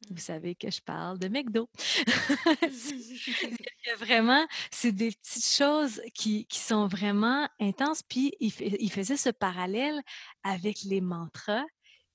vous 0.10 0.16
mmh. 0.16 0.20
savez 0.20 0.56
que 0.56 0.72
je 0.72 0.82
parle 0.82 1.20
de 1.20 1.28
McDo. 1.28 1.70
vraiment, 4.00 4.48
c'est 4.72 4.92
des 4.92 5.12
petites 5.12 5.46
choses 5.46 6.02
qui, 6.14 6.46
qui, 6.48 6.60
sont 6.60 6.88
vraiment 6.88 7.48
intenses. 7.60 8.04
Puis, 8.04 8.34
il, 8.40 8.52
il 8.60 8.92
faisait 8.92 9.18
ce 9.18 9.30
parallèle 9.30 10.02
avec 10.44 10.82
les 10.84 11.02
mantras 11.02 11.64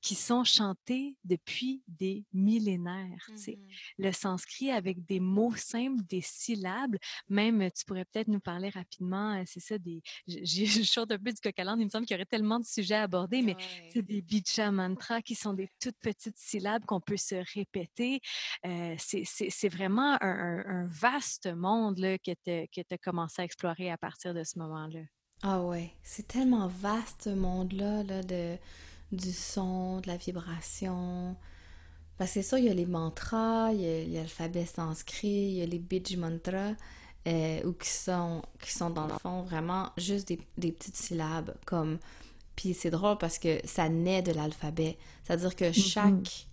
qui 0.03 0.17
sont 0.17 0.43
chantés 0.43 1.17
depuis 1.25 1.83
des 1.87 2.25
millénaires. 2.33 3.31
Mmh 3.31 3.53
Le 3.99 4.13
sanskrit 4.13 4.71
avec 4.71 5.05
des 5.07 5.21
mots 5.21 5.55
simples, 5.55 6.03
des 6.09 6.21
syllabes, 6.21 6.97
même 7.29 7.71
tu 7.71 7.85
pourrais 7.85 8.05
peut-être 8.05 8.29
nous 8.29 8.41
parler 8.41 8.69
rapidement, 8.69 9.35
euh, 9.35 9.45
c'est 9.47 9.61
ça, 9.61 9.79
des, 9.79 10.03
je, 10.27 10.83
chante 10.83 11.13
un 11.13 11.19
peu 11.19 11.33
du 11.33 11.41
coq 11.41 11.55
il 11.57 11.85
me 11.85 11.89
semble 11.89 12.07
qu'il 12.07 12.15
y 12.15 12.19
aurait 12.19 12.27
tellement 12.27 12.59
de 12.59 12.65
sujets 12.65 12.97
à 12.97 13.03
aborder, 13.03 13.43
mais 13.43 13.57
c'est 13.93 14.03
des 14.03 14.21
bija 14.21 14.71
mantras 14.71 15.23
qui 15.23 15.35
sont 15.35 15.55
des 15.55 15.69
toutes 15.81 15.99
petites 16.01 16.39
syllabes 16.39 16.85
qu'on 16.85 17.01
peut 17.01 17.17
se 17.17 17.37
répéter. 17.55 18.21
Euh, 18.67 18.97
c'est 18.99 19.69
vraiment 19.69 20.19
un, 20.21 20.87
vaste 20.89 21.47
monde 21.55 21.99
là, 21.99 22.19
que 22.19 22.33
tu 22.45 22.81
as 22.91 22.99
commencé 22.99 23.43
à 23.43 23.45
explorer 23.45 23.91
à 23.91 23.97
partir 23.97 24.35
de 24.35 24.43
ce 24.43 24.59
moment-là. 24.59 25.01
Ah 25.43 25.61
ouais, 25.61 25.93
c'est 26.03 26.29
tellement 26.29 26.69
vaste 26.69 27.23
ce 27.25 27.31
monde-là 27.31 28.05
là, 28.05 28.23
de 28.23 28.57
du 29.13 29.33
son, 29.33 30.01
de 30.01 30.09
la 30.09 30.17
vibration. 30.17 31.37
Parce 32.17 32.31
que 32.31 32.35
c'est 32.35 32.43
ça, 32.43 32.59
il 32.59 32.65
y 32.65 32.69
a 32.69 32.75
les 32.75 32.87
mantras, 32.87 33.73
il 33.73 33.81
y 33.81 34.17
a, 34.17 34.21
l'alphabet 34.23 34.67
sanskrit, 34.67 35.29
il 35.29 35.57
y 35.59 35.63
a 35.63 35.67
les 35.67 35.79
bij 35.79 36.17
mantras, 36.17 36.75
euh, 37.27 37.63
ou 37.65 37.73
qui 37.73 37.89
sont, 37.89 38.43
qui 38.61 38.73
sont 38.73 38.91
dans 38.91 39.07
le 39.07 39.15
fond 39.19 39.43
vraiment 39.43 39.91
juste 39.97 40.29
des, 40.29 40.41
des 40.57 40.73
petites 40.73 40.97
syllabes. 40.97 41.55
comme 41.65 41.99
Puis 42.57 42.75
c'est 42.75 42.91
drôle 42.91 43.19
parce 43.19 43.39
que 43.39 43.61
ça 43.65 43.89
naît 43.89 44.23
de 44.23 44.33
l'alphabet. 44.33 44.99
C'est-à-dire 45.25 45.55
que 45.55 45.67
mm-hmm. 45.67 45.89
chaque, 45.89 46.47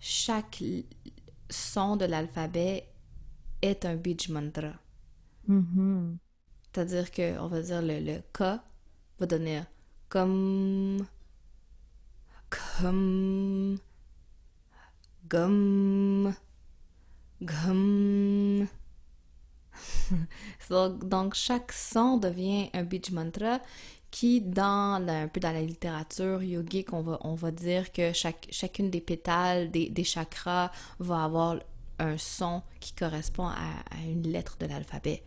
chaque 0.00 0.62
son 1.50 1.96
de 1.96 2.04
l'alphabet 2.04 2.86
est 3.62 3.84
un 3.84 3.96
bij 3.96 4.28
mantra. 4.28 4.72
Mm-hmm. 5.48 6.16
C'est-à-dire 6.72 7.10
que, 7.10 7.38
on 7.38 7.48
va 7.48 7.62
dire, 7.62 7.82
le, 7.82 7.98
le 8.00 8.20
K 8.32 8.60
va 9.18 9.26
donner 9.26 9.62
comme 10.08 11.06
Gum. 12.80 13.78
Gum. 15.28 16.34
Gum. 17.42 18.68
Donc, 21.02 21.34
chaque 21.34 21.72
son 21.72 22.18
devient 22.18 22.70
un 22.72 22.84
beach 22.84 23.10
mantra 23.10 23.60
qui, 24.10 24.40
dans 24.40 25.04
un 25.06 25.28
peu 25.28 25.40
dans 25.40 25.52
la 25.52 25.60
littérature 25.60 26.42
yogique, 26.42 26.92
on 26.92 27.02
va, 27.02 27.18
on 27.22 27.34
va 27.34 27.50
dire 27.50 27.92
que 27.92 28.12
chaque, 28.12 28.48
chacune 28.50 28.90
des 28.90 29.00
pétales, 29.00 29.70
des, 29.70 29.90
des, 29.90 30.04
chakras, 30.04 30.70
va 30.98 31.24
avoir 31.24 31.56
un 31.98 32.16
son 32.16 32.62
qui 32.80 32.92
correspond 32.92 33.48
à, 33.48 33.84
une 34.06 34.26
lettre 34.28 34.56
de 34.58 34.66
l'alphabet. 34.66 35.22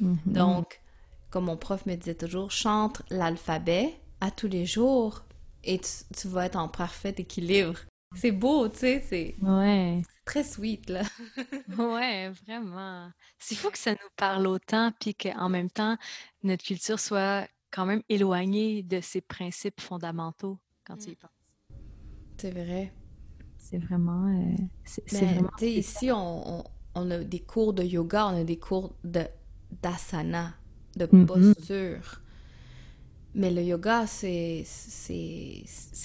Mhm. 0.00 0.18
Donc, 0.24 0.80
comme 1.30 1.44
mon 1.46 1.56
prof 1.56 1.84
me 1.86 1.96
disait 1.96 2.14
toujours, 2.14 2.50
chante 2.50 3.02
l'alphabet 3.10 3.98
à 4.20 4.30
tous 4.30 4.48
les 4.48 4.66
jours 4.66 5.25
et 5.66 5.80
tu, 5.80 6.28
vas 6.28 6.46
être 6.46 6.56
en 6.56 6.68
parfait 6.68 7.14
équilibre. 7.18 7.78
C'est 8.14 8.32
beau, 8.32 8.68
tu 8.68 8.78
sais, 8.78 9.04
c'est 9.06 9.34
ouais. 9.42 10.00
très 10.24 10.44
sweet, 10.44 10.88
là. 10.88 11.02
ouais, 11.78 12.30
vraiment. 12.46 13.10
C'est 13.38 13.56
fou 13.56 13.70
que 13.70 13.78
ça 13.78 13.92
nous 13.92 14.10
parle 14.16 14.46
autant, 14.46 14.92
puis 15.00 15.14
qu'en 15.14 15.48
même 15.48 15.70
temps, 15.70 15.98
notre 16.42 16.64
culture 16.64 17.00
soit 17.00 17.48
quand 17.70 17.84
même 17.84 18.02
éloignée 18.08 18.82
de 18.82 19.00
ces 19.00 19.20
principes 19.20 19.80
fondamentaux 19.80 20.58
quand 20.84 20.96
tu 20.96 21.08
y 21.08 21.12
mm. 21.12 21.16
penses. 21.16 21.30
C'est 22.38 22.50
vrai. 22.52 22.92
C'est 23.58 23.78
vraiment... 23.78 24.26
Euh, 24.28 24.54
c'est 24.84 25.24
vraiment... 25.24 25.50
ici, 25.60 26.10
on, 26.12 26.64
on, 26.94 27.10
a 27.10 27.18
des 27.18 27.40
cours 27.40 27.74
de 27.74 27.82
yoga, 27.82 28.28
on 28.28 28.40
a 28.40 28.44
des 28.44 28.58
cours 28.58 28.96
d'asana, 29.02 30.54
de 30.96 31.06
mm-hmm. 31.06 31.26
posture. 31.26 32.22
Mais 33.36 33.50
le 33.50 33.62
yoga, 33.62 34.06
c'est, 34.06 34.64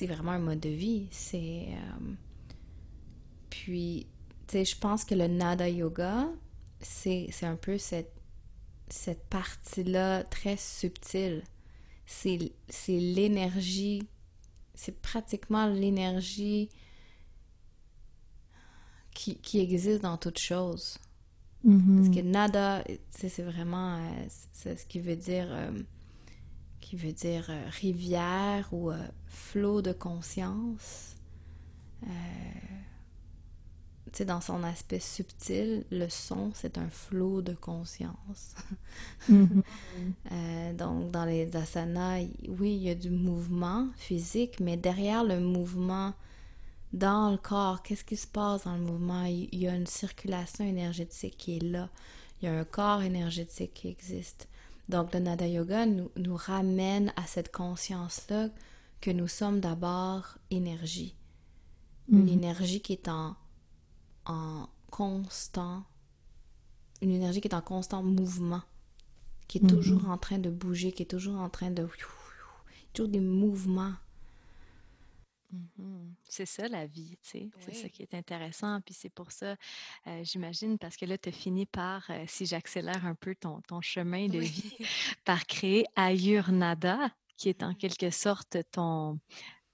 vraiment 0.02 0.32
un 0.32 0.40
mode 0.40 0.60
de 0.60 0.68
vie. 0.68 1.08
C'est. 1.12 1.70
Euh, 1.70 2.14
puis, 3.50 4.06
tu 4.48 4.52
sais, 4.52 4.66
je 4.66 4.78
pense 4.78 5.06
que 5.06 5.16
le 5.16 5.28
nada 5.28 5.70
yoga, 5.70 6.28
c'est, 6.82 7.32
un 7.44 7.56
peu 7.56 7.78
cette, 7.78 8.12
cette 8.90 9.24
partie-là 9.30 10.26
très 10.26 10.58
subtile. 10.58 11.44
C'est, 12.06 12.52
l'énergie. 12.90 14.04
C'est 14.76 15.02
pratiquement 15.02 15.68
l'énergie 15.68 16.68
qui, 19.16 19.38
qui 19.38 19.62
existe 19.62 20.02
dans 20.02 20.18
toute 20.18 20.40
chose. 20.40 20.98
Mm-hmm. 21.66 21.96
Parce 21.96 22.16
que 22.16 22.22
nada, 22.22 22.84
c'est 23.10 23.42
vraiment 23.42 23.96
euh, 24.00 24.26
c'est 24.52 24.78
ce 24.78 24.86
qui 24.86 25.00
veut 25.00 25.16
dire 25.16 25.48
euh, 25.50 25.72
qui 26.92 26.98
veut 26.98 27.14
dire 27.14 27.46
euh, 27.50 27.70
rivière 27.80 28.68
ou 28.74 28.92
flot 29.28 29.82
de 29.82 29.94
conscience. 29.94 31.16
tu 32.04 32.10
sais, 34.12 34.26
dans 34.26 34.42
son 34.42 34.62
aspect 34.66 35.00
subtil, 35.00 35.86
le 35.90 36.10
son, 36.10 36.52
c'est 36.54 36.78
un 36.78 36.90
flot 36.90 37.42
de 37.42 37.54
conscience. 37.54 38.56
Mm-hmm. 39.30 40.76
donc, 40.76 41.12
dans 41.12 41.24
les 41.24 41.56
asanas, 41.56 42.26
oui, 42.50 42.76
il 42.76 42.84
y 42.84 42.90
a 42.90 42.96
du 42.96 43.10
mouvement 43.10 43.88
physique, 43.96 44.60
mais 44.60 44.76
derrière 44.76 45.24
le 45.24 45.40
mouvement 45.40 46.14
dans 46.92 47.32
le 47.32 47.38
corps, 47.38 47.84
qu'est-ce 47.84 48.04
qui 48.04 48.18
se 48.18 48.28
passe 48.28 48.66
dans 48.66 48.76
le 48.76 48.82
mouvement? 48.82 49.24
Il 49.24 49.56
y 49.56 49.70
a 49.70 49.74
une 49.74 49.88
circulation 49.88 50.66
énergétique 50.66 51.38
qui 51.38 51.56
est 51.56 51.64
là. 51.64 51.88
Il 52.42 52.48
y 52.48 52.48
a 52.50 52.54
un 52.60 52.66
corps 52.66 53.02
énergétique 53.02 53.76
qui 53.76 53.88
existe. 53.88 54.50
Donc, 54.90 55.14
le 55.14 55.20
Nada 55.20 55.48
Yoga 55.48 55.86
nous, 55.86 56.12
nous 56.18 56.36
ramène 56.36 57.14
à 57.16 57.26
cette 57.26 57.52
conscience-là 57.52 58.50
que 59.00 59.12
nous 59.12 59.28
sommes 59.28 59.60
d'abord 59.60 60.38
énergie. 60.50 61.16
Une 62.10 62.24
mhm. 62.24 62.30
énergie 62.30 62.82
qui 62.82 62.94
est 62.94 63.08
en, 63.08 63.36
en 64.26 64.68
constant, 64.90 65.84
une 67.02 67.12
énergie 67.12 67.42
qui 67.42 67.48
est 67.48 67.56
en 67.56 67.62
constant 67.62 68.04
mouvement, 68.04 68.62
qui 69.48 69.58
est 69.60 69.68
toujours 69.68 70.04
mhm. 70.04 70.12
en 70.12 70.18
train 70.18 70.38
de 70.40 70.50
bouger, 70.50 70.92
qui 70.92 71.04
est 71.04 71.08
toujours 71.08 71.40
en 71.40 71.50
train 71.50 71.72
de... 71.72 71.88
toujours 72.94 73.10
des 73.10 73.20
mouvements 73.20 73.94
Mmh 75.52 76.14
c'est 76.30 76.46
ça 76.46 76.68
la 76.70 76.86
vie, 76.88 77.18
tu 77.22 77.30
sais. 77.30 77.50
C'est 77.60 77.74
ça 77.74 77.90
qui 77.90 78.04
est 78.04 78.14
intéressant. 78.14 78.80
Puis 78.86 78.94
c'est 78.94 79.10
pour 79.10 79.32
ça, 79.32 79.58
euh, 80.08 80.24
j'imagine, 80.24 80.78
parce 80.78 80.96
que 80.96 81.06
là, 81.06 81.18
tu 81.18 81.30
as 81.30 81.32
fini 81.34 81.66
par, 81.66 82.10
euh, 82.10 82.24
si 82.28 82.46
j'accélère 82.46 83.06
un 83.06 83.16
peu 83.16 83.36
ton, 83.36 83.60
ton 83.68 83.82
chemin 83.82 84.28
de 84.28 84.40
vie, 84.40 84.78
par 85.26 85.46
créer 85.46 85.86
Ayurnada, 85.98 87.10
qui 87.36 87.50
est 87.50 87.64
en 87.64 87.74
quelque 87.74 88.12
sorte 88.12 88.58
ton, 88.72 89.20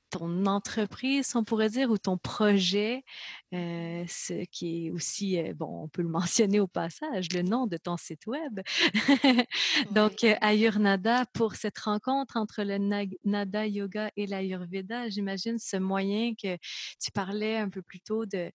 ton 0.09 0.45
entreprise, 0.45 1.35
on 1.35 1.43
pourrait 1.43 1.69
dire, 1.69 1.89
ou 1.91 1.97
ton 1.97 2.17
projet, 2.17 3.03
euh, 3.53 4.03
ce 4.07 4.45
qui 4.45 4.87
est 4.87 4.91
aussi, 4.91 5.39
euh, 5.39 5.53
bon, 5.53 5.83
on 5.83 5.87
peut 5.87 6.01
le 6.01 6.09
mentionner 6.49 6.59
au 6.59 6.67
passage, 6.67 7.27
le 7.33 7.41
nom 7.41 7.67
de 7.67 7.77
ton 7.77 7.97
site 7.97 8.25
web. 8.27 8.61
Donc, 9.91 10.23
euh, 10.23 10.35
Ayurveda, 10.41 11.25
pour 11.33 11.55
cette 11.55 11.77
rencontre 11.79 12.37
entre 12.37 12.63
le 12.63 12.77
Nada 13.25 13.67
Yoga 13.67 14.11
et 14.15 14.27
l'Ayurveda, 14.27 15.09
j'imagine 15.09 15.59
ce 15.59 15.77
moyen 15.77 16.33
que 16.35 16.57
tu 16.99 17.11
parlais 17.11 17.57
un 17.57 17.69
peu 17.69 17.81
plus 17.81 17.99
tôt 17.99 18.25
de, 18.25 18.51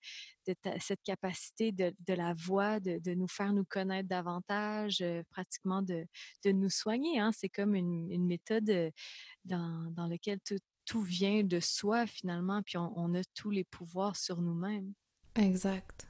de 0.46 0.54
cette 0.80 1.02
capacité 1.02 1.72
de, 1.72 1.94
de 2.06 2.14
la 2.14 2.34
voix, 2.34 2.80
de, 2.80 2.98
de, 2.98 3.14
nous 3.14 3.28
faire 3.28 3.52
nous 3.52 3.64
connaître 3.64 4.08
davantage, 4.08 5.04
pratiquement 5.30 5.82
de, 5.82 6.04
de 6.44 6.52
nous 6.52 6.70
soigner. 6.70 7.20
Hein? 7.20 7.30
C'est 7.32 7.48
comme 7.48 7.74
une, 7.74 8.10
une 8.10 8.26
méthode 8.26 8.92
dans, 9.44 9.90
dans 9.92 10.06
laquelle 10.06 10.40
tout, 10.40 10.58
tout 10.84 11.02
vient 11.02 11.42
de 11.42 11.60
soi 11.60 12.06
finalement, 12.06 12.62
puis 12.62 12.76
on, 12.76 13.14
a 13.14 13.22
tous 13.34 13.50
les 13.50 13.64
pouvoirs 13.64 14.16
sur 14.16 14.40
nous-mêmes. 14.40 14.92
Exact. 15.36 16.08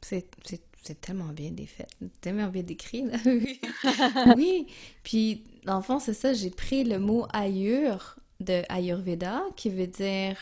C'est 0.00 1.00
tellement 1.00 1.32
bien 1.32 1.50
défait, 1.50 1.86
tellement 2.20 2.48
bien 2.48 2.62
décrit. 2.62 3.02
Là. 3.02 3.18
oui, 4.36 4.66
puis 5.02 5.44
dans 5.64 5.76
le 5.76 5.82
fond, 5.82 5.98
c'est 5.98 6.14
ça, 6.14 6.32
j'ai 6.32 6.50
pris 6.50 6.84
le 6.84 6.98
mot 6.98 7.26
Ayur 7.32 8.16
de 8.40 8.62
Ayurveda 8.68 9.42
qui 9.56 9.70
veut 9.70 9.88
dire 9.88 10.36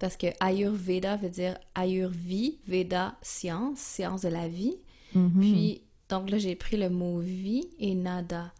parce 0.00 0.16
que 0.16 0.28
Ayurveda 0.40 1.16
veut 1.16 1.28
dire 1.28 1.58
Ayurvi, 1.74 2.58
Veda, 2.66 3.16
science, 3.20 3.78
science 3.78 4.22
de 4.22 4.30
la 4.30 4.48
vie. 4.48 4.76
Mm-hmm. 5.14 5.38
Puis, 5.38 5.82
donc 6.08 6.30
là, 6.30 6.38
j'ai 6.38 6.56
pris 6.56 6.78
le 6.78 6.88
mot 6.88 7.20
vie 7.20 7.68
et 7.78 7.94
nada. 7.94 8.52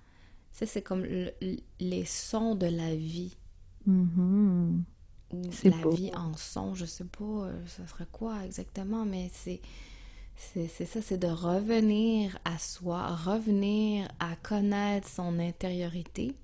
Ça, 0.53 0.66
c'est 0.66 0.82
comme 0.82 1.03
les 1.03 2.05
sons 2.05 2.55
de 2.55 2.66
la 2.66 2.94
vie. 2.94 3.34
Mm-hmm. 3.89 4.83
Ou 5.33 5.43
la 5.64 5.91
vie 5.95 6.11
en 6.14 6.37
son, 6.37 6.74
je 6.74 6.85
sais 6.85 7.05
pas, 7.05 7.24
euh, 7.24 7.66
ça 7.66 7.87
serait 7.87 8.09
quoi 8.11 8.45
exactement, 8.45 9.05
mais 9.05 9.31
c'est 9.33 9.61
c'est 10.37 10.87
ça, 10.87 11.03
c'est 11.03 11.18
de 11.18 11.26
revenir 11.26 12.39
à 12.47 12.59
soi, 12.59 13.14
revenir 13.14 14.09
à 14.18 14.37
connaître 14.37 15.07
son 15.07 15.39
intériorité, 15.39 16.35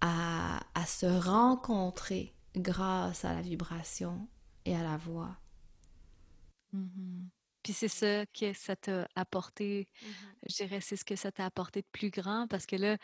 à, 0.00 0.60
à 0.74 0.86
se 0.86 1.04
rencontrer 1.04 2.34
grâce 2.56 3.24
à 3.26 3.34
la 3.34 3.42
vibration 3.42 4.26
et 4.64 4.74
à 4.74 4.82
la 4.82 4.96
voix. 4.96 5.36
Mm-hmm. 6.74 7.28
Puis 7.62 7.72
c'est 7.74 7.88
ça 7.88 8.24
que 8.26 8.52
ça 8.54 8.76
t'a 8.76 9.08
apporté, 9.14 9.86
mm-hmm. 10.02 10.48
je 10.48 10.54
dirais, 10.56 10.80
c'est 10.80 10.96
ce 10.96 11.04
que 11.04 11.16
ça 11.16 11.30
t'a 11.30 11.44
apporté 11.44 11.82
de 11.82 11.86
plus 11.92 12.10
grand, 12.10 12.46
parce 12.48 12.64
que 12.64 12.76
là, 12.76 12.96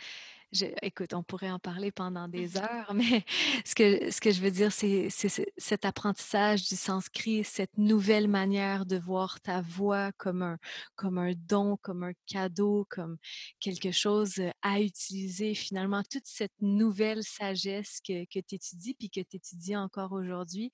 écoute, 0.82 1.14
on 1.14 1.22
pourrait 1.22 1.50
en 1.50 1.58
parler 1.58 1.92
pendant 1.92 2.28
des 2.28 2.48
mmh 2.48 2.56
heures, 2.56 2.94
mais 2.94 3.24
ce 3.64 3.74
que, 3.74 4.10
ce 4.10 4.20
que 4.20 4.30
je 4.30 4.40
veux 4.40 4.50
dire, 4.50 4.72
c'est 4.72 5.08
cet 5.56 5.84
apprentissage 5.84 6.68
du 6.68 6.76
sanskrit, 6.76 7.44
cette 7.44 7.76
nouvelle 7.78 8.28
manière 8.28 8.86
de 8.86 8.96
voir 8.96 9.40
ta 9.40 9.60
voix 9.60 10.12
comme 10.12 10.42
un, 10.42 10.58
comme 10.96 11.18
un 11.18 11.32
don, 11.34 11.76
comme 11.82 12.02
un 12.02 12.12
cadeau, 12.26 12.86
comme 12.90 13.16
quelque 13.60 13.92
chose 13.92 14.42
à 14.62 14.80
utiliser. 14.80 15.54
Finalement, 15.54 16.02
toute 16.10 16.26
cette 16.26 16.60
nouvelle 16.60 17.22
sagesse 17.22 18.00
que, 18.06 18.24
que 18.24 18.40
tu 18.40 18.56
étudies, 18.56 18.94
puis 18.94 19.10
que 19.10 19.20
tu 19.20 19.36
étudies 19.36 19.76
encore 19.76 20.12
aujourd'hui, 20.12 20.72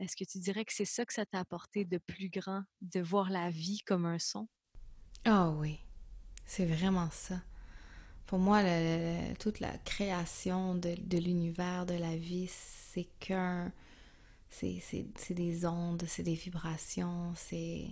est-ce 0.00 0.16
que 0.16 0.24
tu 0.24 0.38
dirais 0.38 0.64
que 0.64 0.72
c'est 0.72 0.84
ça 0.84 1.04
que 1.04 1.12
ça 1.12 1.26
t'a 1.26 1.40
apporté 1.40 1.84
de 1.84 1.98
plus 1.98 2.28
grand, 2.28 2.62
de 2.80 3.00
voir 3.00 3.30
la 3.30 3.50
vie 3.50 3.82
comme 3.86 4.06
un 4.06 4.18
son? 4.18 4.48
Ah 5.24 5.50
oui, 5.50 5.78
c'est 6.44 6.66
vraiment 6.66 7.08
ça. 7.10 7.40
Pour 8.32 8.38
moi, 8.38 8.62
toute 9.40 9.60
la 9.60 9.76
création 9.84 10.74
de, 10.74 11.18
l'univers, 11.18 11.84
de 11.84 11.92
la 11.92 12.16
vie, 12.16 12.48
c'est 12.48 13.06
qu'un. 13.20 13.70
C'est 14.48 14.80
des 15.34 15.66
ondes, 15.66 16.02
c'est 16.06 16.22
des 16.22 16.32
vibrations, 16.32 17.34
c'est. 17.36 17.88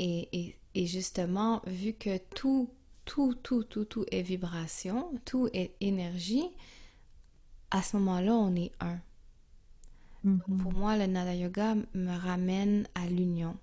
Et, 0.00 0.56
justement, 0.74 1.62
vu 1.68 1.92
que 1.92 2.18
tout, 2.34 2.68
tout, 3.04 3.34
tout, 3.34 3.62
tout, 3.62 3.84
tout 3.84 4.04
est 4.10 4.22
vibration, 4.22 5.12
tout 5.24 5.48
est 5.52 5.76
énergie, 5.80 6.48
à 7.70 7.82
ce 7.82 7.96
moment-là, 7.96 8.34
on 8.34 8.56
est 8.56 8.72
un. 8.80 8.98
Mm-hmm. 10.24 10.56
Pour 10.56 10.72
moi, 10.72 10.96
le 10.96 11.06
Nada 11.06 11.36
Yoga 11.36 11.76
me 11.94 12.18
ramène 12.18 12.88
à 12.96 13.06
l'union, 13.06 13.56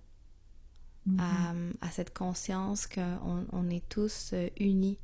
à, 1.19 1.53
mm-hmm. 1.53 1.73
à, 1.81 1.91
cette 1.91 2.13
conscience 2.13 2.87
qu'on 2.87 3.45
on 3.51 3.69
est 3.69 3.83
tous 3.89 4.29
euh, 4.31 4.47
unis 4.57 4.97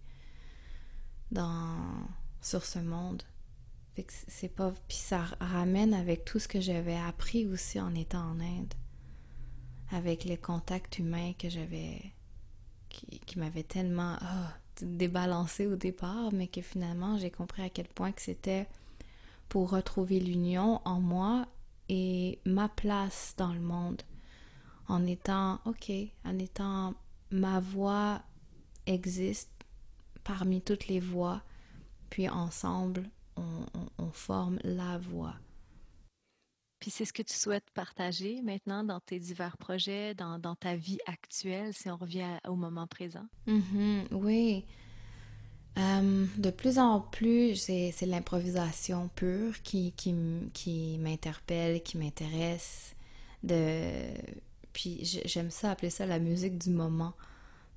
sur 2.41 2.65
ce 2.65 2.79
monde. 2.79 3.23
c'est 4.27 4.49
pas. 4.49 4.73
Puis 4.87 4.97
ça 4.97 5.23
ramène 5.39 5.93
avec 5.93 6.25
tout 6.25 6.39
ce 6.39 6.47
que 6.47 6.61
j'avais 6.61 6.97
appris 6.97 7.47
aussi 7.47 7.79
en 7.79 7.93
étant 7.95 8.31
en 8.31 8.39
Inde. 8.39 8.73
Avec 9.91 10.23
les 10.23 10.37
contacts 10.37 10.99
humains 10.99 11.33
que 11.37 11.49
j'avais. 11.49 12.01
qui, 12.89 13.19
qui 13.19 13.39
m'avaient 13.39 13.63
tellement 13.63 14.17
ah, 14.21 14.53
débalancé 14.81 15.67
au 15.67 15.75
départ, 15.75 16.31
mais 16.33 16.47
que 16.47 16.61
finalement 16.61 17.17
j'ai 17.17 17.31
compris 17.31 17.61
à 17.63 17.69
quel 17.69 17.87
point 17.87 18.11
que 18.11 18.21
c'était 18.21 18.67
pour 19.49 19.69
retrouver 19.69 20.19
l'union 20.19 20.81
en 20.85 20.99
moi 20.99 21.47
et 21.89 22.39
ma 22.45 22.69
place 22.69 23.33
dans 23.37 23.53
le 23.53 23.59
monde. 23.59 24.01
En 24.87 25.05
étant, 25.05 25.59
ok, 25.65 25.91
en 26.25 26.39
étant 26.39 26.95
ma 27.31 27.59
voix 27.59 28.21
existe 28.85 29.51
parmi 30.23 30.61
toutes 30.61 30.87
les 30.87 30.99
voix, 30.99 31.41
puis 32.09 32.29
ensemble, 32.29 33.09
on, 33.35 34.11
forme 34.11 34.59
la 34.63 34.99
voix. 34.99 35.33
Puis 36.79 36.91
c'est 36.91 37.05
ce 37.05 37.13
que 37.13 37.23
tu 37.23 37.33
souhaites 37.33 37.69
partager 37.73 38.41
maintenant 38.43 38.83
dans 38.83 38.99
tes 38.99 39.17
divers 39.17 39.57
projets, 39.57 40.13
dans, 40.13 40.55
ta 40.55 40.75
vie 40.75 40.99
actuelle, 41.07 41.73
si 41.73 41.89
on 41.89 41.97
revient 41.97 42.37
au 42.47 42.55
moment 42.55 42.85
présent? 42.85 43.25
Mm-hmm, 43.47 44.07
oui. 44.11 44.65
Euh, 45.79 46.25
de 46.37 46.51
plus 46.51 46.77
en 46.77 46.99
plus, 46.99 47.55
c'est 47.55 48.05
l'improvisation 48.05 49.09
pure 49.15 49.61
qui, 49.63 49.93
qui, 49.93 50.13
qui 50.53 50.99
m'interpelle, 50.99 51.81
qui 51.81 51.97
m'intéresse. 51.97 52.95
De... 53.41 54.13
Puis 54.73 54.99
j'aime 55.25 55.49
ça, 55.49 55.71
appeler 55.71 55.89
ça 55.89 56.05
la 56.05 56.19
musique 56.19 56.57
du 56.57 56.69
moment. 56.69 57.13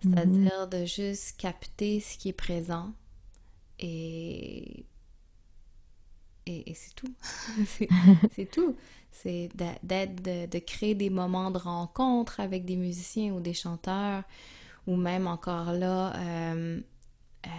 C'est-à-dire 0.03 0.69
de 0.69 0.85
juste 0.85 1.37
capter 1.39 2.01
ce 2.01 2.19
qui 2.19 2.29
est 2.29 2.35
présent 2.35 2.93
et, 3.79 4.85
et, 6.47 6.65
c'est 6.75 6.95
tout. 6.95 7.15
c'est 8.35 8.51
tout. 8.51 8.77
C'est 9.11 9.49
d'être, 9.55 10.23
de, 10.23 10.47
de, 10.47 10.59
créer 10.59 10.95
des 10.95 11.11
moments 11.11 11.51
de 11.51 11.59
rencontre 11.59 12.41
avec 12.41 12.65
des 12.65 12.77
musiciens 12.77 13.33
ou 13.33 13.41
des 13.41 13.55
chanteurs, 13.55 14.25
ou 14.87 14.97
même 14.97 15.27
encore 15.27 15.73
là, 15.73 16.15
euh, 16.17 16.81
euh, 17.47 17.51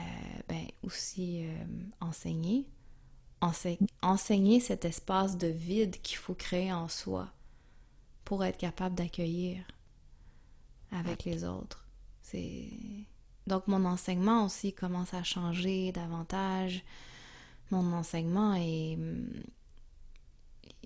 ben 0.48 0.66
aussi 0.84 1.46
euh, 1.46 1.66
enseigner. 2.00 2.68
enseigner 4.02 4.60
cet 4.60 4.86
espace 4.86 5.38
de 5.38 5.48
vide 5.48 6.00
qu'il 6.02 6.18
faut 6.18 6.36
créer 6.36 6.72
en 6.72 6.88
soi 6.88 7.28
pour 8.24 8.44
être 8.44 8.58
capable 8.58 8.96
d'accueillir 8.96 9.64
avec 10.92 11.26
les 11.26 11.44
autres. 11.44 11.87
C'est 12.30 12.68
donc 13.48 13.68
mon 13.68 13.86
enseignement 13.86 14.44
aussi 14.44 14.74
commence 14.74 15.14
à 15.14 15.24
changer 15.24 15.94
davantage. 15.94 16.84
Mon 17.72 17.94
enseignement 17.94 18.54
est 18.56 18.98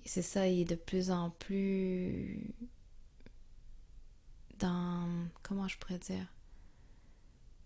c'est 0.04 0.22
ça, 0.22 0.46
il 0.46 0.60
est 0.60 0.64
de 0.64 0.76
plus 0.76 1.10
en 1.10 1.30
plus 1.30 2.54
dans 4.60 5.08
comment 5.42 5.66
je 5.66 5.78
pourrais 5.78 5.98
dire? 5.98 6.32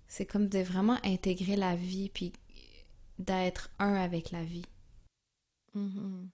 C'est 0.09 0.25
comme 0.25 0.49
de 0.49 0.61
vraiment 0.61 0.99
intégrer 1.05 1.57
la 1.57 1.77
vie 1.77 2.09
puis 2.09 2.33
d'être 3.19 3.69
un 3.79 3.93
avec 3.93 4.31
la 4.31 4.43
vie. 4.43 4.65
Mm-hmm. 5.75 6.29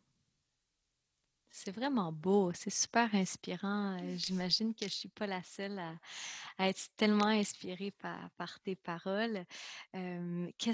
C'est 1.55 1.71
vraiment 1.71 2.13
beau, 2.13 2.51
c'est 2.55 2.71
super 2.71 3.15
inspirant. 3.15 3.99
J'imagine 4.17 4.75
que 4.75 4.87
je 4.87 4.95
suis 4.95 5.09
pas 5.11 5.27
la 5.27 5.43
seule 5.43 5.79
à, 6.59 6.69
être 6.69 6.89
tellement 6.97 7.27
inspirée 7.27 7.91
par, 7.91 8.31
par 8.39 8.59
tes 8.61 8.75
paroles. 8.75 9.45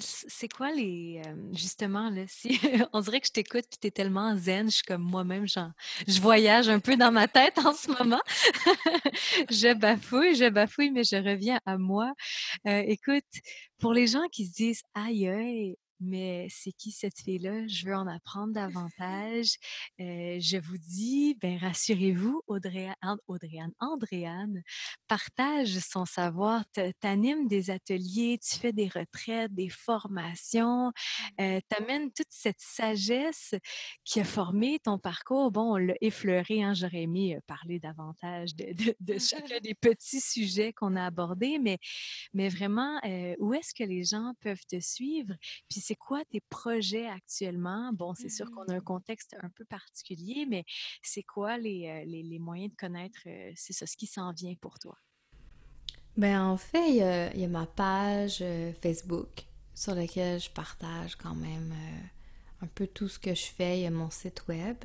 c'est 0.01 0.49
quoi 0.49 0.71
les 0.71 1.21
justement 1.53 2.11
là 2.11 2.23
si 2.29 2.61
on 2.93 3.01
dirait 3.01 3.21
que 3.21 3.27
je 3.27 3.33
t'écoute 3.33 3.65
puis 3.69 3.79
tu 3.81 3.89
es 3.89 3.91
tellement 3.91 4.37
zen, 4.37 4.71
je 4.71 4.77
suis 4.77 4.85
comme 4.85 5.03
moi-même 5.03 5.47
je 5.49 6.21
voyage 6.21 6.69
un 6.69 6.79
peu 6.79 6.97
dans 6.97 7.11
ma 7.11 7.27
tête 7.27 7.59
en 7.59 7.75
ce 7.75 7.89
moment. 7.91 8.23
je 9.51 9.75
bafouille, 9.75 10.37
je 10.37 10.49
bafouille 10.49 10.93
mais 10.93 11.03
je 11.03 11.17
reviens 11.17 11.59
à 11.67 11.77
moi. 11.77 12.13
Euh, 12.69 12.85
écoute, 12.87 13.25
pour 13.79 13.93
les 13.93 14.07
gens 14.07 14.29
qui 14.31 14.47
se 14.47 14.53
disent 14.53 14.83
aïe 14.95 15.27
aïe 15.29 15.77
mais 16.01 16.47
c'est 16.51 16.73
qui 16.73 16.91
cette 16.91 17.19
fille-là? 17.19 17.67
Je 17.67 17.87
veux 17.87 17.95
en 17.95 18.07
apprendre 18.07 18.53
davantage. 18.99 19.57
je 19.99 20.59
vous 20.59 20.79
dis, 20.79 21.37
ben 21.41 21.59
rassurez-vous, 21.59 22.43
Audrey, 22.47 22.89
Audrey-Anne, 23.27 23.73
Andréane 23.81 24.63
partage 25.07 25.79
son 25.79 26.05
savoir, 26.05 26.65
t'animes 27.01 27.49
des 27.49 27.71
ateliers, 27.71 28.39
tu 28.39 28.59
fais 28.59 28.73
des 28.73 28.89
retraites, 28.89 29.53
des 29.55 29.69
formations, 29.69 30.93
euh, 31.41 31.61
t'amènes 31.69 32.13
toute 32.13 32.31
cette 32.31 32.61
sagesse 32.61 33.55
qui 34.05 34.21
a 34.21 34.25
formé 34.25 34.79
ton 34.81 34.99
parcours. 34.99 35.51
Bon, 35.51 35.75
on 35.75 35.77
l'a 35.77 35.95
effleuré, 36.01 36.63
hein, 36.63 36.75
j'aurais 36.75 37.03
aimé 37.03 37.39
parler 37.47 37.79
davantage 37.79 38.55
de, 38.55 38.95
de, 39.01 39.19
chacun 39.19 39.59
des 39.63 39.75
petits 39.75 40.21
sujets 40.21 40.73
qu'on 40.73 40.97
a 40.97 41.07
abordés, 41.07 41.59
mais, 41.59 41.79
mais 42.35 42.49
vraiment, 42.49 43.01
où 43.39 43.55
est-ce 43.55 43.75
que 43.75 43.85
les 43.85 44.05
gens 44.05 44.33
peuvent 44.41 44.65
te 44.69 44.81
suivre? 44.81 45.35
Puis 45.69 45.81
c'est 45.89 45.97
quoi 45.97 46.23
tes 46.27 46.41
projets 46.41 47.07
actuellement? 47.07 47.93
Bon, 47.95 48.13
c'est 48.15 48.29
sûr 48.29 48.51
qu'on 48.51 48.65
a 48.65 48.75
un 48.75 48.81
mmh. 48.81 48.83
contexte 48.83 49.35
un 49.43 49.49
peu 49.49 49.65
particulier, 49.65 50.45
mais 50.47 50.65
c'est 51.03 51.23
quoi 51.23 51.57
les, 51.57 52.05
les, 52.05 52.39
moyens 52.39 52.71
de 52.73 52.77
connaître, 52.77 53.19
c'est 53.57 53.73
ça, 53.73 53.87
ce 53.87 53.97
qui 53.97 54.07
s'en 54.07 54.33
vient 54.33 54.55
pour 54.61 54.79
toi? 54.79 54.95
Ben 56.19 56.43
en 56.43 56.59
fait, 56.59 56.91
il 56.91 56.97
y, 57.41 57.45
a, 57.45 57.49
ma 57.49 57.65
page 57.65 58.45
Facebook 58.83 59.47
sur 59.75 59.95
laquelle 59.95 60.39
je 60.39 60.51
partage 60.51 61.17
quand 61.17 61.35
même 61.35 61.73
un 62.61 62.67
peu 62.67 62.87
tout 62.87 63.09
ce 63.09 63.19
que 63.19 63.35
je 63.35 63.47
fais. 63.47 63.79
Il 63.79 63.83
y 63.85 63.87
a 63.87 63.91
mon 63.91 64.11
site 64.11 64.47
web, 64.47 64.77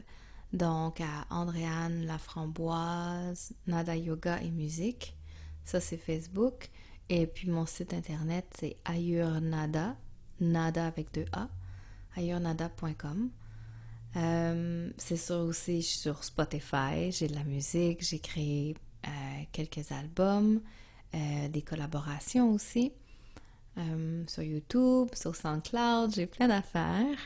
donc 0.54 1.02
à 1.02 1.26
Andréane 1.30 2.06
Laframboise, 2.06 3.52
Nada 3.68 3.98
Yoga 3.98 4.42
et 4.42 4.52
Musique. 4.52 5.18
Ça, 5.66 5.82
c'est 5.82 5.98
Facebook. 5.98 6.70
Et 7.10 7.28
puis 7.28 7.50
mon 7.50 7.66
site 7.66 7.94
internet, 7.94 8.46
c'est 8.58 8.78
Ayurnada, 8.86 9.98
nada 10.40 10.86
avec 10.86 11.14
deux 11.14 11.26
A, 11.32 11.48
ailleurs-nada.com. 12.16 13.30
Euh, 14.16 14.92
c'est 14.98 15.18
sûr 15.18 15.38
aussi, 15.38 15.82
sur 15.82 16.24
Spotify, 16.24 17.12
j'ai 17.12 17.28
de 17.28 17.36
la 17.36 17.44
musique, 17.44 18.04
j'ai 18.04 18.20
créé 18.20 18.76
euh, 19.06 19.10
quelques 19.52 19.92
albums, 19.92 20.62
euh, 21.16 21.48
des 21.48 21.62
collaborations 21.62 22.52
aussi. 22.52 22.92
sur 24.28 24.44
YouTube, 24.44 25.10
sur 25.16 25.36
SoundCloud, 25.36 26.14
j'ai 26.14 26.28
plein 26.28 26.48
d'affaires. 26.48 27.18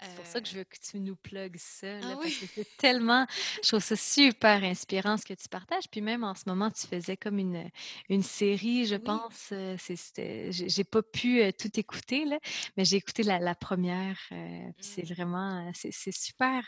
C'est 0.00 0.14
pour 0.14 0.26
ça 0.26 0.40
que 0.40 0.46
je 0.46 0.58
veux 0.58 0.64
que 0.64 0.76
tu 0.78 1.00
nous 1.00 1.16
plugues 1.16 1.56
ça, 1.58 1.98
ah 2.02 2.16
parce 2.22 2.36
que 2.36 2.46
c'est 2.54 2.76
tellement, 2.76 3.26
je 3.62 3.68
trouve 3.68 3.82
ça 3.82 3.96
super 3.96 4.62
inspirant 4.62 5.16
ce 5.16 5.24
que 5.24 5.34
tu 5.34 5.48
partages. 5.48 5.88
Puis 5.90 6.00
même 6.00 6.22
en 6.22 6.34
ce 6.34 6.44
moment, 6.46 6.70
tu 6.70 6.86
faisais 6.86 7.16
comme 7.16 7.38
une, 7.38 7.68
une 8.08 8.22
série, 8.22 8.86
je 8.86 8.94
pense. 8.94 9.48
Euh, 9.50 9.76
c'est, 9.78 10.52
j'ai 10.52 10.84
pas 10.84 11.02
pu 11.02 11.42
euh, 11.42 11.50
tout 11.50 11.70
écouter, 11.80 12.26
là, 12.26 12.38
mais 12.76 12.84
j'ai 12.84 12.96
écouté 12.96 13.24
la, 13.24 13.54
première. 13.56 14.18
Euh, 14.30 14.70
c'est 14.78 15.02
mmh. 15.02 15.14
vraiment, 15.14 15.72
c'est, 15.74 16.12
super 16.12 16.62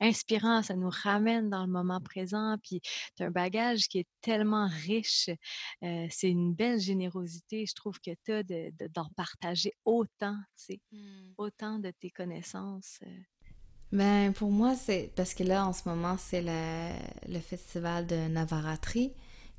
inspirant. 0.00 0.62
Ça 0.62 0.74
nous 0.74 0.90
ramène 0.90 1.48
dans 1.48 1.64
le 1.64 1.72
moment 1.72 2.00
présent. 2.00 2.56
Puis 2.62 2.82
tu 3.16 3.22
as 3.22 3.26
un 3.26 3.30
bagage 3.30 3.88
qui 3.88 4.00
est 4.00 4.08
tellement 4.20 4.68
riche. 4.68 5.30
c'est 5.80 6.28
une 6.28 6.54
belle 6.54 6.80
générosité, 6.80 7.64
je 7.66 7.74
trouve, 7.74 7.98
que 8.00 8.10
tu 8.24 8.32
as 8.32 8.42
de, 8.42 8.70
d'en 8.94 9.08
partager 9.16 9.72
autant, 9.86 10.36
tu 10.56 10.74
sais, 10.74 10.80
mmh. 10.92 11.32
autant 11.38 11.78
de 11.78 11.90
tes 11.90 12.10
connaissances 12.10 12.57
euh? 13.02 13.06
Ben, 13.92 14.32
pour 14.32 14.50
moi, 14.50 14.74
c'est 14.74 15.10
parce 15.16 15.34
que 15.34 15.42
là, 15.44 15.66
en 15.66 15.72
ce 15.72 15.88
moment, 15.88 16.16
c'est 16.18 16.42
le, 16.42 17.40
festival 17.40 18.06
de 18.06 18.28
Navaratri, 18.28 19.12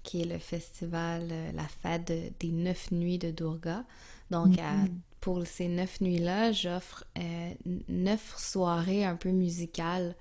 qui 0.03 0.21
est 0.21 0.25
le 0.25 0.37
festival, 0.37 1.27
euh, 1.31 1.51
la 1.53 1.67
fête 1.67 2.11
des 2.39 2.51
neuf 2.51 2.91
nuits 2.91 3.17
de 3.17 3.31
Durga. 3.31 3.83
Donc, 4.29 4.55
mm-hmm. 4.55 4.89
pour 5.19 5.45
ces 5.47 5.67
neuf 5.67 5.99
nuits-là, 6.01 6.51
j'offre 6.51 7.05
euh, 7.17 7.53
neuf 7.87 8.35
soirées 8.37 9.03
un 9.03 9.15
peu 9.15 9.29
musicales 9.29 10.15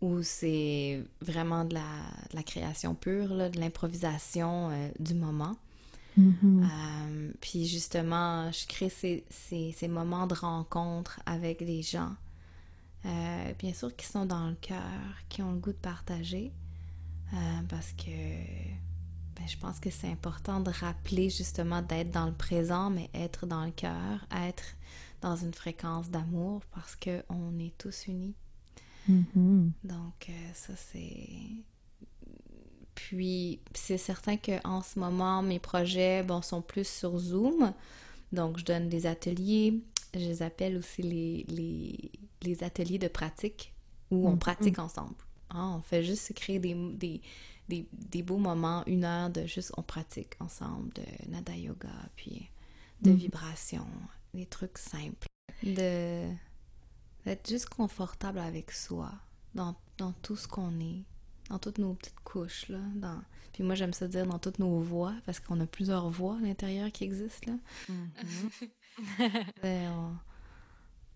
où 0.00 0.22
c'est 0.22 1.02
vraiment 1.20 1.64
de 1.64 1.74
la, 1.74 2.42
création 2.42 2.94
pure, 2.94 3.50
de 3.50 3.58
l'improvisation 3.58 4.70
du 4.98 5.14
moment. 5.14 5.56
Mm-hmm. 6.18 6.62
Euh, 6.62 7.32
puis 7.40 7.66
justement, 7.66 8.50
je 8.52 8.66
crée 8.66 8.88
ces, 8.88 9.24
ces, 9.30 9.88
moments 9.88 10.26
de 10.26 10.34
rencontre 10.34 11.20
avec 11.26 11.64
des 11.64 11.82
gens, 11.82 12.14
euh, 13.04 13.52
bien 13.58 13.72
sûr, 13.72 13.94
qui 13.96 14.06
sont 14.06 14.24
dans 14.24 14.48
le 14.48 14.54
cœur, 14.54 14.78
qui 15.28 15.42
ont 15.42 15.52
le 15.52 15.58
goût 15.58 15.72
de 15.72 15.78
partager, 15.78 16.52
euh, 17.32 17.36
parce 17.68 17.92
que 17.92 18.10
ben, 18.10 19.48
je 19.48 19.56
pense 19.58 19.80
que 19.80 19.90
c'est 19.90 20.08
important 20.08 20.60
de 20.60 20.70
rappeler 20.70 21.30
justement 21.30 21.82
d'être 21.82 22.12
dans 22.12 22.26
le 22.26 22.34
présent, 22.34 22.90
mais 22.90 23.10
être 23.12 23.46
dans 23.46 23.64
le 23.64 23.72
cœur, 23.72 24.26
être 24.30 24.76
dans 25.20 25.36
une 25.36 25.54
fréquence 25.54 26.10
d'amour, 26.10 26.62
parce 26.72 26.96
qu'on 26.96 27.58
est 27.58 27.76
tous 27.76 28.06
unis. 28.06 28.36
Mm-hmm. 29.10 29.70
Donc, 29.82 30.30
ça, 30.54 30.74
c'est 30.76 31.64
puis, 32.94 33.60
c'est 33.74 33.98
certain 33.98 34.36
qu'en 34.36 34.82
ce 34.82 34.98
moment, 34.98 35.42
mes 35.42 35.58
projets 35.58 36.22
bon, 36.22 36.42
sont 36.42 36.62
plus 36.62 36.86
sur 36.86 37.18
Zoom. 37.18 37.72
Donc, 38.32 38.58
je 38.58 38.64
donne 38.64 38.88
des 38.88 39.06
ateliers. 39.06 39.82
Je 40.14 40.20
les 40.20 40.42
appelle 40.42 40.76
aussi 40.76 41.02
les, 41.02 41.44
les, 41.48 42.12
les 42.42 42.64
ateliers 42.64 42.98
de 42.98 43.08
pratique 43.08 43.72
où 44.10 44.28
on 44.28 44.34
mm-hmm. 44.34 44.38
pratique 44.38 44.78
ensemble. 44.78 45.16
Hein, 45.50 45.74
on 45.78 45.80
fait 45.80 46.04
juste 46.04 46.32
créer 46.34 46.58
des, 46.58 46.74
des, 46.74 47.20
des, 47.68 47.86
des, 47.92 48.22
beaux 48.22 48.38
moments, 48.38 48.84
une 48.86 49.04
heure 49.04 49.30
de 49.30 49.46
juste 49.46 49.72
on 49.76 49.82
pratique 49.82 50.34
ensemble 50.40 50.92
de 50.94 51.30
nada 51.30 51.56
yoga, 51.56 51.88
puis 52.16 52.48
de 53.02 53.10
mm-hmm. 53.10 53.14
vibration, 53.14 53.86
des 54.32 54.46
trucs 54.46 54.78
simples. 54.78 55.26
De 55.62 56.28
d'être 57.24 57.48
juste 57.48 57.70
confortable 57.70 58.38
avec 58.38 58.70
soi 58.70 59.10
dans, 59.54 59.74
dans 59.96 60.12
tout 60.12 60.36
ce 60.36 60.46
qu'on 60.46 60.78
est 60.78 61.04
dans 61.50 61.58
toutes 61.58 61.78
nos 61.78 61.94
petites 61.94 62.20
couches, 62.20 62.68
là. 62.68 62.80
Dans... 62.94 63.20
Puis 63.52 63.62
moi, 63.62 63.74
j'aime 63.74 63.92
ça 63.92 64.08
dire 64.08 64.26
dans 64.26 64.38
toutes 64.38 64.58
nos 64.58 64.80
voix, 64.80 65.14
parce 65.26 65.40
qu'on 65.40 65.60
a 65.60 65.66
plusieurs 65.66 66.08
voix 66.10 66.36
à 66.36 66.40
l'intérieur 66.40 66.90
qui 66.90 67.04
existent, 67.04 67.52
là. 67.52 67.94
Mm-hmm. 69.08 69.48
on, 69.94 70.16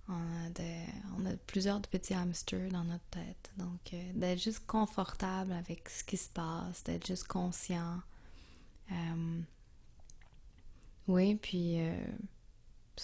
on, 0.09 1.27
a 1.27 1.37
plusieurs 1.47 1.81
petits 1.83 2.15
hamsters 2.15 2.71
dans 2.71 2.85
notre 2.85 3.05
tête. 3.11 3.53
Donc, 3.57 3.93
euh, 3.93 4.13
d'être 4.15 4.43
juste 4.43 4.67
confortable 4.67 5.53
avec 5.53 5.89
ce 5.89 6.05
qui 6.05 6.17
se 6.17 6.29
passe, 6.29 6.85
d'être 6.85 7.07
juste 7.07 7.27
conscient. 7.27 8.01
Euh, 8.93 9.41
oui, 11.09 11.35
puis... 11.37 11.81
Euh, 11.81 12.07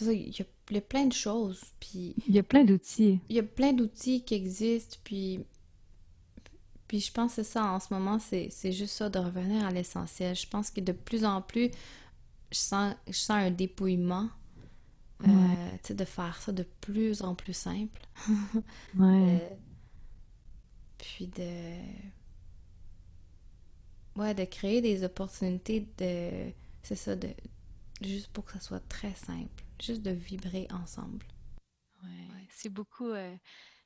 il 0.01 0.29
y, 0.29 0.45
y, 0.71 0.77
a 0.77 0.81
plein 0.81 1.07
de 1.07 1.13
choses, 1.13 1.63
puis... 1.79 2.17
Il 2.27 2.35
y 2.35 2.39
a 2.41 2.43
plein 2.43 2.65
d'outils. 2.65 3.21
Il 3.29 3.37
y 3.37 3.39
a 3.39 3.45
plein 3.45 3.73
d'outils 3.73 4.25
qui 4.25 4.35
existent, 4.35 4.97
puis 5.05 5.45
puis 6.89 7.01
je 7.01 7.13
pense 7.13 7.37
que 7.37 7.43
c'est 7.43 7.53
ça 7.53 7.65
en 7.65 7.81
ce 7.81 7.93
moment, 7.93 8.19
c'est 8.19 8.73
juste 8.73 8.95
ça, 8.95 9.09
de 9.09 9.19
revenir 9.19 9.65
à 9.65 9.71
l'essentiel. 9.71 10.37
Je 10.37 10.47
pense 10.47 10.71
que 10.71 10.81
de 10.81 10.93
plus 10.93 11.25
en 11.25 11.41
plus, 11.41 11.71
je 12.53 12.59
sens, 12.59 12.95
je 13.07 13.13
sens 13.13 13.37
un 13.39 13.51
dépouillement. 13.51 14.29
Euh, 15.23 15.27
tu 15.83 15.89
sais, 15.89 15.95
de 15.95 16.05
faire 16.05 16.37
ça 16.43 16.53
de 16.53 16.67
plus 16.81 17.23
en 17.23 17.35
plus 17.35 17.55
simple. 17.55 18.03
ouais. 18.99 19.41
Euh, 19.41 19.57
puis 20.99 21.29
de. 21.29 21.79
Ouais, 24.17 24.35
de 24.35 24.45
créer 24.45 24.83
des 24.83 25.03
opportunités 25.03 25.89
de. 25.99 26.53
C'est 26.83 26.97
ça, 26.97 27.17
de. 27.17 27.31
Juste 28.03 28.29
pour 28.29 28.45
que 28.45 28.53
ça 28.53 28.61
soit 28.61 28.87
très 28.89 29.15
simple. 29.15 29.65
Juste 29.81 30.03
de 30.03 30.11
vibrer 30.11 30.67
ensemble. 30.71 31.25
Ouais. 32.03 32.09
ouais. 32.09 32.49
C'est 32.51 32.69
beaucoup. 32.69 33.09
Euh, 33.09 33.35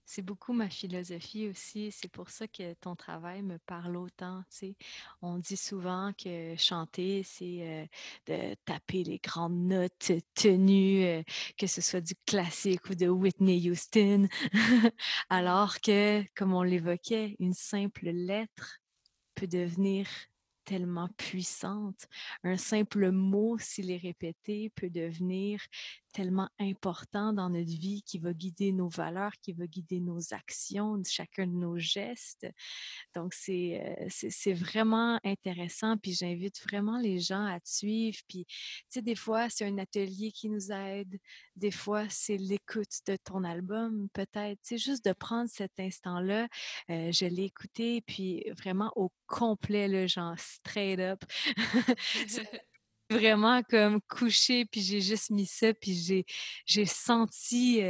c'est 0.09 0.23
beaucoup 0.23 0.55
ma 0.55 0.71
philosophie 0.71 1.49
aussi. 1.49 1.93
C'est 1.93 2.11
pour 2.11 2.31
ça 2.31 2.49
que 2.49 2.73
ton 2.81 2.97
travail 2.97 3.43
me 3.43 3.59
parle 3.59 3.95
autant. 3.95 4.43
Tu 4.51 4.57
sais. 4.57 4.77
On 5.21 5.37
dit 5.37 5.59
souvent 5.59 6.13
que 6.15 6.57
chanter, 6.57 7.23
c'est 7.23 7.59
euh, 7.61 7.87
de 8.27 8.55
taper 8.65 9.05
les 9.05 9.19
grandes 9.19 9.67
notes 9.69 10.13
tenues, 10.35 11.05
euh, 11.05 11.23
que 11.59 11.67
ce 11.67 11.83
soit 11.83 12.01
du 12.01 12.15
classique 12.27 12.89
ou 12.89 12.95
de 12.95 13.07
Whitney 13.07 13.71
Houston. 13.71 14.29
Alors 15.29 15.79
que, 15.83 16.25
comme 16.35 16.55
on 16.55 16.63
l'évoquait, 16.63 17.37
une 17.39 17.53
simple 17.53 18.09
lettre 18.09 18.81
peut 19.35 19.47
devenir 19.47 20.09
tellement 20.69 21.09
puissante. 21.17 22.07
Un 22.45 22.57
simple 22.57 23.11
mot, 23.11 23.57
s'il 23.59 23.91
est 23.91 23.97
répété, 23.97 24.71
peut 24.75 24.91
devenir 24.91 25.61
tellement 26.13 26.49
important 26.59 27.33
dans 27.33 27.51
notre 27.51 27.71
vie 27.71 28.03
qui 28.03 28.19
va 28.19 28.33
guider 28.33 28.73
nos 28.73 28.89
valeurs, 28.89 29.33
qui 29.43 29.53
va 29.53 29.67
guider 29.67 30.01
nos 30.01 30.33
actions, 30.33 31.01
chacun 31.05 31.47
de 31.47 31.53
nos 31.53 31.79
gestes. 31.79 32.47
Donc, 33.15 33.35
c'est, 33.35 33.81
euh, 33.83 34.07
c'est, 34.09 34.53
vraiment 34.53 35.19
intéressant. 35.25 35.97
Puis, 35.97 36.13
j'invite 36.13 36.61
vraiment 36.63 36.99
les 36.99 37.21
gens 37.21 37.45
à 37.45 37.61
te 37.61 37.69
suivre. 37.69 38.19
Puis, 38.29 38.45
tu 38.47 38.55
sais, 38.89 39.03
des 39.03 39.15
fois, 39.15 39.49
c'est 39.51 39.67
un 39.67 39.79
atelier 39.79 40.33
qui 40.33 40.49
nous 40.49 40.73
aide. 40.73 41.19
Des 41.57 41.71
fois, 41.71 42.05
c'est 42.09 42.37
l'écoute 42.37 43.01
de 43.07 43.17
ton 43.17 43.45
album, 43.45 44.09
peut-être. 44.13 44.59
C'est 44.63 44.79
juste 44.79 45.05
de 45.05 45.13
prendre 45.13 45.49
cet 45.51 45.79
instant-là. 45.79 46.49
Euh, 46.91 47.13
je 47.13 47.27
l'ai 47.27 47.45
écouté, 47.45 48.03
puis 48.03 48.45
vraiment 48.57 48.93
au 48.97 49.13
complet, 49.27 49.89
le 49.89 50.07
genre 50.07 50.39
straight 50.39 51.01
up. 51.01 51.23
vraiment 53.11 53.63
comme 53.63 54.01
couché, 54.03 54.65
puis 54.67 54.81
j'ai 54.81 55.01
juste 55.01 55.31
mis 55.31 55.47
ça, 55.47 55.73
puis 55.75 55.95
j'ai, 55.95 56.27
j'ai 56.67 56.85
senti 56.85 57.81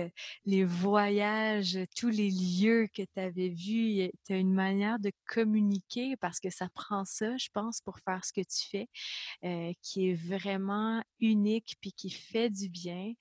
les 0.45 0.65
voyages, 0.65 1.79
tous 1.97 2.09
les 2.09 2.31
lieux 2.31 2.89
que 2.95 3.03
tu 3.03 3.21
avais 3.21 3.49
vus. 3.49 4.11
Tu 4.27 4.33
as 4.33 4.37
une 4.37 4.55
manière 4.55 4.99
de 4.99 5.11
communiquer 5.27 6.17
parce 6.17 6.41
que 6.41 6.51
ça 6.51 6.69
prend 6.75 7.05
ça, 7.05 7.37
je 7.37 7.49
pense, 7.53 7.81
pour 7.81 7.99
faire 8.01 8.25
ce 8.25 8.33
que 8.33 8.41
tu 8.41 8.69
fais, 8.71 9.75
qui 9.83 10.11
est 10.11 10.15
vraiment 10.15 11.03
unique, 11.21 11.77
puis 11.81 11.93
qui 11.93 12.11
fait 12.11 12.51
du 12.51 12.69
bien. 12.69 13.13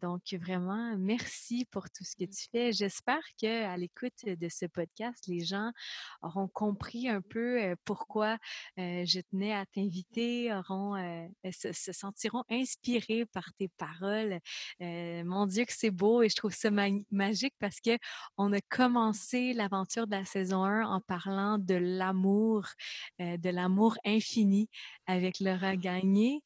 donc, 0.00 0.22
vraiment, 0.32 0.96
merci 0.96 1.66
pour 1.70 1.90
tout 1.90 2.04
ce 2.04 2.16
que 2.16 2.24
tu 2.24 2.48
fais. 2.52 2.72
J'espère 2.72 3.22
qu'à 3.36 3.76
l'écoute 3.76 4.24
de 4.24 4.48
ce 4.48 4.66
podcast, 4.66 5.26
les 5.26 5.44
gens 5.44 5.70
auront 6.22 6.48
compris 6.48 7.08
un 7.08 7.20
peu 7.20 7.74
pourquoi 7.84 8.38
je 8.76 9.20
tenais 9.20 9.54
à 9.54 9.66
t'inviter, 9.66 10.52
auront 10.52 10.99
euh, 11.00 11.50
se, 11.52 11.92
sentiront 11.92 12.44
inspirés 12.50 13.26
par 13.26 13.52
tes 13.58 13.68
paroles. 13.68 14.40
Euh, 14.80 15.24
mon 15.24 15.46
Dieu 15.46 15.64
que 15.64 15.72
c'est 15.74 15.90
beau 15.90 16.22
et 16.22 16.28
je 16.28 16.36
trouve 16.36 16.54
ça 16.54 16.70
magique 17.10 17.54
parce 17.58 17.80
que 17.80 17.96
on 18.36 18.52
a 18.52 18.60
commencé 18.68 19.52
l'aventure 19.52 20.06
de 20.06 20.16
la 20.16 20.24
saison 20.24 20.64
1 20.64 20.84
en 20.84 21.00
parlant 21.00 21.58
de 21.58 21.74
l'amour, 21.74 22.66
euh, 23.20 23.36
de 23.36 23.50
l'amour 23.50 23.96
infini 24.04 24.68
avec 25.06 25.40
Laura 25.40 25.76
Gagné. 25.76 26.42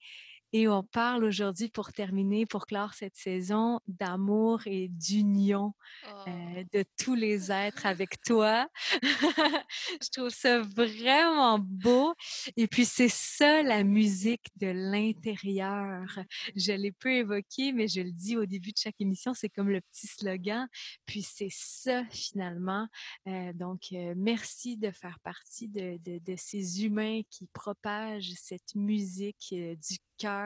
Et 0.56 0.68
on 0.68 0.84
parle 0.84 1.24
aujourd'hui, 1.24 1.68
pour 1.68 1.92
terminer, 1.92 2.46
pour 2.46 2.68
clore 2.68 2.94
cette 2.94 3.16
saison, 3.16 3.80
d'amour 3.88 4.60
et 4.66 4.86
d'union 4.86 5.74
euh, 6.06 6.30
oh. 6.30 6.62
de 6.72 6.84
tous 6.96 7.16
les 7.16 7.50
êtres 7.50 7.86
avec 7.86 8.20
toi. 8.24 8.68
je 9.02 10.10
trouve 10.12 10.30
ça 10.30 10.60
vraiment 10.60 11.58
beau. 11.58 12.14
Et 12.56 12.68
puis, 12.68 12.84
c'est 12.84 13.10
ça 13.10 13.64
la 13.64 13.82
musique 13.82 14.46
de 14.54 14.68
l'intérieur. 14.68 16.20
Je 16.54 16.70
l'ai 16.70 16.92
peu 16.92 17.10
évoqué, 17.10 17.72
mais 17.72 17.88
je 17.88 18.02
le 18.02 18.12
dis 18.12 18.36
au 18.36 18.46
début 18.46 18.70
de 18.70 18.78
chaque 18.78 19.00
émission, 19.00 19.34
c'est 19.34 19.48
comme 19.48 19.70
le 19.70 19.80
petit 19.80 20.06
slogan. 20.06 20.68
Puis, 21.04 21.22
c'est 21.22 21.50
ça, 21.50 22.04
finalement. 22.12 22.86
Euh, 23.26 23.52
donc, 23.54 23.86
euh, 23.92 24.14
merci 24.16 24.76
de 24.76 24.92
faire 24.92 25.18
partie 25.24 25.66
de, 25.66 25.98
de, 26.04 26.20
de, 26.24 26.34
ces 26.36 26.84
humains 26.84 27.22
qui 27.28 27.48
propagent 27.48 28.34
cette 28.36 28.76
musique 28.76 29.52
du 29.52 29.98
cœur, 30.16 30.43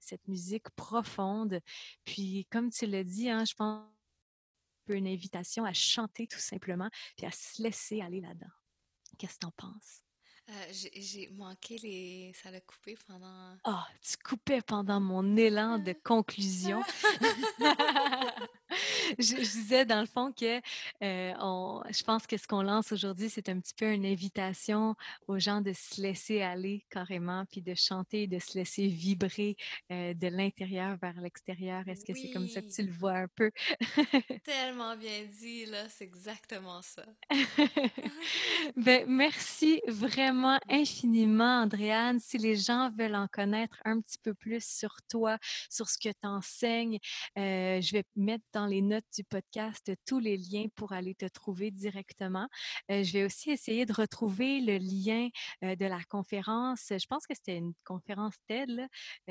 cette 0.00 0.26
musique 0.28 0.68
profonde. 0.70 1.60
Puis, 2.04 2.46
comme 2.50 2.70
tu 2.70 2.86
l'as 2.86 3.04
dit, 3.04 3.28
hein, 3.30 3.44
je 3.44 3.54
pense 3.54 3.84
une 4.88 5.06
invitation 5.06 5.64
à 5.64 5.72
chanter 5.72 6.26
tout 6.26 6.38
simplement, 6.38 6.88
puis 7.16 7.26
à 7.26 7.30
se 7.30 7.62
laisser 7.62 8.00
aller 8.00 8.20
là-dedans. 8.20 8.50
Qu'est-ce 9.18 9.34
que 9.34 9.40
tu 9.40 9.46
en 9.46 9.52
penses? 9.52 10.02
Euh, 10.50 10.72
j'ai 10.72 11.28
manqué 11.34 11.78
les. 11.78 12.32
Ça 12.34 12.50
l'a 12.50 12.60
coupé 12.60 12.96
pendant. 13.06 13.56
Ah, 13.64 13.86
tu 14.00 14.16
coupais 14.18 14.60
pendant 14.60 15.00
mon 15.00 15.36
élan 15.36 15.78
de 15.78 15.92
conclusion. 16.04 16.82
je, 19.18 19.34
disais 19.34 19.84
dans 19.84 20.00
le 20.00 20.06
fond 20.06 20.32
que 20.32 20.60
euh, 21.02 21.32
on, 21.40 21.82
je 21.90 22.02
pense 22.02 22.26
que 22.26 22.36
ce 22.36 22.46
qu'on 22.46 22.62
lance 22.62 22.92
aujourd'hui, 22.92 23.30
c'est 23.30 23.48
un 23.48 23.58
petit 23.60 23.74
peu 23.74 23.92
une 23.92 24.06
invitation 24.06 24.94
aux 25.28 25.38
gens 25.38 25.60
de 25.60 25.72
se 25.72 26.00
laisser 26.00 26.42
aller 26.42 26.84
carrément, 26.90 27.44
puis 27.50 27.62
de 27.62 27.74
chanter, 27.74 28.26
de 28.26 28.38
se 28.38 28.58
laisser 28.58 28.86
vibrer 28.86 29.56
euh, 29.90 30.14
de 30.14 30.28
l'intérieur 30.28 30.96
vers 31.00 31.20
l'extérieur. 31.20 31.86
Est-ce 31.88 32.04
que 32.04 32.14
c'est 32.14 32.30
comme 32.30 32.48
ça 32.48 32.62
que 32.62 32.72
tu 32.72 32.82
le 32.82 32.92
vois 32.92 33.12
un 33.12 33.28
peu? 33.28 33.50
Tellement 34.44 34.96
bien 34.96 35.24
dit, 35.40 35.66
là, 35.66 35.88
c'est 35.88 36.04
exactement 36.04 36.82
ça. 36.82 37.04
ben, 38.76 39.04
merci 39.06 39.80
vraiment 39.88 40.58
infiniment, 40.68 41.62
Andréane. 41.62 42.20
Si 42.20 42.38
les 42.38 42.56
gens 42.56 42.90
veulent 42.96 43.16
en 43.16 43.28
connaître 43.28 43.80
un 43.84 44.00
petit 44.00 44.18
peu 44.18 44.34
plus 44.34 44.64
sur 44.64 44.96
toi, 45.08 45.38
sur 45.70 45.88
ce 45.88 45.98
que 45.98 46.08
tu 46.08 46.26
enseignes, 46.26 46.98
euh, 47.38 47.80
je 47.80 47.92
vais 47.92 48.04
mettre 48.16 48.44
dans 48.52 48.61
les 48.66 48.82
notes 48.82 49.04
du 49.14 49.24
podcast 49.24 49.92
tous 50.06 50.18
les 50.18 50.36
liens 50.36 50.66
pour 50.74 50.92
aller 50.92 51.14
te 51.14 51.26
trouver 51.26 51.70
directement. 51.70 52.48
Euh, 52.90 53.02
je 53.02 53.12
vais 53.12 53.24
aussi 53.24 53.50
essayer 53.50 53.86
de 53.86 53.92
retrouver 53.92 54.60
le 54.60 54.78
lien 54.78 55.28
euh, 55.64 55.76
de 55.76 55.86
la 55.86 56.02
conférence. 56.08 56.86
Je 56.90 57.06
pense 57.06 57.26
que 57.26 57.34
c'était 57.34 57.56
une 57.56 57.72
conférence 57.84 58.34
TED 58.48 58.88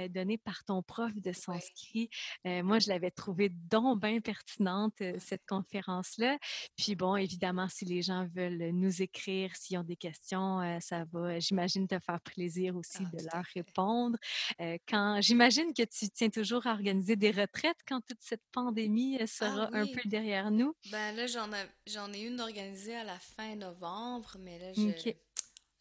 donnée 0.09 0.37
par 0.37 0.63
ton 0.63 0.81
prof 0.81 1.13
de 1.15 1.31
sanskrit. 1.31 2.09
moi, 2.45 2.79
je 2.79 2.89
l'avais 2.89 3.11
trouvée 3.11 3.49
donc 3.49 4.01
bien 4.01 4.19
pertinente, 4.21 5.01
cette 5.19 5.45
conférence-là. 5.47 6.37
Puis 6.77 6.95
bon, 6.95 7.15
évidemment, 7.15 7.67
si 7.69 7.85
les 7.85 8.01
gens 8.01 8.27
veulent 8.35 8.71
nous 8.71 9.01
écrire, 9.01 9.55
s'ils 9.55 9.77
ont 9.77 9.83
des 9.83 9.95
questions, 9.95 10.79
ça 10.79 11.05
va, 11.11 11.39
j'imagine, 11.39 11.87
te 11.87 11.99
faire 11.99 12.21
plaisir 12.21 12.75
aussi 12.75 13.03
ah, 13.05 13.17
de 13.17 13.23
leur 13.33 13.43
répondre. 13.53 14.17
Euh, 14.59 14.77
quand 14.87 15.19
j'imagine 15.21 15.73
que 15.73 15.83
tu 15.83 16.09
tiens 16.09 16.29
toujours 16.29 16.67
à 16.67 16.71
organiser 16.71 17.15
des 17.15 17.31
retraites 17.31 17.77
quand 17.87 18.01
toute 18.01 18.21
cette 18.21 18.43
pandémie 18.51 19.17
euh, 19.21 19.25
ah 19.25 19.27
sera 19.27 19.69
un 19.73 19.85
peu 19.85 20.01
derrière 20.05 20.51
nous. 20.51 20.75
Ben 20.91 21.15
là, 21.15 21.27
j'en, 21.27 21.49
j'en 21.87 22.11
ai 22.13 22.21
une 22.21 22.39
organisée 22.39 22.95
à 22.95 23.03
la 23.03 23.19
fin 23.19 23.55
novembre, 23.55 24.37
mais 24.39 24.59
là, 24.59 24.71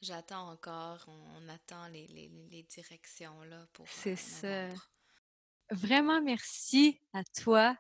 j'attends 0.03 0.51
encore. 0.51 1.05
On, 1.09 1.49
attend 1.49 1.89
les, 1.89 2.07
les, 2.09 2.31
les, 2.51 2.63
directions 2.63 3.43
là 3.43 3.67
pour. 3.73 3.87
C'est 3.89 4.17
ça. 4.17 4.69
Vraiment 5.71 6.21
merci 6.21 7.01
à 7.13 7.23
toi. 7.25 7.77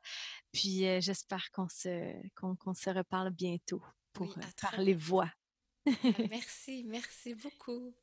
Puis 0.52 0.86
euh, 0.86 1.00
j'espère 1.00 1.50
qu'on 1.50 1.68
se, 1.68 2.14
qu'on, 2.34 2.74
se 2.74 2.90
reparle 2.90 3.30
bientôt 3.30 3.82
pour 4.12 4.34
parler 4.60 4.94
voix. 4.94 5.30
Ah, 5.86 5.90
merci, 6.30 6.84
merci 6.86 7.34
beaucoup. 7.34 7.94